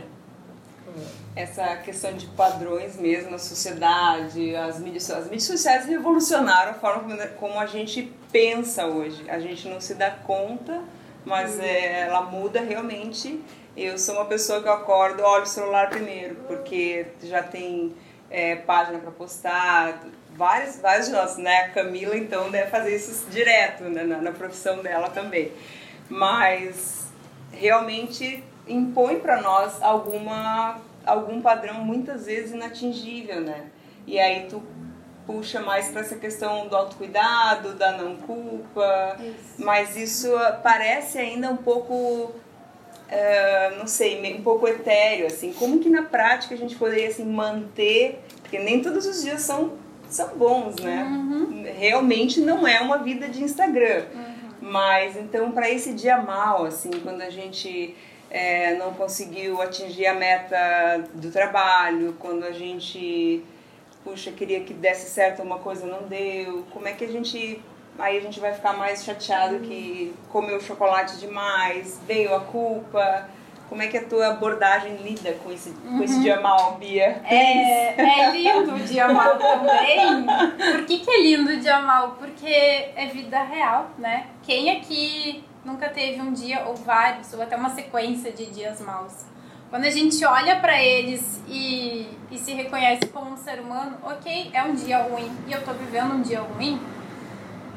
Essa 1.35 1.77
questão 1.77 2.13
de 2.15 2.27
padrões 2.29 2.97
mesmo 2.97 3.31
na 3.31 3.39
sociedade, 3.39 4.55
as 4.57 4.79
mídias, 4.79 5.11
as 5.11 5.25
mídias 5.25 5.45
sociais 5.45 5.87
revolucionaram 5.87 6.73
a 6.73 6.75
forma 6.75 7.17
como, 7.39 7.59
a 7.59 7.67
gente 7.67 8.13
pensa 8.33 8.87
hoje. 8.87 9.29
A 9.29 9.39
gente 9.39 9.69
não 9.69 9.81
se 9.81 9.95
dá 9.95 10.11
conta, 10.11 10.83
mas 11.25 11.59
é, 11.59 12.03
ela 12.03 12.23
muda 12.23 12.61
realmente. 12.61 13.41
Eu 13.77 13.99
sou 13.99 14.15
uma 14.15 14.25
pessoa 14.25 14.63
que 14.63 14.69
eu 14.69 14.73
acordo, 14.73 15.23
olho 15.23 15.43
o 15.43 15.47
celular 15.47 15.91
primeiro, 15.91 16.37
porque 16.47 17.07
já 17.23 17.43
tem 17.43 17.95
é, 18.31 18.57
página 18.57 18.99
para 18.99 19.11
postar, 19.11 20.03
vários, 20.35 20.79
vários 20.79 21.07
de 21.07 21.13
nós, 21.13 21.37
né? 21.37 21.65
A 21.65 21.69
Camila, 21.71 22.17
então, 22.17 22.51
deve 22.51 22.71
fazer 22.71 22.97
isso 22.97 23.29
direto 23.31 23.85
né? 23.85 24.05
na, 24.05 24.19
na 24.19 24.33
profissão 24.33 24.83
dela 24.83 25.11
também. 25.11 25.53
Mas 26.09 27.07
realmente 27.53 28.43
impõe 28.67 29.21
para 29.21 29.41
nós 29.41 29.83
alguma 29.83 30.79
algum 31.05 31.41
padrão 31.41 31.85
muitas 31.85 32.27
vezes 32.27 32.53
inatingível, 32.53 33.41
né? 33.41 33.67
E 34.07 34.19
aí 34.19 34.47
tu 34.49 34.63
puxa 35.27 35.61
mais 35.61 35.89
para 35.89 36.01
essa 36.01 36.17
questão 36.17 36.69
do 36.69 36.77
autocuidado, 36.77 37.75
da 37.75 37.93
não 37.93 38.17
culpa, 38.17 39.17
mas 39.59 39.97
isso 39.97 40.29
parece 40.63 41.19
ainda 41.19 41.51
um 41.51 41.57
pouco 41.57 42.33
eh, 43.09 43.75
não 43.79 43.87
sei, 43.87 44.35
um 44.37 44.43
pouco 44.43 44.67
etéreo, 44.67 45.27
assim, 45.27 45.53
como 45.53 45.79
que 45.79 45.89
na 45.89 46.03
prática 46.03 46.55
a 46.55 46.59
gente 46.59 46.77
poderia 46.77 47.09
assim 47.09 47.25
manter, 47.25 48.21
porque 48.41 48.59
nem 48.59 48.81
todos 48.81 49.07
os 49.07 49.23
dias 49.23 49.43
são 49.43 49.73
são 50.09 50.37
bons, 50.37 50.77
né? 50.77 51.05
Realmente 51.79 52.41
não 52.41 52.67
é 52.67 52.81
uma 52.81 52.99
vida 52.99 53.29
de 53.29 53.43
Instagram. 53.43 54.05
Mas 54.61 55.17
então 55.17 55.53
para 55.53 55.71
esse 55.71 55.93
dia 55.93 56.19
mal, 56.19 56.65
assim, 56.65 56.91
quando 57.03 57.23
a 57.23 57.31
gente 57.31 57.95
é, 58.31 58.75
não 58.75 58.93
conseguiu 58.95 59.61
atingir 59.63 60.07
a 60.07 60.15
meta 60.15 61.05
do 61.15 61.31
trabalho, 61.31 62.17
quando 62.19 62.45
a 62.45 62.53
gente 62.53 63.43
puxa 64.05 64.31
queria 64.31 64.61
que 64.61 64.73
desse 64.73 65.11
certo 65.11 65.43
uma 65.43 65.59
coisa 65.59 65.85
não 65.87 66.07
deu, 66.07 66.65
como 66.73 66.87
é 66.87 66.93
que 66.93 67.05
a 67.05 67.09
gente 67.09 67.61
aí 67.99 68.19
a 68.19 68.21
gente 68.21 68.39
vai 68.39 68.53
ficar 68.53 68.75
mais 68.75 69.05
chateado 69.05 69.61
que 69.61 70.15
comeu 70.31 70.61
chocolate 70.61 71.19
demais, 71.19 72.01
veio 72.07 72.35
a 72.35 72.41
culpa. 72.41 73.29
Como 73.69 73.83
é 73.83 73.89
que 73.89 73.99
a 73.99 74.05
tua 74.05 74.29
abordagem 74.29 74.97
lida 74.99 75.33
com 75.43 75.51
esse, 75.51 75.73
com 75.73 76.01
esse 76.01 76.21
dia 76.21 76.41
mal, 76.41 76.77
Bia? 76.77 77.21
É, 77.25 78.01
é 78.01 78.31
lindo 78.31 78.77
o 78.77 78.79
dia 78.79 79.09
mal 79.09 79.37
também. 79.37 80.25
Por 80.73 80.87
que, 80.87 81.01
que 81.01 81.11
é 81.11 81.21
lindo 81.23 81.51
o 81.51 81.57
dia 81.57 81.81
mal? 81.81 82.13
Porque 82.13 82.47
é 82.47 83.11
vida 83.13 83.43
real, 83.43 83.91
né? 83.99 84.29
Quem 84.45 84.71
aqui 84.71 85.43
nunca 85.67 85.89
teve 85.89 86.21
um 86.21 86.33
dia, 86.33 86.65
ou 86.67 86.77
vários, 86.77 87.33
ou 87.35 87.43
até 87.43 87.57
uma 87.57 87.75
sequência 87.75 88.33
de 88.33 88.47
dias 88.47 88.81
maus? 88.81 89.13
Quando 89.69 89.85
a 89.85 89.91
gente 89.91 90.25
olha 90.25 90.61
pra 90.61 90.81
eles 90.81 91.41
e, 91.49 92.07
e 92.31 92.39
se 92.39 92.53
reconhece 92.53 93.07
como 93.09 93.33
um 93.33 93.37
ser 93.37 93.59
humano, 93.59 93.99
ok, 94.05 94.51
é 94.53 94.63
um 94.63 94.75
dia 94.75 94.99
ruim 94.99 95.31
e 95.49 95.53
eu 95.53 95.63
tô 95.65 95.73
vivendo 95.73 96.15
um 96.15 96.23
dia 96.23 96.41
ruim. 96.41 96.81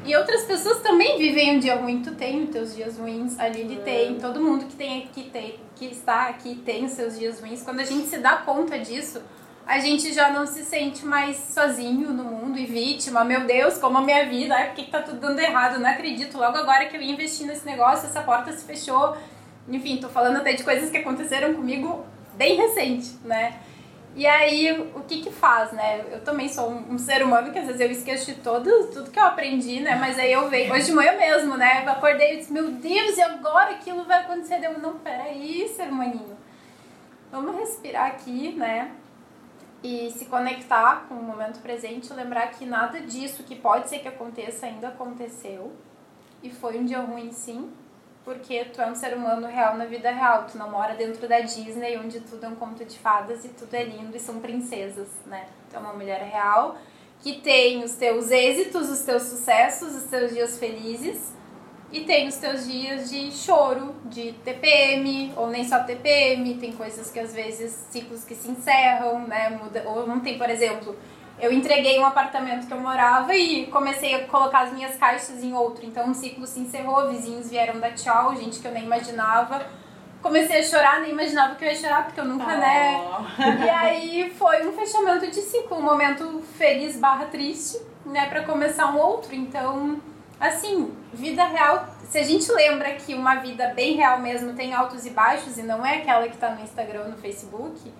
E 0.04 0.16
outras 0.16 0.44
pessoas 0.44 0.80
também 0.80 1.18
vivem 1.18 1.56
um 1.56 1.58
dia 1.58 1.74
ruim. 1.74 2.00
Tu 2.00 2.14
tem 2.14 2.44
os 2.44 2.50
teus 2.50 2.74
dias 2.74 2.96
ruins, 2.96 3.38
a 3.38 3.48
Lili 3.48 3.76
tem, 3.84 4.18
todo 4.18 4.40
mundo 4.40 4.64
que 4.66 4.76
tem 4.76 5.02
aqui 5.02 5.24
tem, 5.24 5.58
que 5.74 5.86
está 5.86 6.28
aqui 6.28 6.54
tem 6.64 6.84
os 6.84 6.92
seus 6.92 7.18
dias 7.18 7.40
ruins. 7.40 7.62
Quando 7.62 7.80
a 7.80 7.84
gente 7.84 8.06
se 8.06 8.18
dá 8.18 8.36
conta 8.36 8.78
disso, 8.78 9.20
a 9.70 9.78
gente 9.78 10.12
já 10.12 10.30
não 10.30 10.44
se 10.48 10.64
sente 10.64 11.06
mais 11.06 11.36
sozinho 11.54 12.10
no 12.10 12.24
mundo 12.24 12.58
e 12.58 12.66
vítima. 12.66 13.24
Meu 13.24 13.46
Deus, 13.46 13.78
como 13.78 13.98
a 13.98 14.00
minha 14.00 14.28
vida, 14.28 14.52
ai, 14.52 14.66
por 14.66 14.74
que, 14.74 14.84
que 14.86 14.90
tá 14.90 15.00
tudo 15.00 15.20
dando 15.20 15.38
errado? 15.38 15.78
Não 15.78 15.88
acredito. 15.88 16.36
Logo 16.36 16.58
agora 16.58 16.86
que 16.86 16.96
eu 16.96 17.00
ia 17.00 17.12
investir 17.12 17.46
nesse 17.46 17.64
negócio, 17.64 18.08
essa 18.08 18.20
porta 18.20 18.50
se 18.50 18.64
fechou. 18.64 19.16
Enfim, 19.68 19.98
tô 19.98 20.08
falando 20.08 20.38
até 20.38 20.54
de 20.54 20.64
coisas 20.64 20.90
que 20.90 20.96
aconteceram 20.96 21.54
comigo 21.54 22.04
bem 22.34 22.56
recente, 22.56 23.14
né? 23.24 23.60
E 24.16 24.26
aí, 24.26 24.72
o 24.92 25.02
que 25.02 25.22
que 25.22 25.30
faz, 25.30 25.70
né? 25.70 26.04
Eu 26.10 26.20
também 26.22 26.48
sou 26.48 26.68
um, 26.68 26.98
ser 26.98 27.22
humano 27.22 27.52
que 27.52 27.58
às 27.60 27.66
vezes 27.66 27.80
eu 27.80 27.92
esqueço 27.92 28.26
de 28.26 28.40
todo, 28.40 28.88
tudo 28.88 29.08
que 29.08 29.20
eu 29.20 29.24
aprendi, 29.24 29.78
né? 29.78 29.94
Mas 29.94 30.18
aí 30.18 30.32
eu 30.32 30.48
vejo, 30.48 30.72
hoje 30.72 30.86
de 30.86 30.92
manhã 30.92 31.16
mesmo, 31.16 31.56
né? 31.56 31.84
Eu 31.84 31.92
acordei 31.92 32.34
e 32.34 32.36
disse, 32.38 32.52
meu 32.52 32.72
Deus, 32.72 33.16
e 33.16 33.22
agora 33.22 33.70
aquilo 33.70 34.02
vai 34.02 34.18
acontecer? 34.18 34.58
Eu, 34.64 34.80
não, 34.80 34.98
peraí, 34.98 35.68
ser 35.68 35.84
humaninho. 35.84 36.36
Vamos 37.30 37.54
respirar 37.54 38.08
aqui, 38.08 38.52
né? 38.56 38.90
E 39.82 40.10
se 40.10 40.26
conectar 40.26 41.06
com 41.08 41.14
o 41.14 41.22
momento 41.22 41.60
presente, 41.60 42.12
lembrar 42.12 42.48
que 42.48 42.66
nada 42.66 43.00
disso 43.00 43.42
que 43.44 43.56
pode 43.56 43.88
ser 43.88 44.00
que 44.00 44.08
aconteça 44.08 44.66
ainda 44.66 44.88
aconteceu. 44.88 45.72
E 46.42 46.50
foi 46.50 46.78
um 46.78 46.84
dia 46.84 47.00
ruim, 47.00 47.32
sim, 47.32 47.70
porque 48.24 48.66
tu 48.66 48.80
é 48.80 48.86
um 48.86 48.94
ser 48.94 49.16
humano 49.16 49.46
real 49.46 49.76
na 49.76 49.86
vida 49.86 50.10
real. 50.10 50.46
Tu 50.46 50.58
não 50.58 50.70
mora 50.70 50.94
dentro 50.94 51.26
da 51.26 51.40
Disney, 51.40 51.96
onde 51.96 52.20
tudo 52.20 52.44
é 52.44 52.48
um 52.48 52.56
conto 52.56 52.84
de 52.84 52.98
fadas 52.98 53.44
e 53.44 53.48
tudo 53.48 53.74
é 53.74 53.84
lindo 53.84 54.14
e 54.16 54.20
são 54.20 54.40
princesas, 54.40 55.08
né? 55.24 55.46
Tu 55.70 55.76
é 55.76 55.78
uma 55.78 55.94
mulher 55.94 56.22
real 56.22 56.76
que 57.22 57.40
tem 57.40 57.84
os 57.84 57.94
teus 57.96 58.30
êxitos, 58.30 58.88
os 58.88 59.00
teus 59.00 59.24
sucessos, 59.24 59.94
os 59.94 60.04
teus 60.04 60.32
dias 60.32 60.58
felizes 60.58 61.34
e 61.92 62.00
tem 62.00 62.28
os 62.28 62.36
teus 62.36 62.66
dias 62.66 63.10
de 63.10 63.32
choro, 63.32 63.94
de 64.04 64.32
TPM, 64.44 65.32
ou 65.36 65.48
nem 65.48 65.64
só 65.64 65.80
TPM, 65.80 66.54
tem 66.54 66.72
coisas 66.72 67.10
que 67.10 67.18
às 67.18 67.34
vezes, 67.34 67.72
ciclos 67.90 68.24
que 68.24 68.34
se 68.34 68.50
encerram, 68.50 69.26
né? 69.26 69.50
Muda, 69.50 69.82
ou 69.86 70.06
não 70.06 70.20
tem, 70.20 70.38
por 70.38 70.48
exemplo, 70.48 70.96
eu 71.40 71.52
entreguei 71.52 71.98
um 71.98 72.04
apartamento 72.04 72.66
que 72.66 72.72
eu 72.72 72.80
morava 72.80 73.34
e 73.34 73.66
comecei 73.66 74.14
a 74.14 74.26
colocar 74.26 74.60
as 74.60 74.72
minhas 74.72 74.96
caixas 74.96 75.42
em 75.42 75.52
outro. 75.54 75.84
Então 75.84 76.06
um 76.06 76.14
ciclo 76.14 76.46
se 76.46 76.60
encerrou, 76.60 77.08
vizinhos 77.08 77.50
vieram 77.50 77.80
dar 77.80 77.92
tchau, 77.94 78.36
gente 78.36 78.60
que 78.60 78.68
eu 78.68 78.72
nem 78.72 78.84
imaginava. 78.84 79.66
Comecei 80.22 80.60
a 80.60 80.62
chorar, 80.62 81.00
nem 81.00 81.12
imaginava 81.12 81.54
que 81.54 81.64
eu 81.64 81.68
ia 81.68 81.74
chorar, 81.74 82.04
porque 82.04 82.20
eu 82.20 82.26
nunca, 82.26 82.54
né? 82.58 83.00
E 83.38 83.70
aí 83.70 84.30
foi 84.36 84.68
um 84.68 84.72
fechamento 84.72 85.26
de 85.28 85.40
ciclo, 85.40 85.78
um 85.78 85.82
momento 85.82 86.42
feliz 86.58 86.98
barra 86.98 87.24
triste, 87.24 87.80
né? 88.04 88.26
Pra 88.26 88.44
começar 88.44 88.94
um 88.94 88.98
outro. 88.98 89.34
Então 89.34 89.98
assim, 90.40 90.92
vida 91.12 91.44
real, 91.44 91.86
se 92.08 92.18
a 92.18 92.22
gente 92.22 92.50
lembra 92.50 92.94
que 92.94 93.14
uma 93.14 93.36
vida 93.36 93.72
bem 93.74 93.94
real 93.94 94.18
mesmo 94.18 94.54
tem 94.54 94.74
altos 94.74 95.06
e 95.06 95.10
baixos 95.10 95.58
e 95.58 95.62
não 95.62 95.84
é 95.84 95.98
aquela 95.98 96.28
que 96.28 96.36
tá 96.36 96.50
no 96.50 96.62
Instagram, 96.62 97.04
no 97.04 97.18
Facebook, 97.18 97.92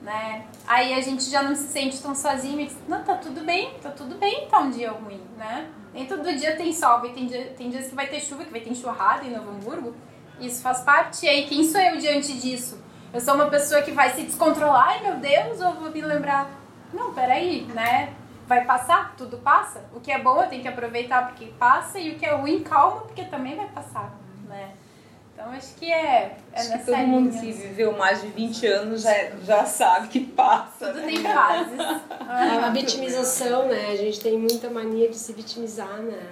né? 0.00 0.46
Aí 0.66 0.94
a 0.94 1.00
gente 1.00 1.24
já 1.24 1.42
não 1.42 1.54
se 1.54 1.68
sente 1.68 2.00
tão 2.00 2.14
sozinho 2.14 2.60
e 2.60 2.66
diz, 2.66 2.76
não, 2.86 3.02
tá 3.02 3.16
tudo 3.16 3.44
bem, 3.44 3.74
tá 3.82 3.90
tudo 3.90 4.14
bem, 4.14 4.46
tá 4.48 4.60
um 4.60 4.70
dia 4.70 4.92
ruim, 4.92 5.20
né? 5.36 5.68
Nem 5.92 6.06
todo 6.06 6.32
dia 6.32 6.56
tem 6.56 6.72
sol, 6.72 7.00
tem, 7.00 7.26
dia, 7.26 7.52
tem 7.56 7.68
dias 7.68 7.88
que 7.88 7.94
vai 7.94 8.06
ter 8.06 8.20
chuva, 8.20 8.44
que 8.44 8.50
vai 8.50 8.60
ter 8.60 8.70
enxurrada 8.70 9.24
em 9.24 9.30
Novo 9.30 9.50
Hamburgo. 9.50 9.94
Isso 10.40 10.62
faz 10.62 10.80
parte. 10.80 11.26
E 11.26 11.28
aí, 11.28 11.46
quem 11.46 11.64
sou 11.64 11.80
eu 11.80 11.96
diante 11.96 12.32
disso? 12.34 12.80
Eu 13.12 13.20
sou 13.20 13.34
uma 13.34 13.46
pessoa 13.46 13.82
que 13.82 13.90
vai 13.90 14.10
se 14.10 14.22
descontrolar, 14.22 14.88
ai 14.88 15.02
meu 15.02 15.16
Deus, 15.16 15.60
ou 15.60 15.74
vou 15.74 15.90
me 15.90 16.00
lembrar, 16.00 16.48
não, 16.92 17.12
peraí, 17.12 17.62
né? 17.74 18.14
Vai 18.48 18.64
passar, 18.64 19.14
tudo 19.14 19.36
passa. 19.36 19.84
O 19.94 20.00
que 20.00 20.10
é 20.10 20.18
bom 20.18 20.42
eu 20.42 20.48
tenho 20.48 20.62
que 20.62 20.68
aproveitar 20.68 21.28
porque 21.28 21.52
passa, 21.58 21.98
e 21.98 22.12
o 22.12 22.18
que 22.18 22.24
é 22.24 22.34
ruim, 22.34 22.62
calma, 22.62 23.02
porque 23.02 23.24
também 23.24 23.54
vai 23.54 23.66
passar, 23.68 24.18
né? 24.48 24.70
Então 25.34 25.50
acho 25.52 25.74
que 25.74 25.92
é, 25.92 26.36
é 26.52 26.58
Acho 26.58 26.70
nessa 26.70 26.78
que 26.78 26.84
todo 26.86 27.06
mundo 27.06 27.30
linha. 27.30 27.40
que 27.42 27.52
viveu 27.52 27.96
mais 27.96 28.22
de 28.22 28.28
20 28.28 28.66
anos 28.66 29.02
já, 29.02 29.12
já 29.44 29.64
sabe 29.66 30.08
que 30.08 30.20
passa. 30.20 30.88
Tudo 30.88 31.02
tem 31.02 31.18
fases. 31.22 31.78
A, 32.28 32.66
a 32.66 32.70
vitimização, 32.70 33.68
né? 33.68 33.90
A 33.92 33.96
gente 33.96 34.18
tem 34.20 34.38
muita 34.38 34.68
mania 34.70 35.08
de 35.08 35.16
se 35.16 35.32
vitimizar, 35.34 35.98
né? 35.98 36.26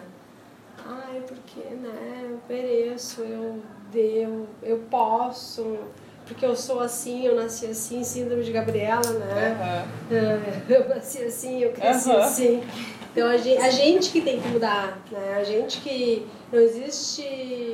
Ai, 0.84 1.22
porque, 1.26 1.60
né? 1.60 2.22
Eu 2.30 2.40
mereço, 2.48 3.20
eu 3.22 3.62
devo, 3.92 4.46
eu 4.62 4.78
posso, 4.90 5.78
porque 6.26 6.44
eu 6.44 6.56
sou 6.56 6.80
assim, 6.80 7.24
eu 7.24 7.36
nasci 7.36 7.66
assim, 7.66 8.02
síndrome 8.02 8.42
de 8.42 8.50
Gabriela, 8.50 9.10
né? 9.12 9.86
É, 10.10 10.62
Eu 10.68 10.88
nasci 10.88 11.22
assim, 11.22 11.62
eu 11.62 11.70
cresci 11.72 12.10
Aham. 12.10 12.20
assim. 12.20 12.62
Então 13.12 13.28
a 13.28 13.36
gente, 13.36 13.62
a 13.62 13.70
gente 13.70 14.10
que 14.10 14.20
tem 14.20 14.40
que 14.40 14.48
mudar, 14.48 14.98
né? 15.10 15.36
A 15.38 15.44
gente 15.44 15.80
que 15.80 16.26
não 16.52 16.60
existe 16.60 17.22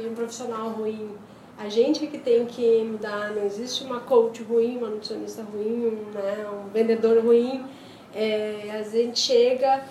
um 0.08 0.14
profissional 0.14 0.68
ruim. 0.68 1.10
A 1.58 1.68
gente 1.68 2.06
que 2.06 2.18
tem 2.18 2.44
que 2.44 2.82
mudar, 2.84 3.30
não 3.30 3.44
existe 3.44 3.84
uma 3.84 4.00
coach 4.00 4.42
ruim, 4.42 4.78
uma 4.78 4.88
nutricionista 4.88 5.42
ruim, 5.42 5.86
um, 5.86 6.10
né, 6.12 6.46
um 6.48 6.68
vendedor 6.68 7.24
ruim. 7.24 7.64
É, 8.14 8.70
a 8.72 8.82
gente 8.82 9.18
chega, 9.18 9.82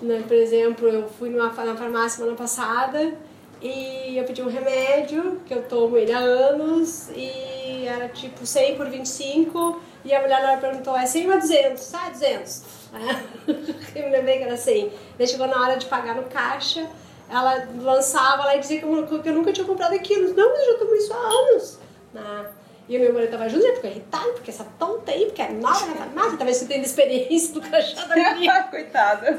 né, 0.00 0.22
por 0.26 0.36
exemplo, 0.36 0.88
eu 0.88 1.08
fui 1.08 1.30
numa, 1.30 1.46
na 1.46 1.76
farmácia 1.76 2.18
semana 2.18 2.36
passada 2.36 3.14
e 3.60 4.16
eu 4.16 4.24
pedi 4.24 4.42
um 4.42 4.48
remédio, 4.48 5.40
que 5.46 5.52
eu 5.52 5.62
tomo 5.62 5.96
ele 5.96 6.12
há 6.12 6.18
anos, 6.18 7.10
e 7.10 7.84
era 7.86 8.08
tipo 8.08 8.46
100 8.46 8.76
por 8.76 8.88
25, 8.88 9.80
e 10.04 10.14
a 10.14 10.20
mulher 10.20 10.42
lá 10.42 10.56
perguntou, 10.56 10.96
é 10.96 11.06
100 11.06 11.30
ou 11.30 11.38
200? 11.38 11.94
Ah, 11.94 12.10
200. 12.10 12.62
eu 13.94 14.04
me 14.04 14.10
lembrei 14.10 14.38
que 14.38 14.44
era 14.44 14.56
100. 14.56 14.92
Daí 15.18 15.26
chegou 15.26 15.46
na 15.46 15.60
hora 15.60 15.76
de 15.76 15.86
pagar 15.86 16.14
no 16.14 16.24
caixa, 16.24 16.88
ela 17.30 17.68
lançava 17.80 18.44
lá 18.44 18.56
e 18.56 18.60
dizia 18.60 18.78
que 18.78 18.84
eu, 18.84 19.34
nunca 19.34 19.52
tinha 19.52 19.66
comprado 19.66 19.92
aquilo. 19.94 20.34
Não, 20.34 20.50
mas 20.50 20.60
eu 20.60 20.72
já 20.72 20.78
tomo 20.78 20.94
isso 20.94 21.12
há 21.12 21.16
anos. 21.16 21.78
Né? 22.14 22.46
E 22.88 22.96
o 22.96 23.00
meu 23.00 23.12
marido 23.12 23.30
tava 23.30 23.48
junto, 23.50 23.66
ficou 23.74 23.90
irritado, 23.90 24.32
porque 24.32 24.50
essa 24.50 24.64
tonta 24.78 25.12
aí, 25.12 25.26
porque 25.26 25.42
é 25.42 25.50
nova 25.50 25.86
na 25.86 25.94
farmácia, 25.94 26.38
talvez 26.38 26.56
você 26.56 26.64
tenha 26.66 26.82
experiência 26.82 27.52
do 27.52 27.60
crachá 27.60 28.06
da 28.06 28.14
guria. 28.14 28.62
Coitada. 28.70 29.38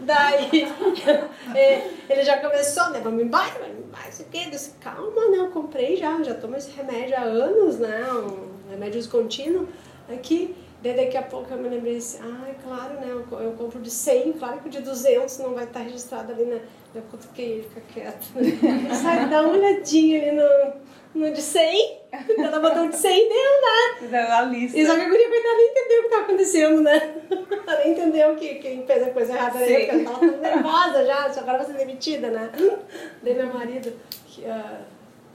Daí 0.00 0.68
é, 1.54 1.90
ele 2.08 2.22
já 2.22 2.38
começou, 2.38 2.90
né? 2.90 3.00
Vamos 3.02 3.22
embora, 3.22 3.50
vamos 3.60 3.78
embora, 3.78 4.08
isso 4.08 4.22
aqui. 4.22 4.44
Eu 4.44 4.50
disse, 4.50 4.72
calma, 4.80 5.28
né? 5.30 5.38
Eu 5.38 5.50
comprei 5.50 5.96
já, 5.96 6.22
já 6.22 6.34
tomo 6.34 6.56
esse 6.56 6.70
remédio 6.70 7.16
há 7.16 7.22
anos, 7.22 7.78
né? 7.78 8.04
Um 8.12 8.70
remédio 8.70 8.92
de 8.92 8.98
uso 8.98 9.10
contínuo 9.10 9.66
aqui. 10.12 10.54
Daí 10.82 10.94
daqui 10.94 11.16
a 11.16 11.22
pouco 11.22 11.50
eu 11.52 11.56
me 11.56 11.68
lembrei 11.70 11.96
assim, 11.96 12.18
ai, 12.22 12.54
claro, 12.62 12.94
né? 13.00 13.06
Eu, 13.08 13.22
co- 13.24 13.40
eu 13.40 13.52
compro 13.52 13.80
de 13.80 13.90
100, 13.90 14.34
claro 14.34 14.58
que 14.60 14.68
o 14.68 14.70
de 14.70 14.80
200 14.82 15.38
não 15.38 15.54
vai 15.54 15.64
estar 15.64 15.80
registrado 15.80 16.30
ali, 16.32 16.44
né? 16.44 16.60
Eu 16.94 17.00
cutuquei 17.10 17.52
ele, 17.52 17.62
fica 17.62 17.80
quieto. 17.92 18.26
Sai, 19.02 19.28
dá 19.28 19.40
uma 19.40 19.54
olhadinha 19.54 20.20
ali 20.20 20.32
no, 20.32 20.72
no 21.16 21.32
de 21.32 21.42
100. 21.42 22.00
Ela 22.38 22.60
botou 22.60 22.88
de 22.88 22.96
100 22.96 23.28
deu, 23.28 24.10
né? 24.10 24.20
A 24.20 24.42
lista. 24.42 24.78
E 24.78 24.86
só 24.86 24.94
que 24.94 25.00
a 25.00 25.08
guria 25.08 25.28
coitada 25.28 25.56
nem 25.56 25.70
entendeu 25.70 25.98
o 25.98 26.00
que 26.00 26.06
estava 26.06 26.22
acontecendo, 26.22 26.80
né? 26.82 27.14
Ela 27.66 27.78
nem 27.80 27.92
entendeu 27.92 28.36
que 28.36 28.54
quem 28.56 28.86
fez 28.86 29.02
a 29.02 29.10
coisa 29.10 29.32
errada 29.32 29.58
Sim. 29.58 29.64
porque 29.64 29.90
ela 29.90 30.04
tava 30.04 30.26
nervosa 30.26 31.04
já, 31.04 31.32
só 31.32 31.40
agora 31.40 31.58
vai 31.58 31.66
ser 31.66 31.72
demitida, 31.74 32.30
né? 32.30 32.50
Daí 33.22 33.34
meu 33.34 33.52
marido, 33.52 33.92
que, 34.26 34.44
ah, 34.46 34.80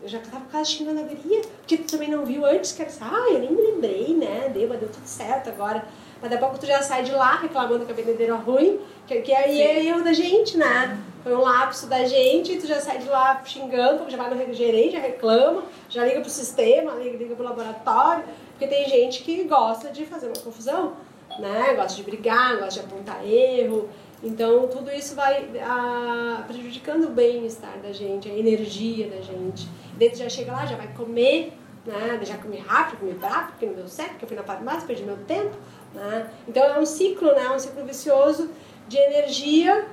eu 0.02 0.08
já 0.08 0.20
tava 0.20 0.46
quase 0.50 0.72
xingando 0.72 1.02
a 1.02 1.04
guria, 1.04 1.42
porque 1.58 1.78
tu 1.78 1.92
também 1.92 2.10
não 2.10 2.26
viu 2.26 2.46
antes, 2.46 2.72
que 2.72 2.82
era 2.82 2.90
assim, 2.90 3.04
ah, 3.04 3.32
eu 3.32 3.40
nem 3.40 3.52
me 3.52 3.62
lembrei, 3.62 4.14
né? 4.16 4.50
Deu, 4.54 4.70
mas 4.70 4.80
deu 4.80 4.90
tudo 4.90 5.06
certo 5.06 5.50
agora. 5.50 5.86
Mas 6.22 6.30
daqui 6.30 6.44
a 6.44 6.48
pouco 6.48 6.60
tu 6.60 6.68
já 6.68 6.82
sai 6.84 7.04
de 7.04 7.12
lá 7.12 7.38
reclamando 7.38 7.86
que 7.86 7.92
a 7.92 7.96
vendedeira 7.96 8.34
é 8.34 8.38
ruim, 8.38 8.80
que, 9.08 9.22
que 9.22 9.34
aí 9.34 9.62
é 9.62 9.86
erro 9.86 10.04
da 10.04 10.14
gente, 10.14 10.56
né? 10.56 11.00
Foi 11.24 11.36
um 11.36 11.42
lapso 11.42 11.88
da 11.88 12.04
gente, 12.06 12.54
e 12.54 12.58
tu 12.58 12.68
já 12.68 12.80
sai 12.80 13.00
de 13.00 13.10
lá 13.10 13.42
xingando, 13.44 14.10
já 14.10 14.18
vai 14.18 14.30
no 14.30 14.54
gerente, 14.54 14.94
já 14.94 15.00
reclama, 15.00 15.64
já 15.90 16.06
liga 16.06 16.22
pro 16.22 16.30
sistema, 16.30 16.92
liga, 16.94 17.18
liga 17.18 17.36
pro 17.36 17.44
laboratório, 17.44 18.24
porque 18.52 18.68
tem 18.68 18.88
gente 18.88 19.24
que 19.24 19.44
gosta 19.44 19.90
de 19.90 20.06
fazer 20.06 20.28
uma 20.28 20.44
confusão, 20.44 20.94
né? 21.40 21.74
Gosta 21.76 21.96
de 21.96 22.04
brigar, 22.04 22.58
gosta 22.58 22.82
de 22.82 22.88
apontar 22.88 23.28
erro. 23.28 23.90
Então, 24.24 24.68
tudo 24.68 24.92
isso 24.92 25.16
vai 25.16 25.50
ah, 25.64 26.44
prejudicando 26.46 27.06
o 27.06 27.10
bem-estar 27.10 27.80
da 27.82 27.92
gente, 27.92 28.30
a 28.30 28.34
energia 28.34 29.10
da 29.10 29.22
gente. 29.22 29.68
Tu 29.98 30.18
já 30.18 30.30
chega 30.30 30.52
lá, 30.52 30.66
já 30.66 30.76
vai 30.76 30.88
comer, 30.94 31.54
né? 31.86 32.20
Já 32.24 32.38
comi 32.38 32.58
rápido, 32.58 33.00
comi 33.00 33.14
bravo, 33.14 33.48
porque 33.52 33.66
não 33.66 33.74
deu 33.74 33.88
certo, 33.88 34.12
porque 34.12 34.26
eu 34.26 34.30
fui 34.30 34.38
na 34.38 34.44
farmácia, 34.44 34.86
perdi 34.86 35.04
meu 35.04 35.18
tempo, 35.26 35.56
né? 35.94 36.30
Então, 36.48 36.64
é 36.64 36.80
um 36.80 36.86
ciclo, 36.86 37.34
né? 37.34 37.50
Um 37.50 37.60
ciclo 37.60 37.84
vicioso 37.86 38.50
de 38.88 38.98
energia 38.98 39.86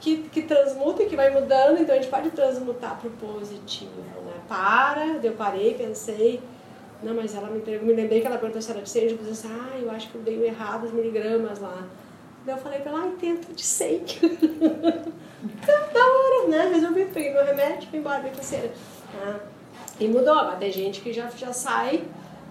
que, 0.00 0.18
que 0.28 0.42
transmuta 0.42 1.02
e 1.02 1.06
que 1.06 1.16
vai 1.16 1.30
mudando, 1.30 1.80
então 1.80 1.94
a 1.94 1.98
gente 1.98 2.10
pode 2.10 2.30
transmutar 2.30 3.00
para 3.00 3.08
o 3.08 3.12
positivo, 3.12 4.00
né? 4.02 4.32
Para, 4.46 5.06
eu 5.22 5.32
parei, 5.32 5.74
pensei, 5.74 6.42
não, 7.02 7.14
mas 7.14 7.34
ela 7.34 7.48
me 7.48 7.60
perguntou, 7.60 7.94
me 7.94 8.00
lembrei 8.00 8.20
que 8.20 8.26
ela 8.26 8.38
perguntou 8.38 8.60
se 8.60 8.70
era 8.70 8.82
de 8.82 8.88
100, 8.88 9.02
eu 9.02 9.16
disse 9.16 9.30
assim, 9.30 9.48
ah, 9.50 9.78
eu 9.78 9.90
acho 9.90 10.10
que 10.10 10.14
eu 10.16 10.22
dei 10.22 10.46
errado 10.46 10.84
os 10.84 10.92
miligramas 10.92 11.58
lá. 11.58 11.86
Daí 12.44 12.54
eu 12.54 12.58
falei 12.58 12.80
pra 12.80 12.92
ela, 12.92 13.00
ai, 13.02 13.12
tenta 13.18 13.52
de 13.52 13.62
100. 13.62 14.04
então, 14.22 15.12
da 15.92 16.06
hora, 16.06 16.48
né? 16.48 16.70
Resolvi, 16.74 17.06
peguei 17.06 17.32
meu 17.32 17.44
remédio, 17.44 17.88
fui 17.88 17.98
embora, 17.98 18.20
bem 18.20 18.32
parceira. 18.32 18.70
Né? 19.14 19.40
E 20.00 20.08
mudou, 20.08 20.44
mas 20.44 20.58
tem 20.58 20.72
gente 20.72 21.00
que 21.00 21.12
já, 21.12 21.28
já 21.30 21.52
sai 21.52 22.04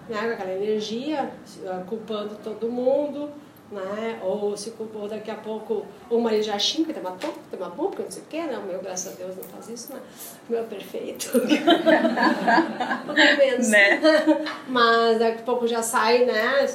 né, 0.10 0.20
com 0.22 0.34
aquela 0.34 0.52
energia, 0.52 1.32
ah, 1.68 1.84
culpando 1.88 2.36
todo 2.44 2.70
mundo, 2.70 3.30
né? 3.74 4.20
Ou 4.22 4.56
se 4.56 4.72
culpou 4.72 5.08
daqui 5.08 5.32
a 5.32 5.36
pouco, 5.36 5.86
o 6.10 6.20
marido 6.20 6.44
já 6.44 6.58
xinga, 6.60 6.94
tem 6.94 7.02
uma 7.02 7.12
bomba, 7.12 7.34
tem 7.50 7.60
uma 7.60 7.70
bomba, 7.70 7.96
não 8.00 8.12
sei 8.12 8.22
o 8.22 8.26
quê, 8.28 8.42
né? 8.44 8.58
O 8.58 8.62
meu, 8.64 8.80
graças 8.80 9.14
a 9.14 9.16
Deus, 9.16 9.36
não 9.36 9.44
faz 9.44 9.70
isso, 9.70 9.94
né? 9.94 10.00
O 10.48 10.52
meu 10.52 10.62
é 10.62 10.64
perfeito. 10.64 11.32
pouco 11.32 11.48
menos. 13.38 13.70
Né? 13.70 14.00
Mas 14.68 15.20
daqui 15.20 15.40
a 15.40 15.44
pouco 15.44 15.68
já 15.68 15.82
sai, 15.82 16.26
né? 16.26 16.68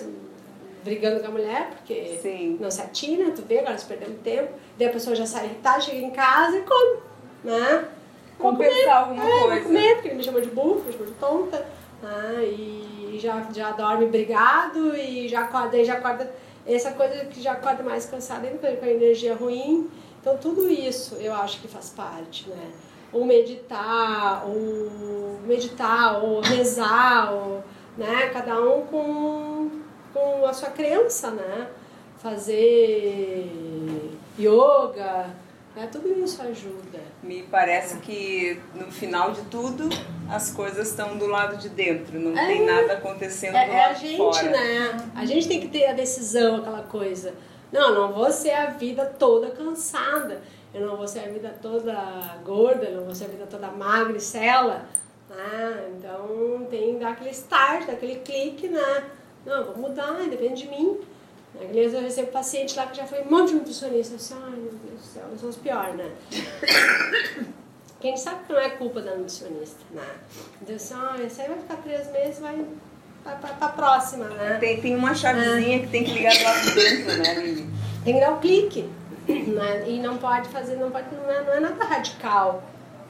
Brigando 0.85 1.21
com 1.21 1.27
a 1.27 1.31
mulher, 1.31 1.71
porque 1.71 2.19
Sim. 2.23 2.59
não 2.61 2.71
se 2.71 2.81
atina, 2.81 3.31
tu 3.31 3.43
vê, 3.43 3.59
agora 3.59 3.73
nós 3.73 3.85
perdemos 3.85 4.21
tempo. 4.23 4.51
Daí 4.79 4.89
a 4.89 4.93
pessoa 4.93 5.15
já 5.15 5.27
sai 5.27 5.47
irritada, 5.47 5.81
chega 5.81 5.99
em 5.99 6.11
casa 6.11 6.57
e 6.57 6.63
come, 6.63 6.99
né? 7.45 7.85
Compensar 8.39 8.99
alguma 8.99 9.25
é, 9.25 9.31
coisa. 9.31 9.55
Vou 9.55 9.63
comer, 9.65 9.95
porque 9.95 10.09
ele 10.09 10.17
me 10.17 10.25
chama 10.25 10.41
de 10.41 10.51
burro, 10.51 10.83
me 10.87 10.93
chama 10.93 11.07
de 11.07 11.13
tonta. 11.13 11.67
Né? 12.01 12.45
E 12.45 12.98
já, 13.17 13.47
já 13.55 13.71
dorme 13.71 14.07
brigado 14.07 14.97
e 14.97 15.29
já 15.29 15.43
acorda, 15.43 15.77
aí 15.77 15.85
já 15.85 15.95
acorda. 15.95 16.29
Essa 16.67 16.93
coisa 16.93 17.25
que 17.27 17.41
já 17.41 17.53
acorda 17.53 17.83
mais 17.83 18.07
cansada, 18.07 18.47
ainda 18.47 18.77
com 18.77 18.85
a 18.85 18.91
energia 18.91 19.35
ruim. 19.35 19.89
Então 20.21 20.37
tudo 20.37 20.69
isso 20.69 21.15
eu 21.15 21.33
acho 21.33 21.61
que 21.61 21.69
faz 21.69 21.91
parte, 21.91 22.49
né? 22.49 22.71
Ou 23.13 23.25
meditar, 23.25 24.45
ou 24.47 25.39
meditar, 25.47 26.23
ou 26.23 26.41
rezar, 26.41 27.33
ou, 27.33 27.65
né? 27.97 28.29
Cada 28.31 28.61
um 28.61 28.83
com, 28.83 29.71
com 30.13 30.45
a 30.45 30.53
sua 30.53 30.71
crença, 30.71 31.31
né? 31.31 31.69
Fazer 32.19 33.49
yoga, 34.39 35.31
né? 35.79 35.89
Tudo 35.91 36.09
isso 36.23 36.43
ajuda. 36.43 36.99
Me 37.23 37.43
parece 37.45 37.99
que 37.99 38.61
no 38.75 38.91
final 38.91 39.31
de 39.33 39.43
tudo 39.43 39.89
as 40.31 40.51
coisas 40.51 40.89
estão 40.89 41.17
do 41.17 41.27
lado 41.27 41.57
de 41.57 41.69
dentro, 41.69 42.19
não 42.19 42.37
É. 42.37 42.47
tem 42.47 42.67
nada 42.67 42.95
acontecendo 42.95 43.53
do 43.53 43.57
É, 43.57 43.69
é 43.71 43.85
a 43.85 43.87
lado 43.89 44.01
de 44.01 44.09
gente, 44.09 44.17
fora. 44.19 44.51
né? 44.51 45.11
A 45.15 45.25
gente 45.25 45.49
tem 45.49 45.61
que 45.61 45.69
ter 45.69 45.87
a 45.87 45.93
decisão, 45.93 46.57
aquela 46.57 46.83
coisa. 46.83 47.35
Não, 47.73 47.95
não 47.95 48.13
vou 48.13 48.31
ser 48.31 48.53
a 48.53 48.67
vida 48.67 49.05
toda 49.19 49.51
cansada. 49.51 50.41
Eu 50.75 50.87
não 50.87 50.97
vou 50.97 51.09
ser 51.09 51.21
a 51.21 51.29
vida 51.29 51.55
toda 51.63 51.95
gorda, 52.45 52.85
eu 52.87 52.97
não 52.97 53.05
vou 53.05 53.15
ser 53.15 53.25
a 53.25 53.29
vida 53.29 53.47
toda 53.47 53.69
magra 53.69 54.17
e 54.17 54.21
cela. 54.21 54.87
Né? 55.31 55.91
Então 55.97 56.67
tem 56.71 56.95
que 56.95 57.01
dar 57.01 57.11
aquele 57.13 57.31
start, 57.31 57.87
dar 57.87 57.93
aquele 57.95 58.17
clique, 58.17 58.69
né? 58.69 59.05
Não, 59.47 59.65
vou 59.65 59.77
mudar, 59.77 60.15
depende 60.29 60.63
de 60.65 60.69
mim. 60.69 60.99
Às 61.61 61.71
vezes 61.71 61.95
eu 61.95 62.01
recebo 62.01 62.31
paciente 62.31 62.77
lá 62.77 62.87
que 62.87 62.97
já 62.97 63.07
foi 63.07 63.23
um 63.23 63.31
monte 63.31 63.49
de 63.49 63.55
nutricionista. 63.55 64.15
Eu 64.15 64.19
disse, 64.19 64.35
ai 64.35 64.51
meu 64.51 64.73
Deus 64.73 65.01
do 65.01 65.07
céu, 65.07 65.25
eu 65.31 65.39
sou 65.39 65.49
os 65.49 65.57
piores, 65.57 65.95
né? 65.97 66.11
Quem 68.01 68.17
sabe 68.17 68.45
que 68.47 68.53
não 68.53 68.61
é 68.61 68.71
culpa 68.71 69.01
da 69.01 69.17
nutricionista, 69.17 69.81
né? 69.91 70.07
Então, 70.63 70.77
assim, 70.77 70.95
ah, 70.95 71.17
esse 71.21 71.41
aí 71.41 71.49
vai 71.49 71.59
ficar 71.59 71.77
três 71.79 72.13
meses, 72.13 72.39
vai 72.39 72.65
pra, 73.25 73.33
pra, 73.33 73.51
pra 73.55 73.69
próxima, 73.71 74.27
né? 74.27 74.57
Tem, 74.61 74.81
tem 74.81 74.95
uma 74.95 75.15
chavezinha 75.15 75.81
que 75.81 75.89
tem 75.89 76.05
que 76.05 76.13
ligar 76.13 76.33
lá 76.43 76.53
dentro, 76.75 77.19
né, 77.19 77.35
Lili? 77.35 77.71
Tem 78.05 78.15
que 78.15 78.21
dar 78.21 78.33
o 78.33 78.39
clique, 78.39 78.89
Né? 79.27 79.85
E 79.89 79.99
não 79.99 80.17
pode 80.17 80.49
fazer, 80.49 80.77
não, 80.77 80.91
pode, 80.91 81.13
não, 81.15 81.31
é, 81.31 81.43
não 81.43 81.53
é 81.55 81.61
nada 81.61 81.85
radical. 81.85 82.63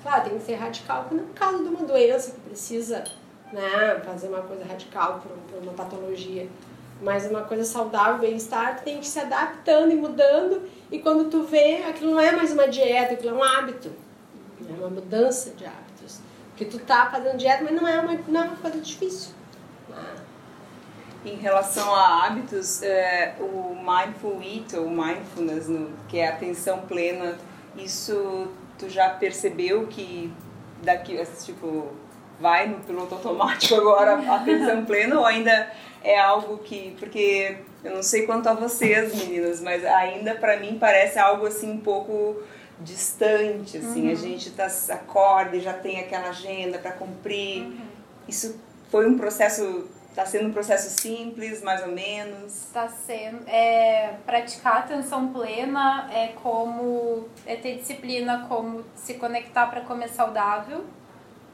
Claro, 0.03 0.25
tem 0.31 0.39
que 0.39 0.45
ser 0.45 0.55
radical 0.55 1.05
quando 1.09 1.21
é 1.21 1.25
por 1.25 1.35
causa 1.35 1.63
de 1.63 1.69
uma 1.69 1.85
doença 1.85 2.33
que 2.33 2.41
precisa 2.41 3.05
né, 3.53 4.01
fazer 4.05 4.29
uma 4.29 4.43
coisa 4.43 4.65
radical 4.65 5.23
para 5.51 5.59
uma 5.61 5.73
patologia. 5.73 6.49
Mas 7.01 7.31
uma 7.31 7.43
coisa 7.43 7.65
saudável, 7.65 8.19
bem-estar, 8.19 8.81
tem 8.81 8.99
que 8.99 9.07
se 9.07 9.21
adaptando 9.21 9.93
e 9.93 9.95
mudando. 9.95 10.63
E 10.91 10.99
quando 10.99 11.31
tu 11.31 11.45
vê, 11.45 11.85
aquilo 11.89 12.13
não 12.13 12.21
é 12.21 12.33
mais 12.33 12.53
uma 12.53 12.67
dieta, 12.67 13.15
aquilo 13.15 13.31
é 13.31 13.39
um 13.39 13.43
hábito. 13.43 13.93
É 14.69 14.73
uma 14.73 14.89
mudança 14.89 15.51
de 15.51 15.65
hábitos. 15.65 16.21
Porque 16.49 16.65
tu 16.65 16.79
tá 16.79 17.09
fazendo 17.11 17.37
dieta, 17.37 17.63
mas 17.63 17.73
não 17.73 17.87
é 17.87 18.01
uma, 18.01 18.19
não 18.27 18.41
é 18.41 18.45
uma 18.45 18.57
coisa 18.57 18.81
difícil. 18.81 19.33
Em 21.25 21.37
relação 21.37 21.95
a 21.95 22.25
hábitos, 22.25 22.83
é, 22.83 23.37
o 23.39 23.77
mindful 23.77 24.41
eat 24.43 24.75
ou 24.77 24.89
mindfulness, 24.89 25.69
no, 25.69 25.91
que 26.09 26.19
é 26.19 26.29
atenção 26.29 26.81
plena, 26.83 27.37
isso 27.77 28.49
tu 28.79 28.89
já 28.89 29.11
percebeu 29.11 29.87
que 29.87 30.33
daqui, 30.83 31.21
tipo, 31.45 31.89
vai 32.41 32.69
no 32.69 32.81
piloto 32.81 33.15
automático 33.15 33.75
agora, 33.75 34.15
atenção 34.35 34.85
plena, 34.85 35.19
ou 35.19 35.27
ainda 35.27 35.71
é 36.03 36.19
algo 36.19 36.59
que, 36.59 36.97
porque 36.99 37.59
eu 37.83 37.95
não 37.95 38.03
sei 38.03 38.27
quanto 38.27 38.49
a 38.49 38.55
vocês, 38.55 39.15
meninas, 39.15 39.61
mas 39.61 39.85
ainda 39.85 40.35
para 40.35 40.59
mim 40.59 40.79
parece 40.79 41.19
algo 41.19 41.47
assim 41.47 41.71
um 41.71 41.81
pouco 41.81 42.43
distante, 42.81 43.79
assim, 43.79 44.07
uhum. 44.07 44.13
a 44.13 44.15
gente 44.15 44.51
tá 44.51 44.69
acorda 44.91 45.57
e 45.57 45.61
já 45.61 45.73
tem 45.73 45.99
aquela 45.99 46.29
agenda 46.29 46.79
para 46.79 46.93
cumprir. 46.93 47.63
Uhum. 47.63 47.79
Isso 48.29 48.61
foi 48.91 49.09
um 49.09 49.19
processo 49.19 49.89
Está 50.19 50.27
sendo 50.27 50.49
um 50.49 50.53
processo 50.53 51.01
simples, 51.01 51.63
mais 51.63 51.81
ou 51.81 51.93
menos? 51.93 52.65
Está 52.65 52.89
sendo. 52.89 53.47
É, 53.47 54.15
praticar 54.27 54.79
atenção 54.79 55.29
plena 55.29 56.11
é 56.13 56.33
como 56.43 57.29
é 57.47 57.55
ter 57.55 57.77
disciplina, 57.77 58.45
como 58.49 58.85
se 58.97 59.15
conectar 59.15 59.69
para 59.69 59.83
comer 59.83 60.09
saudável, 60.09 60.85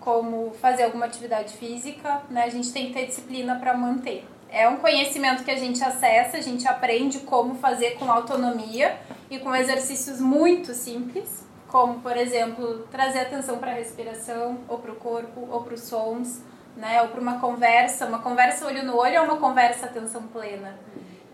como 0.05 0.53
fazer 0.61 0.85
alguma 0.85 1.07
atividade 1.07 1.55
física, 1.57 2.23
né? 2.29 2.45
A 2.45 2.51
gente 2.51 2.73
tem 2.73 2.87
que 2.87 2.93
ter 2.93 3.07
disciplina 3.07 3.57
para 3.57 3.75
manter. 3.75 4.25
É 4.51 4.69
um 4.69 4.77
conhecimento 4.77 5.43
que 5.43 5.51
a 5.51 5.57
gente 5.57 5.83
acessa, 5.83 6.37
a 6.37 6.41
gente 6.41 6.69
aprende 6.69 7.21
como 7.21 7.55
fazer 7.57 7.93
com 7.99 8.11
autonomia 8.11 8.97
e 9.31 9.39
com 9.39 9.55
exercícios 9.55 10.21
muito 10.21 10.75
simples, 10.75 11.45
como, 11.67 12.01
por 12.01 12.17
exemplo, 12.17 12.87
trazer 12.91 13.21
atenção 13.21 13.59
para 13.59 13.73
a 13.73 13.75
respiração, 13.75 14.59
ou 14.69 14.79
para 14.79 14.93
o 14.93 14.97
corpo, 14.97 15.49
ou 15.51 15.63
para 15.63 15.75
os 15.75 15.81
sons 15.81 16.41
né? 16.77 17.03
Ou 17.03 17.09
para 17.09 17.21
uma 17.21 17.39
conversa, 17.39 18.07
uma 18.07 18.19
conversa 18.19 18.67
olho 18.67 18.85
no 18.85 18.97
olho 18.97 19.21
ou 19.21 19.25
uma 19.25 19.37
conversa 19.37 19.87
atenção 19.87 20.23
plena. 20.25 20.79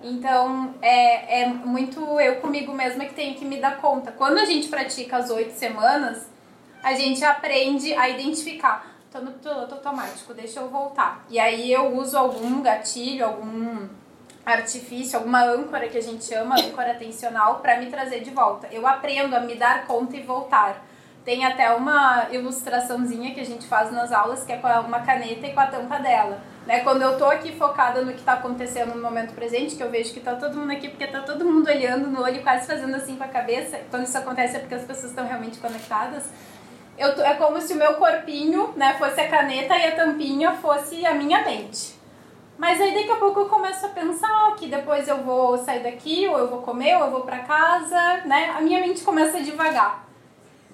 Então, 0.03 0.75
é, 0.81 1.43
é 1.43 1.47
muito 1.47 2.01
eu 2.21 2.37
comigo 2.37 2.73
mesma 2.73 3.05
que 3.05 3.15
tenho 3.15 3.35
que 3.35 3.45
me 3.45 3.61
dar 3.61 3.79
conta. 3.79 4.13
Quando 4.13 4.39
a 4.39 4.45
gente 4.45 4.69
pratica 4.69 5.19
as 5.19 5.31
oito 5.31 5.53
semanas, 5.53 6.27
a 6.83 6.95
gente 6.95 7.25
aprende 7.25 7.93
a 7.95 8.09
identificar. 8.09 8.87
Tô 9.11 9.21
no 9.21 9.33
piloto 9.33 9.75
automático, 9.75 10.33
deixa 10.33 10.61
eu 10.61 10.69
voltar. 10.69 11.25
E 11.29 11.39
aí 11.39 11.73
eu 11.73 11.97
uso 11.97 12.17
algum 12.17 12.63
gatilho, 12.63 13.25
algum 13.25 13.89
artifício, 14.45 15.19
alguma 15.19 15.43
âncora 15.43 15.89
que 15.89 15.99
a 15.99 16.03
gente 16.03 16.25
chama, 16.25 16.55
âncora 16.61 16.93
atencional, 16.93 17.59
para 17.59 17.79
me 17.79 17.87
trazer 17.87 18.21
de 18.21 18.31
volta. 18.31 18.69
Eu 18.71 18.87
aprendo 18.87 19.35
a 19.35 19.41
me 19.41 19.55
dar 19.57 19.87
conta 19.87 20.17
e 20.17 20.23
voltar. 20.23 20.87
Tem 21.25 21.45
até 21.45 21.71
uma 21.73 22.29
ilustraçãozinha 22.31 23.35
que 23.35 23.41
a 23.41 23.45
gente 23.45 23.67
faz 23.67 23.93
nas 23.93 24.11
aulas, 24.11 24.43
que 24.45 24.53
é 24.53 24.57
com 24.57 24.69
uma 24.69 25.01
caneta 25.01 25.47
e 25.47 25.53
com 25.53 25.61
a 25.61 25.67
tampa 25.67 25.99
dela. 25.99 26.41
Né? 26.67 26.81
Quando 26.81 27.03
eu 27.03 27.19
tô 27.19 27.27
aqui 27.27 27.53
focada 27.53 28.03
no 28.03 28.13
que 28.13 28.21
está 28.21 28.35
acontecendo 28.35 28.95
no 28.95 29.03
momento 29.03 29.35
presente, 29.35 29.77
que 29.77 29.83
eu 29.83 29.91
vejo 29.91 30.15
que 30.15 30.21
tá 30.21 30.35
todo 30.37 30.57
mundo 30.57 30.73
aqui, 30.73 30.89
porque 30.89 31.07
tá 31.07 31.21
todo 31.21 31.45
mundo 31.45 31.69
olhando 31.69 32.07
no 32.07 32.23
olho, 32.23 32.43
quase 32.43 32.67
fazendo 32.67 32.95
assim 32.95 33.17
com 33.17 33.25
a 33.25 33.29
cabeça. 33.29 33.81
Quando 33.91 34.05
isso 34.05 34.17
acontece 34.17 34.57
é 34.57 34.61
porque 34.61 34.75
as 34.75 34.85
pessoas 34.85 35.11
estão 35.11 35.27
realmente 35.27 35.59
conectadas. 35.59 36.31
Eu 37.01 37.09
é 37.25 37.33
como 37.33 37.59
se 37.59 37.73
o 37.73 37.77
meu 37.77 37.95
corpinho 37.95 38.75
né, 38.77 38.95
fosse 38.99 39.19
a 39.23 39.27
caneta 39.27 39.75
e 39.75 39.87
a 39.87 39.97
tampinha 39.97 40.53
fosse 40.53 41.07
a 41.07 41.15
minha 41.15 41.43
mente. 41.43 41.99
Mas 42.59 42.79
aí 42.79 42.93
daqui 42.93 43.11
a 43.11 43.17
pouco 43.17 43.41
eu 43.41 43.49
começo 43.49 43.87
a 43.87 43.89
pensar 43.89 44.55
que 44.57 44.67
depois 44.67 45.09
eu 45.09 45.17
vou 45.23 45.57
sair 45.57 45.83
daqui, 45.83 46.29
ou 46.29 46.37
eu 46.37 46.47
vou 46.47 46.61
comer, 46.61 46.97
ou 46.97 47.05
eu 47.05 47.11
vou 47.11 47.23
para 47.23 47.39
casa, 47.39 48.19
né? 48.27 48.53
A 48.55 48.61
minha 48.61 48.81
mente 48.81 49.01
começa 49.01 49.39
a 49.39 49.41
devagar. 49.41 50.07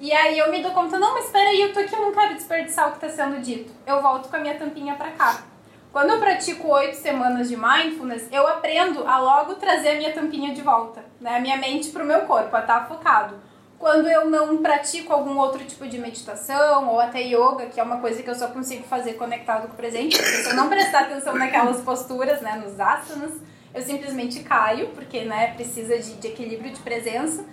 E 0.01 0.13
aí 0.13 0.37
eu 0.37 0.51
me 0.51 0.61
dou 0.61 0.73
conta, 0.73 0.99
não, 0.99 1.15
mas 1.15 1.27
espera 1.27 1.49
aí, 1.49 1.63
eu 1.63 1.73
tô 1.73 1.79
aqui, 1.79 1.95
eu 1.95 2.01
não 2.01 2.13
quero 2.13 2.35
desperdiçar 2.35 2.89
o 2.89 2.99
que 2.99 3.07
está 3.07 3.25
sendo 3.25 3.41
dito. 3.41 3.73
Eu 3.87 4.03
volto 4.03 4.29
com 4.29 4.35
a 4.35 4.41
minha 4.41 4.59
tampinha 4.59 4.97
para 4.97 5.13
cá. 5.13 5.45
Quando 5.93 6.11
eu 6.11 6.19
pratico 6.19 6.67
oito 6.73 6.97
semanas 6.97 7.49
de 7.49 7.57
mindfulness, 7.57 8.27
eu 8.33 8.49
aprendo 8.49 9.07
a 9.07 9.21
logo 9.21 9.55
trazer 9.55 9.91
a 9.91 9.95
minha 9.95 10.13
tampinha 10.13 10.53
de 10.53 10.61
volta, 10.61 11.05
né? 11.21 11.37
A 11.37 11.41
minha 11.41 11.57
mente 11.57 11.91
pro 11.91 12.05
meu 12.05 12.23
corpo, 12.23 12.57
a 12.57 12.63
estar 12.63 12.81
tá 12.81 12.87
focado. 12.87 13.46
Quando 13.79 14.09
eu 14.09 14.31
não 14.31 14.59
pratico 14.59 15.13
algum 15.13 15.37
outro 15.37 15.63
tipo 15.65 15.87
de 15.87 15.99
meditação 15.99 16.89
ou 16.89 16.99
até 16.99 17.21
yoga, 17.21 17.67
que 17.67 17.79
é 17.79 17.83
uma 17.83 18.01
coisa 18.01 18.23
que 18.23 18.31
eu 18.31 18.35
só 18.35 18.49
consigo 18.49 18.85
fazer 18.85 19.15
conectado 19.15 19.69
com 19.69 19.75
o 19.75 19.77
presente, 19.77 20.17
se 20.17 20.49
eu 20.49 20.55
não 20.55 20.69
prestar 20.69 21.01
atenção 21.01 21.35
naquelas 21.35 21.83
posturas, 21.83 22.41
né, 22.41 22.61
nos 22.65 22.81
asanas, 22.81 23.33
eu 23.75 23.83
simplesmente 23.83 24.41
caio, 24.41 24.89
porque, 24.89 25.25
né, 25.25 25.53
precisa 25.55 25.99
de, 25.99 26.15
de 26.15 26.29
equilíbrio 26.29 26.73
de 26.73 26.81
presença. 26.81 27.45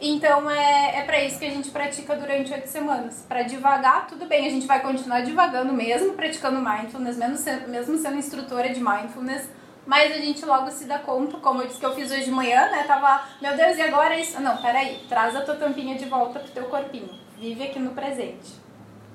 Então 0.00 0.48
é, 0.48 1.00
é 1.00 1.02
para 1.02 1.22
isso 1.22 1.38
que 1.38 1.44
a 1.44 1.50
gente 1.50 1.70
pratica 1.70 2.14
durante 2.16 2.52
oito 2.52 2.68
semanas. 2.68 3.24
Para 3.28 3.42
devagar, 3.42 4.06
tudo 4.06 4.26
bem, 4.26 4.46
a 4.46 4.50
gente 4.50 4.66
vai 4.66 4.80
continuar 4.80 5.22
devagando 5.22 5.72
mesmo, 5.72 6.14
praticando 6.14 6.60
mindfulness, 6.60 7.16
mesmo 7.16 7.36
sendo, 7.36 7.68
mesmo 7.68 7.98
sendo 7.98 8.16
instrutora 8.16 8.68
de 8.70 8.80
mindfulness, 8.80 9.48
mas 9.88 10.12
a 10.12 10.18
gente 10.18 10.44
logo 10.44 10.70
se 10.70 10.84
dá 10.84 10.98
conta, 10.98 11.38
como 11.38 11.62
eu 11.62 11.66
disse 11.66 11.80
que 11.80 11.86
eu 11.86 11.94
fiz 11.94 12.12
hoje 12.12 12.26
de 12.26 12.30
manhã, 12.30 12.70
né? 12.70 12.84
Tava, 12.86 13.26
meu 13.40 13.56
Deus, 13.56 13.78
e 13.78 13.80
agora 13.80 14.14
é 14.16 14.20
isso? 14.20 14.38
Não, 14.38 14.58
peraí, 14.58 15.02
traz 15.08 15.34
a 15.34 15.40
tua 15.40 15.54
tampinha 15.54 15.96
de 15.96 16.04
volta 16.04 16.40
pro 16.40 16.50
teu 16.50 16.64
corpinho. 16.64 17.08
Vive 17.38 17.64
aqui 17.64 17.78
no 17.78 17.92
presente. 17.92 18.52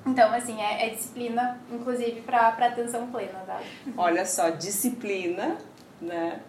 Então, 0.04 0.34
assim, 0.34 0.60
é, 0.60 0.88
é 0.88 0.90
disciplina, 0.90 1.62
inclusive, 1.72 2.22
para 2.22 2.48
atenção 2.48 3.06
plena, 3.12 3.44
tá? 3.46 3.62
Olha 3.96 4.26
só, 4.26 4.50
disciplina, 4.50 5.58
né? 6.02 6.40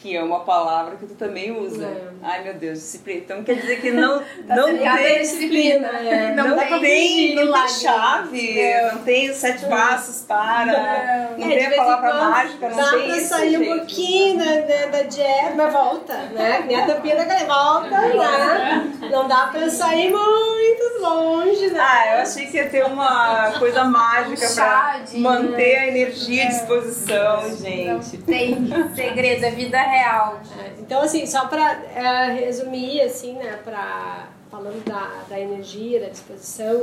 Que 0.00 0.16
é 0.16 0.22
uma 0.22 0.40
palavra 0.40 0.96
que 0.96 1.06
tu 1.06 1.14
também 1.14 1.52
usa. 1.52 1.84
É. 1.84 2.10
Ai, 2.22 2.44
meu 2.44 2.54
Deus, 2.54 2.78
disciplina. 2.78 3.20
Então 3.20 3.44
quer 3.44 3.56
dizer 3.56 3.80
que 3.82 3.90
não, 3.90 4.18
tá 4.48 4.56
não 4.56 4.66
tem 4.66 5.20
disciplina. 5.20 5.88
É. 5.88 6.30
Não, 6.40 6.48
não, 6.48 6.58
tem, 6.58 6.80
tem, 6.80 7.34
não 7.34 7.52
tem 7.52 7.68
chave, 7.68 8.62
não. 8.62 8.94
não 8.94 9.02
tem 9.02 9.32
sete 9.34 9.66
passos 9.66 10.24
para, 10.26 11.36
não, 11.36 11.38
não 11.38 11.50
é, 11.50 11.56
tem 11.56 11.66
a 11.66 11.76
palavra 11.76 12.14
mágica, 12.14 12.68
não 12.68 12.76
dá 12.76 12.90
tem 12.90 13.10
pra 13.10 13.20
sair 13.20 13.58
um 13.58 13.76
pouquinho 13.76 14.36
né, 14.38 14.86
da 14.90 15.02
dieta, 15.02 15.54
mas 15.56 15.72
volta, 15.72 16.14
né? 16.32 16.60
Minha 16.66 16.86
tampinha 16.86 17.16
da 17.16 17.24
galera, 17.24 17.46
volta 17.46 18.14
lá. 18.14 18.84
Não 19.10 19.28
dá 19.28 19.48
pra 19.48 19.68
sair 19.68 20.10
muito 20.10 21.00
longe, 21.00 21.70
né? 21.70 21.80
Ah, 21.80 22.14
eu 22.14 22.22
achei 22.22 22.46
que 22.46 22.56
ia 22.56 22.68
ter 22.68 22.84
uma 22.84 23.52
coisa 23.58 23.84
mágica 23.84 24.50
um 24.50 24.54
pra 24.54 25.00
manter 25.14 25.76
a 25.76 25.86
energia 25.88 26.44
à 26.44 26.48
disposição, 26.48 27.56
gente. 27.56 28.16
Não 28.16 28.24
tem 28.24 28.94
segredo, 28.94 29.44
é 29.44 29.50
vida 29.50 29.89
real. 29.90 30.40
Então, 30.78 31.02
assim, 31.02 31.26
só 31.26 31.46
para 31.46 31.84
é, 31.84 32.32
resumir, 32.32 33.00
assim, 33.02 33.34
né, 33.34 33.58
pra, 33.62 34.28
falando 34.50 34.84
da, 34.84 35.24
da 35.28 35.38
energia, 35.38 36.00
da 36.00 36.08
disposição, 36.08 36.80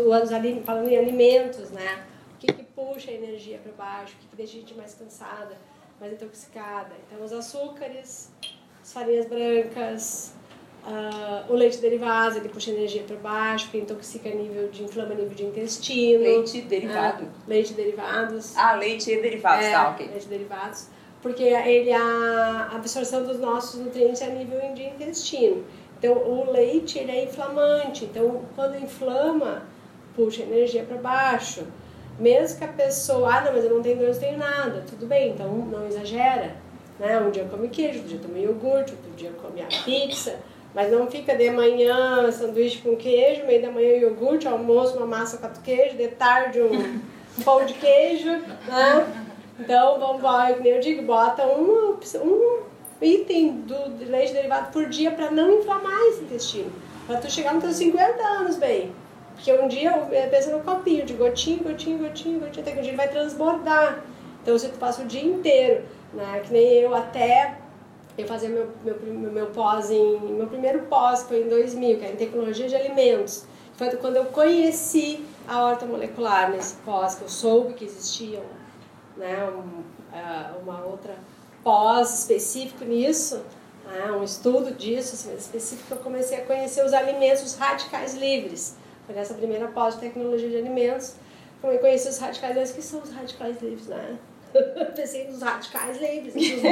falando 0.66 0.89
em 0.89 0.97
alimentos, 0.97 1.72
né, 1.72 2.03
o 2.36 2.38
que, 2.38 2.47
que 2.47 2.64
puxa 2.64 3.12
a 3.12 3.14
energia 3.14 3.60
para 3.60 3.72
baixo, 3.72 4.14
o 4.16 4.18
que, 4.20 4.28
que 4.28 4.36
deixa 4.36 4.58
a 4.58 4.60
gente 4.60 4.74
mais 4.76 4.93
cansada, 4.93 5.58
mais 5.99 6.14
intoxicada. 6.14 6.91
Então, 7.08 7.24
os 7.24 7.34
açúcares, 7.34 8.32
as 8.82 8.93
farinhas 8.93 9.26
brancas, 9.26 10.34
uh, 10.86 11.51
o 11.51 11.55
leite 11.55 11.80
derivado, 11.80 12.38
ele 12.38 12.49
puxa 12.49 12.72
a 12.72 12.74
energia 12.76 13.03
para 13.03 13.16
baixo, 13.16 13.70
que 13.72 13.78
intoxica 13.80 14.30
nível 14.30 14.70
de 14.70 14.84
inflama 14.84 15.16
nível 15.16 15.34
de 15.34 15.45
intestino. 15.45 16.22
Leite 16.22 16.62
derivado. 16.62 17.24
Uh, 17.24 17.30
leite 17.47 17.74
derivados. 17.74 18.55
Ah, 18.55 18.74
leite 18.74 19.12
e 19.12 19.22
derivados, 19.22 19.66
é, 19.66 19.72
tá, 19.72 19.89
ok. 19.89 20.08
Leite 20.08 20.28
derivados 20.28 20.97
porque 21.28 21.43
ele 21.43 21.91
a 21.91 22.69
absorção 22.73 23.23
dos 23.23 23.38
nossos 23.38 23.82
nutrientes 23.82 24.21
é 24.21 24.28
a 24.28 24.30
nível 24.30 24.61
de 24.73 24.84
intestino. 24.84 25.65
Então, 25.99 26.13
o 26.13 26.49
leite 26.49 26.97
ele 26.97 27.11
é 27.11 27.25
inflamante. 27.25 28.05
Então, 28.05 28.43
quando 28.55 28.78
inflama, 28.78 29.63
puxa 30.15 30.43
energia 30.43 30.84
para 30.84 30.95
baixo. 30.95 31.67
Mesmo 32.17 32.59
que 32.59 32.63
a 32.63 32.69
pessoa, 32.69 33.36
ah, 33.36 33.41
não, 33.41 33.51
mas 33.51 33.65
eu 33.65 33.71
não 33.71 33.82
tenho 33.82 33.97
dor, 33.97 34.07
não 34.07 34.19
tenho 34.19 34.38
nada. 34.38 34.86
Tudo 34.88 35.05
bem, 35.05 35.32
então 35.32 35.49
não 35.49 35.86
exagera. 35.86 36.55
Né? 36.97 37.19
Um 37.19 37.30
dia 37.30 37.43
come 37.43 37.67
queijo, 37.67 37.99
outro 37.99 38.09
dia 38.09 38.19
come 38.25 38.41
iogurte, 38.43 38.93
outro 38.93 39.11
dia 39.17 39.32
come 39.41 39.61
a 39.61 39.67
pizza. 39.84 40.39
Mas 40.73 40.89
não 40.89 41.11
fica 41.11 41.36
de 41.36 41.49
manhã 41.51 42.32
sanduíche 42.32 42.78
com 42.78 42.95
queijo, 42.95 43.45
meio 43.45 43.61
da 43.61 43.69
manhã 43.69 43.97
iogurte, 43.97 44.47
almoço 44.47 44.95
uma 44.95 45.05
massa 45.05 45.38
com 45.38 45.61
queijo, 45.61 45.97
de 45.97 46.07
tarde 46.07 46.61
um, 46.61 46.71
um 46.73 47.01
pão 47.43 47.65
de 47.65 47.73
queijo, 47.73 48.30
né? 48.30 49.26
Então, 49.60 49.99
vamos, 49.99 50.22
como 50.22 50.68
eu 50.68 50.80
digo, 50.80 51.01
bota 51.01 51.45
um, 51.47 51.97
um 52.24 52.60
item 53.01 53.62
do 53.62 54.05
leite 54.05 54.34
derivado 54.34 54.72
por 54.72 54.88
dia 54.88 55.12
para 55.12 55.32
não 55.32 55.60
inflamar 55.60 55.99
esse 56.10 56.24
intestino. 56.24 56.72
Para 57.08 57.18
tu 57.18 57.32
chegar 57.32 57.53
nos 57.53 57.64
teus 57.64 57.76
50 57.78 58.24
anos 58.24 58.58
bem. 58.58 58.93
Porque 59.34 59.51
um 59.53 59.68
dia, 59.68 59.91
pensa 60.30 60.55
no 60.55 60.64
copinho 60.64 61.05
de 61.05 61.14
gotinho, 61.14 61.64
gotinho, 61.64 61.99
gotinho, 61.99 62.39
gotinho, 62.39 62.62
até 62.62 62.72
que 62.72 62.80
um 62.80 62.82
dia 62.82 62.91
ele 62.91 62.97
vai 62.97 63.08
transbordar. 63.08 64.03
Então, 64.41 64.58
se 64.58 64.70
tu 64.70 64.78
passa 64.78 65.01
o 65.01 65.05
dia 65.05 65.24
inteiro, 65.24 65.84
né, 66.14 66.41
que 66.45 66.53
nem 66.53 66.66
eu 66.80 66.95
até 66.95 67.58
Eu 68.18 68.26
fazia 68.26 68.49
meu, 68.49 68.68
meu, 68.84 68.97
meu 69.32 69.45
pós 69.47 69.91
em. 69.91 70.20
Meu 70.20 70.47
primeiro 70.47 70.84
pós 70.84 71.24
foi 71.24 71.43
em 71.43 71.49
2000, 71.49 71.99
que 71.99 72.05
é 72.05 72.12
em 72.12 72.16
tecnologia 72.16 72.68
de 72.68 72.76
alimentos. 72.76 73.45
Foi 73.76 73.89
quando 73.97 74.16
eu 74.16 74.26
conheci 74.26 75.24
a 75.47 75.64
horta 75.64 75.86
molecular 75.86 76.49
nesse 76.49 76.76
pós, 76.78 77.14
que 77.14 77.22
eu 77.22 77.30
soube 77.30 77.76
que 77.76 77.86
existia 77.86 78.41
né, 79.18 79.49
um, 79.49 79.82
uh, 80.15 80.59
uma 80.61 80.84
outra 80.86 81.15
pós 81.63 82.20
específico 82.20 82.86
nisso, 82.86 83.41
né, 83.86 84.11
um 84.11 84.24
estudo 84.24 84.72
disso 84.72 85.15
assim, 85.15 85.36
específico, 85.36 85.93
eu 85.93 85.97
comecei 85.97 86.39
a 86.39 86.45
conhecer 86.45 86.86
os 86.86 86.93
alimentos 86.93 87.55
radicais 87.55 88.13
livres. 88.15 88.76
Foi 89.05 89.15
nessa 89.15 89.34
primeira 89.34 89.68
pós 89.68 89.95
de 89.95 90.01
tecnologia 90.01 90.49
de 90.49 90.57
alimentos 90.57 91.15
eu 91.63 91.80
conheci 91.80 92.07
os 92.07 92.18
radicais 92.18 92.53
livres. 92.55 92.72
Que 92.72 92.82
são 92.82 93.01
os 93.01 93.11
radicais 93.11 93.61
livres, 93.61 93.88
né? 93.88 94.18
Pensei 94.95 95.28
nos 95.28 95.41
radicais 95.41 95.99
livres? 95.99 96.34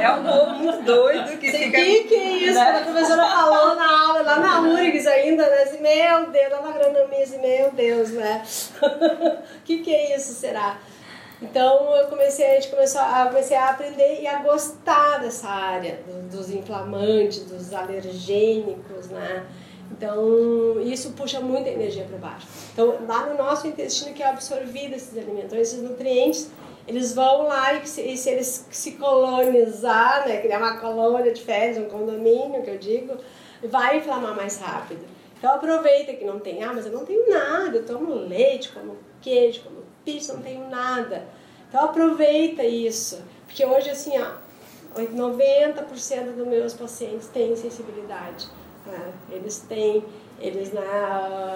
É 0.00 0.10
um 0.10 0.24
povo 0.24 0.50
muito 0.58 0.82
doido 0.82 1.38
que 1.38 1.50
Sei 1.50 1.64
fica... 1.64 1.78
que 1.78 2.04
que 2.04 2.14
é 2.14 2.36
isso? 2.38 2.54
né? 2.54 2.64
Quando 2.64 2.76
a 2.76 2.92
professora 2.92 3.28
falou 3.28 3.76
na 3.76 4.00
aula, 4.00 4.22
lá 4.22 4.40
na 4.40 4.60
URGS 4.62 5.06
ainda, 5.06 5.48
né? 5.48 5.62
Assim, 5.62 5.80
meu 5.80 6.30
Deus, 6.30 6.52
lá 6.52 6.62
na 6.62 6.68
agronomia, 6.70 7.22
assim, 7.22 7.38
meu 7.38 7.70
Deus, 7.72 8.10
né? 8.10 8.42
O 8.80 9.42
que 9.64 9.78
que 9.78 9.94
é 9.94 10.16
isso, 10.16 10.32
será? 10.32 10.78
Então 11.42 11.94
eu 11.96 12.06
comecei, 12.06 12.46
a 12.46 12.54
gente 12.54 12.68
começou 12.68 13.00
a, 13.00 13.26
comecei 13.26 13.56
a 13.56 13.70
aprender 13.70 14.20
e 14.22 14.26
a 14.26 14.38
gostar 14.42 15.18
dessa 15.18 15.48
área, 15.48 15.98
do- 16.06 16.28
dos 16.36 16.50
inflamantes, 16.50 17.44
dos 17.44 17.72
alergênicos, 17.74 19.08
né? 19.08 19.44
Então 19.90 20.80
isso 20.80 21.12
puxa 21.12 21.40
muita 21.40 21.68
energia 21.68 22.04
para 22.04 22.16
baixo. 22.16 22.46
Então 22.72 22.96
lá 23.06 23.26
no 23.26 23.36
nosso 23.36 23.66
intestino 23.66 24.14
que 24.14 24.22
é 24.22 24.28
absorvido 24.28 24.94
esses 24.94 25.16
alimentos, 25.18 25.44
então, 25.46 25.58
esses 25.58 25.82
nutrientes, 25.82 26.50
eles 26.86 27.14
vão 27.14 27.46
lá 27.46 27.74
e 27.74 27.86
se, 27.86 28.00
e 28.02 28.16
se 28.16 28.30
eles 28.30 28.66
se 28.70 28.92
colonizar, 28.92 30.26
né, 30.26 30.38
criar 30.40 30.58
uma 30.58 30.78
colônia 30.78 31.32
de 31.32 31.40
fezes, 31.42 31.82
um 31.82 31.88
condomínio 31.88 32.62
que 32.62 32.70
eu 32.70 32.78
digo, 32.78 33.16
vai 33.64 33.98
inflamar 33.98 34.34
mais 34.34 34.58
rápido. 34.58 35.04
Então 35.38 35.52
aproveita 35.54 36.12
que 36.14 36.24
não 36.24 36.38
tem, 36.38 36.62
ah, 36.62 36.72
mas 36.72 36.86
eu 36.86 36.92
não 36.92 37.04
tenho 37.04 37.28
nada, 37.28 37.76
eu 37.78 37.84
tomo 37.84 38.14
leite, 38.14 38.70
como 38.70 38.96
queijo, 39.20 39.62
como 39.64 39.81
pizza, 40.04 40.34
não 40.34 40.42
tenho 40.42 40.68
nada. 40.68 41.24
Então 41.68 41.84
aproveita 41.84 42.62
isso, 42.64 43.22
porque 43.46 43.64
hoje 43.64 43.90
assim, 43.90 44.12
ó, 44.18 45.00
90% 45.00 46.34
dos 46.36 46.46
meus 46.46 46.74
pacientes 46.74 47.28
têm 47.28 47.56
sensibilidade. 47.56 48.46
né? 48.86 49.12
Eles 49.30 49.58
têm, 49.68 50.04
eles, 50.40 50.72
né, 50.72 50.82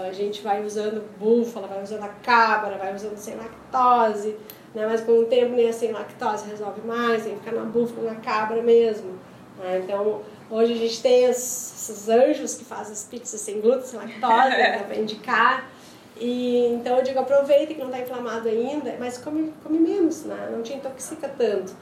a 0.08 0.12
gente 0.12 0.42
vai 0.42 0.64
usando 0.64 1.02
búfala, 1.18 1.66
vai 1.66 1.82
usando 1.82 2.04
a 2.04 2.08
cabra, 2.08 2.76
vai 2.78 2.94
usando 2.94 3.16
sem 3.16 3.34
lactose, 3.36 4.36
né? 4.74 4.86
mas 4.86 5.00
com 5.02 5.12
o 5.20 5.26
tempo 5.26 5.54
nem 5.54 5.68
a 5.68 5.72
sem 5.72 5.92
lactose 5.92 6.48
resolve 6.48 6.80
mais, 6.86 7.24
tem 7.24 7.34
que 7.34 7.40
ficar 7.40 7.56
na 7.56 7.64
búfala, 7.64 8.12
na 8.12 8.20
cabra 8.20 8.62
mesmo. 8.62 9.18
né? 9.58 9.80
Então, 9.84 10.22
hoje 10.50 10.72
a 10.72 10.76
gente 10.76 11.02
tem 11.02 11.24
esses 11.24 12.08
anjos 12.08 12.54
que 12.54 12.64
fazem 12.64 12.92
as 12.92 13.04
pizzas 13.04 13.40
sem 13.40 13.60
glúten, 13.60 13.86
sem 13.86 13.98
lactose, 13.98 14.50
né, 14.50 14.84
para 14.86 14.96
indicar. 14.96 15.70
E, 16.18 16.66
então 16.72 16.96
eu 16.96 17.02
digo, 17.02 17.18
aproveita 17.18 17.74
que 17.74 17.80
não 17.80 17.86
está 17.86 18.00
inflamado 18.00 18.48
ainda, 18.48 18.94
mas 18.98 19.18
come, 19.18 19.52
come 19.62 19.78
menos, 19.78 20.24
né? 20.24 20.48
não 20.50 20.62
te 20.62 20.72
intoxica 20.72 21.28
tanto. 21.28 21.74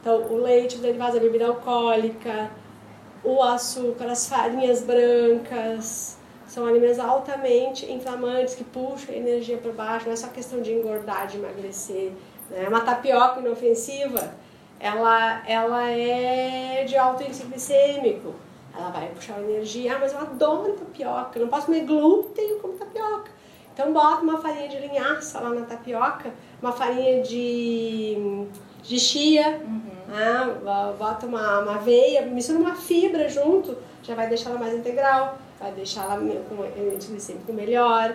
Então, 0.00 0.22
o 0.22 0.36
leite, 0.36 0.76
os 0.76 0.82
derivados 0.82 1.14
da 1.14 1.20
bebida 1.20 1.46
alcoólica, 1.46 2.50
o 3.24 3.42
açúcar, 3.42 4.06
as 4.06 4.28
farinhas 4.28 4.82
brancas, 4.82 6.18
são 6.46 6.66
alimentos 6.66 6.98
altamente 6.98 7.90
inflamantes 7.90 8.54
que 8.54 8.64
puxam 8.64 9.14
a 9.14 9.16
energia 9.16 9.56
para 9.58 9.72
baixo, 9.72 10.06
não 10.06 10.12
é 10.12 10.16
só 10.16 10.28
questão 10.28 10.60
de 10.60 10.72
engordar, 10.72 11.26
de 11.26 11.38
emagrecer. 11.38 12.12
Né? 12.50 12.68
Uma 12.68 12.80
tapioca 12.80 13.40
inofensiva, 13.40 14.34
ela, 14.78 15.42
ela 15.46 15.88
é 15.88 16.84
de 16.84 16.96
alto 16.96 17.22
índice 17.22 17.44
glicêmico, 17.44 18.34
ela 18.76 18.90
vai 18.90 19.08
puxar 19.08 19.40
energia. 19.40 19.96
Ah, 19.96 19.98
mas 20.00 20.12
eu 20.12 20.18
adoro 20.18 20.72
tapioca, 20.72 21.40
não 21.40 21.48
posso 21.48 21.66
comer 21.66 21.84
glúten, 21.84 22.58
como 22.58 22.74
tapioca. 22.74 23.30
Então 23.74 23.92
bota 23.92 24.22
uma 24.22 24.38
farinha 24.40 24.68
de 24.68 24.78
linhaça 24.78 25.40
lá 25.40 25.50
na 25.50 25.62
tapioca, 25.64 26.30
uma 26.60 26.72
farinha 26.72 27.22
de, 27.22 28.44
de 28.82 28.98
chia, 29.00 29.60
né? 30.08 30.56
Bo- 30.62 30.96
bota 30.98 31.26
uma, 31.26 31.60
uma 31.60 31.74
aveia, 31.76 32.22
mistura 32.22 32.58
uma 32.58 32.74
fibra 32.74 33.28
junto, 33.28 33.76
já 34.02 34.14
vai 34.14 34.28
deixar 34.28 34.50
ela 34.50 34.58
mais 34.58 34.74
integral, 34.74 35.38
vai 35.58 35.72
deixar 35.72 36.04
ela 36.04 36.16
com 36.18 36.64
índice 36.92 37.10
glicêmico 37.10 37.52
melhor. 37.52 38.14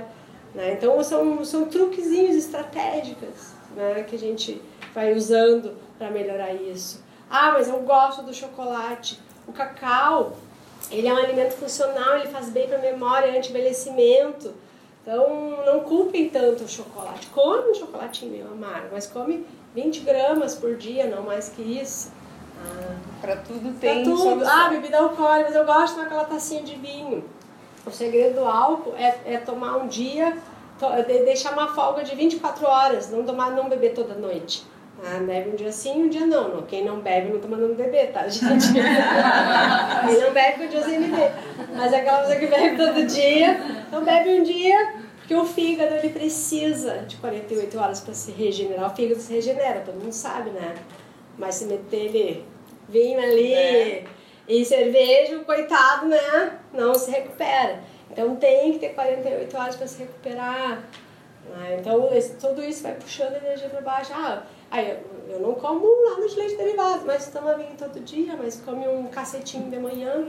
Né? 0.54 0.74
Então 0.74 1.04
são, 1.04 1.44
são 1.44 1.66
truquezinhos 1.66 2.36
estratégicos 2.36 3.54
né? 3.76 4.06
que 4.08 4.16
a 4.16 4.20
gente 4.20 4.62
vai 4.94 5.14
usando 5.14 5.76
para 5.98 6.10
melhorar 6.12 6.54
isso. 6.54 7.04
Ah, 7.30 7.52
mas 7.52 7.68
eu 7.68 7.80
gosto 7.80 8.22
do 8.24 8.34
chocolate. 8.34 9.20
O 9.48 9.52
cacau, 9.52 10.38
ele 10.92 11.08
é 11.08 11.14
um 11.14 11.18
alimento 11.18 11.54
funcional, 11.54 12.16
ele 12.18 12.28
faz 12.28 12.50
bem 12.50 12.68
para 12.68 12.78
a 12.78 12.82
memória, 12.82 13.36
anti-envelhecimento. 13.38 14.54
Então, 15.08 15.64
não 15.66 15.80
culpem 15.80 16.28
tanto 16.30 16.66
o 16.66 16.68
chocolate. 16.68 17.28
Come 17.28 17.70
um 17.72 17.74
chocolatinho 17.74 18.30
meio 18.30 18.48
amargo, 18.52 18.90
mas 18.92 19.08
come 19.08 19.46
20 19.74 20.02
gramas 20.02 20.54
por 20.56 20.76
dia, 20.76 21.08
não 21.08 21.24
mais 21.24 21.48
que 21.48 21.62
isso. 21.62 22.12
Ah, 22.62 22.94
Pra 23.22 23.38
tudo 23.38 23.72
Pra 23.80 23.90
tem 23.90 24.04
tudo. 24.04 24.18
solução. 24.18 24.52
Ah, 24.66 24.68
bebida 24.70 24.98
alcoólica, 25.00 25.46
mas 25.50 25.56
eu 25.56 25.66
gosto 25.66 25.96
de 25.96 26.02
aquela 26.02 26.26
tacinha 26.26 26.62
de 26.62 26.76
vinho. 26.76 27.24
O 27.86 27.90
segredo 27.92 28.42
do 28.42 28.46
álcool 28.46 28.94
é, 28.98 29.18
é 29.26 29.38
tomar 29.38 29.78
um 29.78 29.88
dia, 29.88 30.38
to- 30.78 30.90
de- 31.08 31.24
deixar 31.24 31.54
uma 31.54 31.74
folga 31.74 32.04
de 32.04 32.14
24 32.14 32.68
horas, 32.68 33.10
não 33.10 33.24
tomar, 33.24 33.52
não 33.52 33.70
beber 33.70 33.94
toda 33.94 34.14
noite. 34.14 34.66
Ah, 35.04 35.20
bebe 35.20 35.52
um 35.52 35.56
dia 35.56 35.72
sim, 35.72 36.04
um 36.04 36.10
dia 36.10 36.26
não. 36.26 36.50
não. 36.56 36.62
Quem 36.64 36.84
não 36.84 37.00
bebe 37.02 37.32
não 37.32 37.40
tá 37.40 37.48
mandando 37.48 37.76
beber, 37.76 38.12
tá, 38.12 38.28
gente? 38.28 38.66
Quem 38.74 40.20
não 40.22 40.34
bebe, 40.34 40.66
um 40.66 40.68
dia 40.70 40.82
sem 40.84 41.02
beber. 41.02 41.32
Mas 41.76 41.94
aquela 41.94 42.20
pessoa 42.20 42.40
que 42.40 42.48
bebe 42.48 42.78
todo 42.78 43.06
dia, 43.06 43.60
então 43.88 44.04
bebe 44.04 44.30
um 44.40 44.44
dia, 44.44 44.94
porque 45.20 45.36
o 45.36 45.46
fígado 45.46 45.94
ele 45.96 46.10
precisa 46.10 47.00
de 47.08 47.16
48 47.18 47.78
horas 47.80 48.00
para 48.00 48.14
se 48.14 48.32
regenerar. 48.32 48.92
O 48.92 48.96
fígado 48.96 49.22
se 49.22 49.34
regenera, 49.34 49.82
todo 49.82 49.96
mundo 50.02 50.12
sabe, 50.14 50.50
né? 50.50 50.74
Mas 51.38 51.56
se 51.56 51.66
meter 51.66 52.06
ele 52.06 52.46
vinho 52.90 53.20
ali 53.20 53.54
É. 53.54 54.04
e 54.48 54.66
cerveja, 54.66 55.38
coitado, 55.46 56.08
né? 56.08 56.58
Não 56.74 56.96
se 56.96 57.12
recupera. 57.12 57.80
Então 58.10 58.36
tem 58.38 58.74
que 58.74 58.80
ter 58.80 58.90
48 58.90 59.56
horas 59.58 59.76
para 59.76 59.86
se 59.86 60.00
recuperar. 60.00 60.82
né? 61.50 61.78
Então 61.80 62.10
esse- 62.14 62.34
tudo 62.36 62.64
isso 62.64 62.82
vai 62.84 62.94
puxando 62.94 63.34
a 63.36 63.38
energia 63.38 63.70
para 63.70 63.82
baixo. 63.82 64.12
Ah, 64.16 64.42
aí 64.72 64.90
eu, 64.90 65.36
eu 65.36 65.40
não 65.40 65.54
como 65.56 65.86
nada 66.10 66.28
de 66.28 66.36
leite 66.36 66.56
derivado, 66.56 67.04
mas 67.06 67.28
toma 67.30 67.56
vinho 67.56 67.76
todo 67.78 68.00
dia, 68.00 68.36
mas 68.38 68.62
come 68.62 68.88
um 68.88 69.08
cacetinho 69.08 69.70
de 69.70 69.80
manhã. 69.80 70.28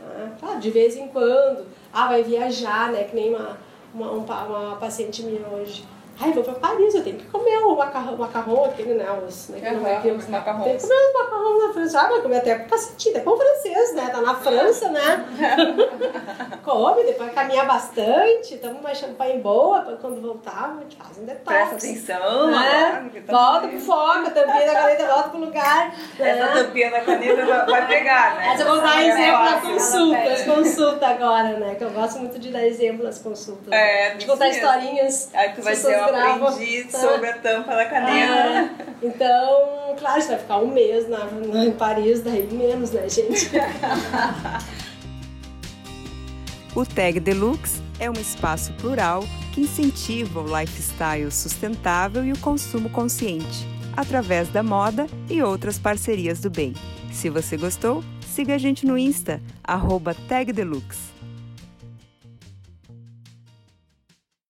Ah, 0.00 0.30
claro, 0.38 0.60
de 0.60 0.70
vez 0.70 0.96
em 0.96 1.08
quando. 1.08 1.66
Ah, 1.92 2.08
vai 2.08 2.22
viajar, 2.22 2.92
né? 2.92 3.04
Que 3.04 3.14
nem 3.14 3.34
uma, 3.34 3.58
uma, 3.94 4.12
um 4.12 4.24
uma 4.24 4.76
paciente 4.76 5.22
minha 5.22 5.46
hoje. 5.48 5.84
Ai, 6.20 6.32
vou 6.32 6.44
pra 6.44 6.54
Paris, 6.54 6.94
eu 6.94 7.02
tenho 7.02 7.16
que 7.18 7.24
comer 7.26 7.58
o 7.58 7.74
macarrão, 7.76 8.16
macarrão 8.16 8.64
aquele, 8.66 8.94
né? 8.94 9.06
Os, 9.26 9.48
né, 9.48 9.68
Aham, 9.68 10.16
os 10.16 10.28
macarrões. 10.28 10.64
Tem 10.64 10.76
que 10.76 10.82
comer 10.82 10.94
os 11.08 11.12
macarrão 11.14 11.66
na 11.66 11.72
França. 11.74 12.00
Ah, 12.00 12.06
vai 12.08 12.20
comer 12.22 12.36
até 12.38 12.54
cacetinho, 12.60 13.16
é 13.16 13.20
pão 13.20 13.36
francês, 13.36 13.94
né? 13.94 14.08
Tá 14.12 14.20
na 14.20 14.34
França, 14.34 14.88
né? 14.90 15.24
Come, 16.64 17.04
depois 17.04 17.32
caminhar 17.32 17.66
bastante, 17.66 18.56
toma 18.56 18.78
uma 18.80 18.94
champanhe 18.94 19.38
boa, 19.38 19.80
pra 19.82 19.96
quando 19.96 20.20
voltar, 20.22 20.76
a 20.78 20.82
gente 20.82 20.96
faz 20.96 21.18
um 21.18 21.24
detox. 21.24 21.44
Presta 21.44 21.74
atenção. 21.76 22.50
né? 22.50 23.10
tá 23.26 23.32
Volta 23.32 23.68
pro 23.68 23.80
foco, 23.80 24.26
a 24.26 24.30
tampinha 24.30 24.66
da 24.66 24.72
caneta 24.74 25.06
volta 25.06 25.28
pro 25.30 25.40
lugar. 25.40 25.94
Essa 26.18 26.46
né? 26.46 26.52
tampinha 26.62 26.90
da 26.90 27.00
caneta 27.00 27.44
vai- 27.66 27.86
pegar, 27.86 28.34
né? 28.36 28.46
Mas 28.48 28.60
eu 28.60 28.66
vou 28.66 28.80
dar 28.80 29.02
É 29.02 29.08
exemplo 29.08 29.32
na 29.44 29.60
fácil. 29.60 29.70
consulta, 29.72 30.44
consultas 30.54 31.02
agora, 31.10 31.48
né? 31.58 31.74
Que 31.74 31.84
eu 31.84 31.90
gosto 31.90 32.18
muito 32.20 32.38
de 32.38 32.50
dar 32.50 32.64
exemplo 32.66 33.04
nas 33.04 33.18
consultas. 33.18 33.72
É, 33.72 34.14
de 34.14 34.26
contar 34.26 34.48
isso 34.48 34.60
mesmo. 34.60 34.74
historinhas. 34.74 35.30
Aí 35.34 35.52
tu 35.52 35.60
vai 35.62 35.72
as 35.74 35.78
dizer, 36.12 36.24
eu 36.38 36.46
aprendi 36.48 36.84
tá? 36.84 36.98
sobre 37.00 37.28
a 37.28 37.38
tampa 37.38 37.74
da 37.76 37.84
caneta. 37.86 38.32
É, 38.32 39.06
então, 39.06 39.96
claro, 39.98 40.20
você 40.22 40.28
vai 40.28 40.38
ficar 40.38 40.58
um 40.58 40.68
mês 40.72 41.08
na, 41.08 41.24
na- 41.24 41.64
em 41.66 41.72
Paris, 41.72 42.22
daí 42.22 42.48
menos, 42.52 42.90
né, 42.90 43.08
gente? 43.08 43.50
O 46.76 46.84
Tag 46.84 47.20
Deluxe 47.20 47.80
é 48.00 48.10
um 48.10 48.14
espaço 48.14 48.72
plural 48.74 49.22
que 49.52 49.60
incentiva 49.60 50.40
o 50.40 50.58
lifestyle 50.60 51.30
sustentável 51.30 52.24
e 52.24 52.32
o 52.32 52.38
consumo 52.38 52.90
consciente, 52.90 53.64
através 53.96 54.48
da 54.48 54.60
moda 54.60 55.06
e 55.30 55.40
outras 55.40 55.78
parcerias 55.78 56.40
do 56.40 56.50
bem. 56.50 56.74
Se 57.12 57.30
você 57.30 57.56
gostou, 57.56 58.02
siga 58.26 58.56
a 58.56 58.58
gente 58.58 58.84
no 58.84 58.98
Insta, 58.98 59.40
arroba 59.62 60.16
Tag 60.28 60.52
Deluxe. 60.52 61.13